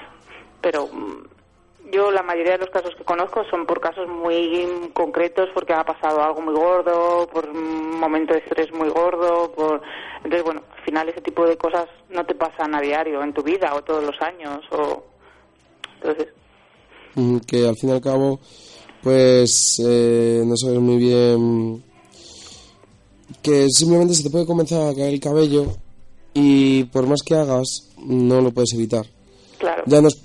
Pero 0.61 0.87
mm, 0.87 1.91
yo, 1.93 2.11
la 2.11 2.23
mayoría 2.23 2.53
de 2.53 2.57
los 2.65 2.69
casos 2.69 2.93
que 2.95 3.05
conozco 3.05 3.45
son 3.49 3.65
por 3.65 3.79
casos 3.79 4.07
muy 4.07 4.67
concretos, 4.93 5.49
porque 5.53 5.73
ha 5.73 5.85
pasado 5.85 6.21
algo 6.21 6.41
muy 6.41 6.53
gordo, 6.53 7.27
por 7.31 7.47
un 7.47 7.97
momento 7.97 8.33
de 8.33 8.39
estrés 8.39 8.71
muy 8.73 8.89
gordo. 8.89 9.51
por 9.53 9.81
Entonces, 10.17 10.43
bueno, 10.43 10.61
al 10.77 10.83
final 10.83 11.09
ese 11.09 11.21
tipo 11.21 11.45
de 11.45 11.57
cosas 11.57 11.87
no 12.09 12.25
te 12.25 12.35
pasan 12.35 12.75
a 12.75 12.81
diario 12.81 13.23
en 13.23 13.33
tu 13.33 13.41
vida 13.41 13.73
o 13.73 13.81
todos 13.81 14.03
los 14.03 14.21
años. 14.21 14.59
o 14.71 15.03
Entonces, 16.01 16.27
Mm, 17.15 17.37
Que 17.47 17.67
al 17.67 17.75
fin 17.75 17.89
y 17.89 17.93
al 17.93 18.01
cabo, 18.01 18.39
pues 19.01 19.77
eh, 19.83 20.43
no 20.45 20.55
sabes 20.55 20.79
muy 20.79 20.97
bien 20.97 21.83
que 23.41 23.67
simplemente 23.69 24.13
se 24.13 24.23
te 24.23 24.29
puede 24.29 24.45
comenzar 24.45 24.87
a 24.89 24.93
caer 24.93 25.13
el 25.15 25.19
cabello 25.19 25.65
y 26.39 26.83
por 26.85 27.07
más 27.07 27.21
que 27.25 27.35
hagas, 27.35 27.89
no 28.05 28.41
lo 28.41 28.51
puedes 28.51 28.73
evitar. 28.73 29.05
claro. 29.57 29.83
Ya 29.87 30.01
no 30.01 30.07
es, 30.09 30.21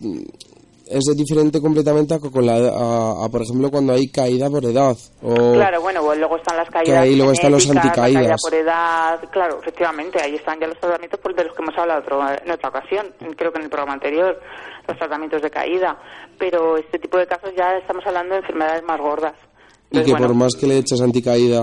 es 0.87 1.17
diferente 1.17 1.59
completamente 1.61 2.13
a, 2.13 2.19
con 2.19 2.45
la, 2.45 2.55
a, 2.57 3.25
a, 3.25 3.29
por 3.31 3.41
ejemplo, 3.43 3.71
cuando 3.71 3.95
hay 3.95 4.09
caída 4.09 4.51
por 4.51 4.63
edad. 4.65 4.95
O, 5.23 5.53
Claro, 5.55 5.81
bueno, 5.81 6.03
pues 6.03 6.19
luego 6.19 6.37
están 6.37 6.57
las 6.59 6.69
caídas 6.69 6.99
ahí 6.99 7.17
luego 7.17 7.33
están 7.33 7.51
los 7.53 7.67
la 7.67 7.81
anticaídas. 7.81 8.23
caída 8.23 8.37
por 8.43 8.55
edad, 8.55 9.21
claro, 9.31 9.59
efectivamente, 9.63 10.21
ahí 10.21 10.35
están 10.35 10.61
ya 10.61 10.67
los 10.67 10.79
tratamientos 10.79 11.19
por 11.21 11.35
de 11.35 11.45
los 11.45 11.55
que 11.57 11.63
hemos 11.63 11.79
hablado 11.79 12.01
otro- 12.01 12.21
en 12.45 12.51
otra 12.51 12.69
ocasión, 12.69 13.07
creo 13.37 13.51
que 13.53 13.59
en 13.59 13.65
el 13.65 13.71
programa 13.71 13.95
anterior, 13.95 14.39
los 14.87 14.99
tratamientos 14.99 15.41
de 15.41 15.51
caída, 15.51 15.97
pero 16.39 16.77
este 16.77 16.99
tipo 16.99 17.17
de 17.17 17.27
casos 17.27 17.51
ya 17.57 17.77
estamos 17.79 18.05
hablando 18.07 18.35
de 18.35 18.41
enfermedades 18.41 18.83
más 18.85 19.01
gordas. 19.01 19.35
y 19.91 20.03
que 20.03 20.11
bueno, 20.11 20.27
por 20.27 20.37
más 20.37 20.55
que 20.57 20.67
le 20.67 20.77
eches 20.79 21.01
anticaída, 21.01 21.61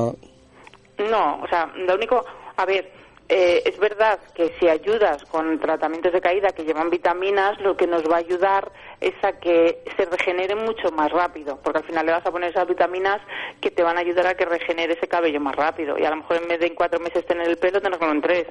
no, 0.97 1.41
o 1.43 1.47
sea, 1.49 1.65
lo 1.87 1.95
único, 1.95 2.23
a 2.57 2.65
ver, 2.65 2.91
eh, 3.31 3.61
es 3.63 3.77
verdad 3.77 4.19
que 4.33 4.55
si 4.59 4.67
ayudas 4.67 5.23
con 5.25 5.59
tratamientos 5.59 6.11
de 6.11 6.19
caída 6.19 6.49
que 6.49 6.63
llevan 6.63 6.89
vitaminas, 6.89 7.61
lo 7.61 7.77
que 7.77 7.85
nos 7.85 8.03
va 8.09 8.15
a 8.15 8.19
ayudar 8.19 8.71
es 8.99 9.13
a 9.23 9.33
que 9.33 9.83
se 9.95 10.05
regenere 10.05 10.55
mucho 10.55 10.91
más 10.91 11.11
rápido, 11.11 11.59
porque 11.63 11.77
al 11.77 11.85
final 11.85 12.07
le 12.07 12.11
vas 12.13 12.25
a 12.25 12.31
poner 12.31 12.49
esas 12.49 12.67
vitaminas 12.67 13.21
que 13.61 13.69
te 13.69 13.83
van 13.83 13.97
a 13.97 13.99
ayudar 13.99 14.25
a 14.25 14.33
que 14.33 14.45
regenere 14.45 14.93
ese 14.93 15.07
cabello 15.07 15.39
más 15.39 15.55
rápido. 15.55 15.95
Y 15.99 16.05
a 16.05 16.09
lo 16.09 16.15
mejor 16.15 16.37
en 16.37 16.47
vez 16.47 16.59
de 16.59 16.67
en 16.67 16.75
cuatro 16.75 16.99
meses 16.99 17.23
tener 17.27 17.47
el 17.47 17.57
pelo, 17.57 17.79
tenerlo 17.79 18.11
en 18.11 18.21
tres. 18.21 18.47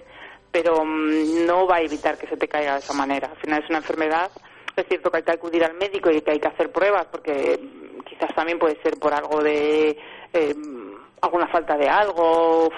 Pero 0.53 0.85
mm, 0.85 1.45
no 1.45 1.66
va 1.66 1.76
a 1.76 1.83
evitar 1.83 2.16
que 2.16 2.29
se 2.29 2.37
te 2.37 2.47
caiga 2.47 2.74
de 2.74 2.79
esa 2.79 2.95
manera. 2.95 3.31
Al 3.33 3.37
final 3.39 3.64
es 3.64 3.68
una 3.68 3.79
enfermedad. 3.79 4.31
Es 4.76 4.87
cierto 4.87 5.11
que 5.11 5.16
hay 5.16 5.22
que 5.24 5.33
acudir 5.33 5.64
al 5.64 5.74
médico 5.74 6.09
y 6.09 6.20
que 6.20 6.31
hay 6.31 6.39
que 6.39 6.49
hacer 6.49 6.70
pruebas, 6.70 7.07
porque 7.07 7.59
mm, 7.61 8.05
quizás 8.05 8.33
también 8.33 8.61
puede 8.61 8.81
ser 8.81 8.97
por 9.01 9.12
algo 9.12 9.43
de. 9.43 9.99
eh, 10.33 10.55
alguna 11.20 11.49
falta 11.49 11.76
de 11.76 11.89
algo 11.89 12.70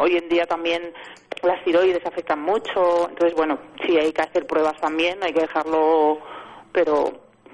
hoy 0.00 0.16
en 0.16 0.28
día 0.28 0.46
también 0.46 0.92
las 1.42 1.62
tiroides 1.64 2.04
afectan 2.04 2.40
mucho, 2.40 3.08
entonces 3.08 3.34
bueno, 3.36 3.58
sí 3.84 3.96
hay 3.96 4.12
que 4.12 4.22
hacer 4.22 4.46
pruebas 4.46 4.80
también, 4.80 5.22
hay 5.22 5.32
que 5.32 5.42
dejarlo, 5.42 6.18
pero 6.72 7.12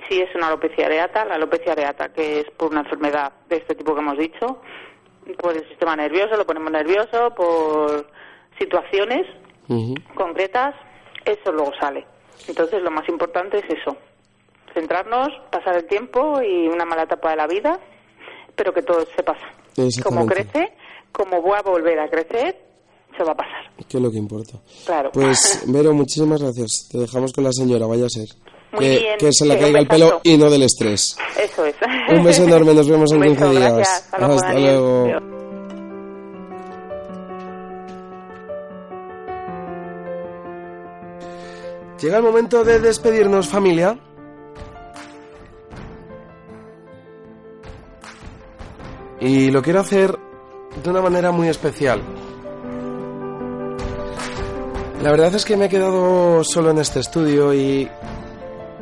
sí 0.09 0.20
es 0.20 0.34
una 0.34 0.49
alopecia 0.49 0.86
areata, 0.86 1.24
la 1.24 1.34
alopecia 1.34 1.72
areata 1.72 2.09
que 2.09 2.40
es 2.40 2.51
por 2.57 2.70
una 2.70 2.80
enfermedad 2.80 3.32
de 3.49 3.57
este 3.57 3.74
tipo 3.74 3.94
que 3.94 4.01
hemos 4.01 4.18
dicho, 4.18 4.61
por 5.38 5.57
el 5.57 5.68
sistema 5.68 5.97
nervioso, 5.97 6.36
lo 6.36 6.47
ponemos 6.47 6.70
nervioso, 6.70 7.34
por 7.34 8.07
situaciones 8.59 9.26
concretas, 10.14 10.74
eso 11.24 11.51
luego 11.51 11.72
sale. 11.80 12.07
Entonces 12.47 12.82
lo 12.82 12.90
más 12.90 13.09
importante 13.09 13.59
es 13.59 13.78
eso, 13.78 13.97
centrarnos, 14.72 15.28
pasar 15.51 15.76
el 15.76 15.86
tiempo 15.86 16.40
y 16.42 16.68
una 16.68 16.84
mala 16.84 17.03
etapa 17.03 17.30
de 17.30 17.36
la 17.36 17.47
vida, 17.47 17.80
pero 18.55 18.72
que 18.72 18.82
todo 18.82 19.05
se 19.16 19.22
pasa. 19.22 19.47
Como 20.03 20.26
crece, 20.26 20.72
como 21.17 21.41
voy 21.41 21.57
a 21.59 21.62
volver 21.62 21.99
a 21.99 22.09
crecer, 22.09 22.57
se 23.17 23.25
va 23.25 23.33
a 23.33 23.37
pasar. 23.37 23.73
Que 23.89 23.97
es 23.97 24.03
lo 24.03 24.11
que 24.11 24.19
importa. 24.19 24.59
Claro. 24.85 25.11
Pues, 25.12 25.64
Vero, 25.67 25.95
muchísimas 25.95 26.43
gracias. 26.43 26.89
Te 26.93 26.99
dejamos 26.99 27.33
con 27.33 27.45
la 27.45 27.53
señora, 27.53 27.87
vaya 27.87 28.07
a 28.07 28.11
ser. 28.11 28.29
Muy 28.73 28.81
que, 28.85 28.99
bien, 28.99 29.19
que 29.19 29.33
se 29.33 29.47
le 29.47 29.59
caiga 29.59 29.79
el 29.79 29.89
pelo 29.89 30.21
y 30.23 30.37
no 30.37 30.51
del 30.51 30.64
estrés. 30.64 31.17
Eso 31.43 31.64
es. 31.64 31.75
Un 32.11 32.23
beso 32.25 32.45
enorme, 32.45 32.75
nos 32.75 32.89
vemos 32.89 33.11
en 33.12 33.19
Un 33.19 33.23
15 33.29 33.41
beso, 33.45 33.53
días. 33.59 33.73
gracias. 33.73 34.03
Hasta 34.12 34.19
luego, 34.19 34.35
Hasta 34.35 34.55
luego. 34.55 35.07
Llega 42.01 42.19
el 42.19 42.23
momento 42.23 42.62
de 42.64 42.79
despedirnos, 42.81 43.49
familia. 43.49 43.99
Y 49.21 49.51
lo 49.51 49.62
quiero 49.62 49.81
hacer 49.81 50.17
de 50.83 50.91
una 50.91 51.01
manera 51.01 51.33
muy 51.33 51.49
especial. 51.49 52.03
La 55.03 55.11
verdad 55.11 55.35
es 55.35 55.45
que 55.45 55.57
me 55.57 55.66
he 55.66 55.68
quedado 55.68 56.43
solo 56.43 56.70
en 56.70 56.79
este 56.79 57.01
estudio 57.01 57.55
y 57.55 57.89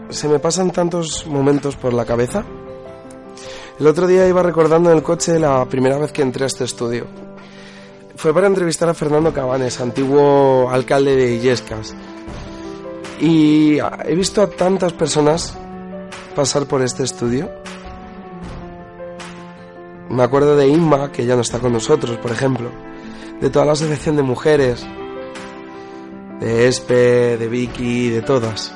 se 0.09 0.28
me 0.28 0.38
pasan 0.38 0.70
tantos 0.70 1.26
momentos 1.26 1.76
por 1.76 1.92
la 1.92 2.05
cabeza. 2.05 2.45
El 3.78 3.86
otro 3.86 4.07
día 4.07 4.28
iba 4.28 4.42
recordando 4.42 4.90
en 4.90 4.97
el 4.97 5.03
coche 5.03 5.38
la 5.38 5.64
primera 5.66 5.99
vez 5.99 6.12
que 6.12 6.22
entré 6.22 6.45
a 6.45 6.47
este 6.47 6.64
estudio. 6.64 7.07
Fue 8.16 8.32
para 8.32 8.47
entrevistar 8.47 8.88
a 8.88 8.95
Fernando 8.95 9.32
Cabanes, 9.32 9.80
antiguo 9.80 10.70
alcalde 10.70 11.16
de 11.16 11.34
Illescas. 11.34 11.95
Y 13.20 13.78
he 13.78 14.14
visto 14.14 14.40
a 14.40 14.47
tantas 14.49 14.92
personas 14.92 15.59
pasar 16.34 16.66
por 16.66 16.82
este 16.82 17.03
estudio. 17.03 17.51
Me 20.14 20.22
acuerdo 20.22 20.54
de 20.54 20.68
Inma, 20.68 21.10
que 21.10 21.26
ya 21.26 21.34
no 21.34 21.40
está 21.40 21.58
con 21.58 21.72
nosotros, 21.72 22.16
por 22.18 22.30
ejemplo. 22.30 22.70
De 23.40 23.50
toda 23.50 23.64
la 23.64 23.72
asociación 23.72 24.14
de 24.14 24.22
mujeres. 24.22 24.86
De 26.38 26.68
Espe, 26.68 27.36
de 27.36 27.48
Vicky, 27.48 28.10
de 28.10 28.22
todas. 28.22 28.72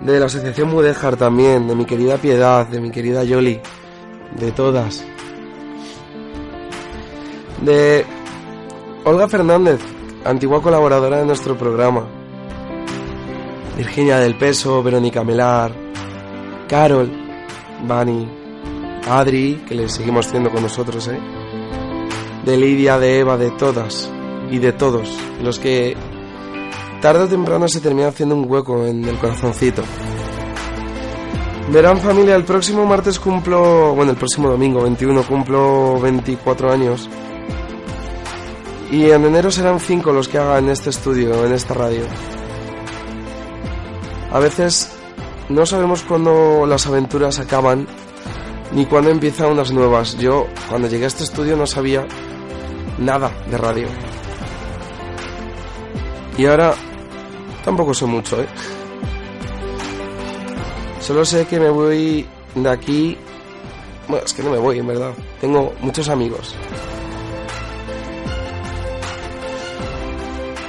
De 0.00 0.18
la 0.18 0.26
asociación 0.26 0.70
Mudéjar 0.70 1.16
también, 1.16 1.68
de 1.68 1.76
mi 1.76 1.84
querida 1.84 2.18
Piedad, 2.18 2.66
de 2.66 2.80
mi 2.80 2.90
querida 2.90 3.22
Yoli. 3.22 3.60
De 4.36 4.50
todas. 4.50 5.04
De 7.62 8.04
Olga 9.04 9.28
Fernández, 9.28 9.78
antigua 10.24 10.60
colaboradora 10.60 11.18
de 11.18 11.24
nuestro 11.24 11.56
programa. 11.56 12.04
Virginia 13.76 14.18
del 14.18 14.36
Peso, 14.36 14.82
Verónica 14.82 15.22
Melar, 15.22 15.70
Carol, 16.68 17.12
Adri, 19.08 19.62
que 19.68 19.74
le 19.74 19.88
seguimos 19.88 20.26
teniendo 20.26 20.50
con 20.50 20.62
nosotros, 20.62 21.08
¿eh? 21.08 21.18
De 22.44 22.56
Lidia, 22.56 22.98
de 22.98 23.20
Eva, 23.20 23.36
de 23.36 23.50
todas 23.50 24.10
y 24.50 24.58
de 24.58 24.72
todos, 24.72 25.10
los 25.42 25.58
que 25.58 25.96
tarde 27.00 27.24
o 27.24 27.28
temprano 27.28 27.68
se 27.68 27.80
termina 27.80 28.08
haciendo 28.08 28.34
un 28.34 28.50
hueco 28.50 28.86
en 28.86 29.04
el 29.04 29.18
corazoncito. 29.18 29.82
Verán 31.70 31.98
familia, 31.98 32.36
el 32.36 32.44
próximo 32.44 32.84
martes 32.86 33.18
cumplo, 33.18 33.94
bueno, 33.94 34.12
el 34.12 34.18
próximo 34.18 34.50
domingo 34.50 34.82
21 34.82 35.22
cumplo 35.24 35.98
24 36.00 36.72
años. 36.72 37.08
Y 38.90 39.10
en 39.10 39.24
enero 39.24 39.50
serán 39.50 39.80
5 39.80 40.12
los 40.12 40.28
que 40.28 40.38
haga 40.38 40.58
en 40.58 40.68
este 40.68 40.90
estudio, 40.90 41.44
en 41.44 41.52
esta 41.52 41.74
radio. 41.74 42.04
A 44.30 44.38
veces 44.38 44.94
no 45.48 45.64
sabemos 45.64 46.02
cuándo 46.02 46.66
las 46.66 46.86
aventuras 46.86 47.38
acaban 47.38 47.86
ni 48.74 48.86
cuándo 48.86 49.10
empiezan 49.10 49.52
unas 49.52 49.70
nuevas. 49.70 50.16
Yo, 50.18 50.46
cuando 50.68 50.88
llegué 50.88 51.04
a 51.04 51.08
este 51.08 51.24
estudio, 51.24 51.56
no 51.56 51.66
sabía 51.66 52.06
nada 52.98 53.30
de 53.50 53.56
radio. 53.56 53.86
Y 56.36 56.46
ahora 56.46 56.74
tampoco 57.64 57.94
sé 57.94 58.06
mucho, 58.06 58.40
¿eh? 58.42 58.46
Solo 61.00 61.24
sé 61.24 61.46
que 61.46 61.60
me 61.60 61.70
voy 61.70 62.26
de 62.54 62.68
aquí. 62.68 63.16
Bueno, 64.08 64.24
es 64.24 64.32
que 64.32 64.42
no 64.42 64.50
me 64.50 64.58
voy, 64.58 64.78
en 64.78 64.86
verdad. 64.86 65.12
Tengo 65.40 65.72
muchos 65.80 66.08
amigos. 66.08 66.54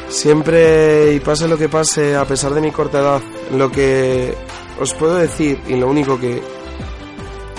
Siempre, 0.10 1.14
y 1.14 1.20
pase 1.20 1.48
lo 1.48 1.58
que 1.58 1.68
pase, 1.68 2.16
a 2.16 2.26
pesar 2.26 2.54
de 2.54 2.62
mi 2.62 2.72
corta 2.72 3.00
edad, 3.00 3.22
lo 3.52 3.70
que 3.72 4.34
os 4.80 4.94
puedo 4.94 5.16
decir 5.16 5.60
y 5.68 5.76
lo 5.76 5.90
único 5.90 6.20
que 6.20 6.42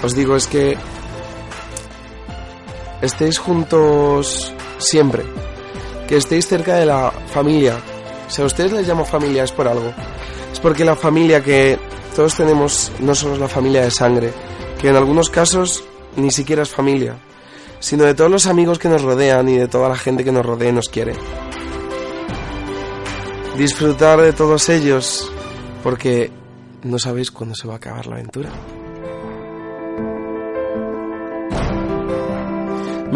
os 0.02 0.14
digo 0.14 0.36
es 0.36 0.46
que 0.46 0.76
estéis 3.02 3.38
juntos 3.38 4.52
siempre, 4.78 5.24
que 6.08 6.16
estéis 6.16 6.46
cerca 6.46 6.76
de 6.76 6.86
la 6.86 7.10
familia. 7.30 7.76
Si 8.28 8.42
a 8.42 8.44
ustedes 8.44 8.72
les 8.72 8.86
llamo 8.86 9.04
familia 9.04 9.44
es 9.44 9.52
por 9.52 9.68
algo. 9.68 9.92
Es 10.52 10.60
porque 10.60 10.84
la 10.84 10.96
familia 10.96 11.42
que 11.42 11.78
todos 12.14 12.34
tenemos 12.34 12.92
no 13.00 13.14
solo 13.14 13.34
es 13.34 13.40
la 13.40 13.48
familia 13.48 13.82
de 13.82 13.90
sangre, 13.90 14.32
que 14.80 14.88
en 14.88 14.96
algunos 14.96 15.30
casos 15.30 15.84
ni 16.16 16.30
siquiera 16.30 16.62
es 16.62 16.70
familia, 16.70 17.16
sino 17.78 18.04
de 18.04 18.14
todos 18.14 18.30
los 18.30 18.46
amigos 18.46 18.78
que 18.78 18.88
nos 18.88 19.02
rodean 19.02 19.48
y 19.48 19.56
de 19.56 19.68
toda 19.68 19.88
la 19.88 19.96
gente 19.96 20.24
que 20.24 20.32
nos 20.32 20.44
rodea 20.44 20.70
y 20.70 20.72
nos 20.72 20.88
quiere. 20.88 21.14
Disfrutar 23.56 24.20
de 24.20 24.32
todos 24.32 24.68
ellos, 24.68 25.30
porque 25.82 26.30
no 26.82 26.98
sabéis 26.98 27.30
cuándo 27.30 27.54
se 27.54 27.66
va 27.68 27.74
a 27.74 27.76
acabar 27.76 28.06
la 28.06 28.16
aventura. 28.16 28.50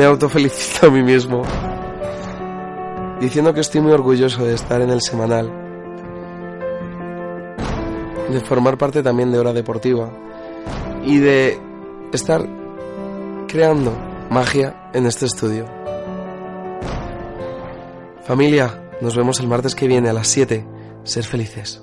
Me 0.00 0.06
autofelicito 0.06 0.86
a 0.86 0.90
mí 0.90 1.02
mismo, 1.02 1.42
diciendo 3.20 3.52
que 3.52 3.60
estoy 3.60 3.82
muy 3.82 3.92
orgulloso 3.92 4.42
de 4.46 4.54
estar 4.54 4.80
en 4.80 4.88
el 4.88 5.02
semanal, 5.02 5.52
de 8.30 8.40
formar 8.40 8.78
parte 8.78 9.02
también 9.02 9.30
de 9.30 9.38
Hora 9.38 9.52
Deportiva 9.52 10.10
y 11.04 11.18
de 11.18 11.60
estar 12.14 12.48
creando 13.46 13.92
magia 14.30 14.88
en 14.94 15.04
este 15.04 15.26
estudio. 15.26 15.66
Familia, 18.24 18.82
nos 19.02 19.14
vemos 19.14 19.38
el 19.40 19.48
martes 19.48 19.74
que 19.74 19.86
viene 19.86 20.08
a 20.08 20.14
las 20.14 20.28
7. 20.28 20.66
Ser 21.04 21.24
felices. 21.24 21.82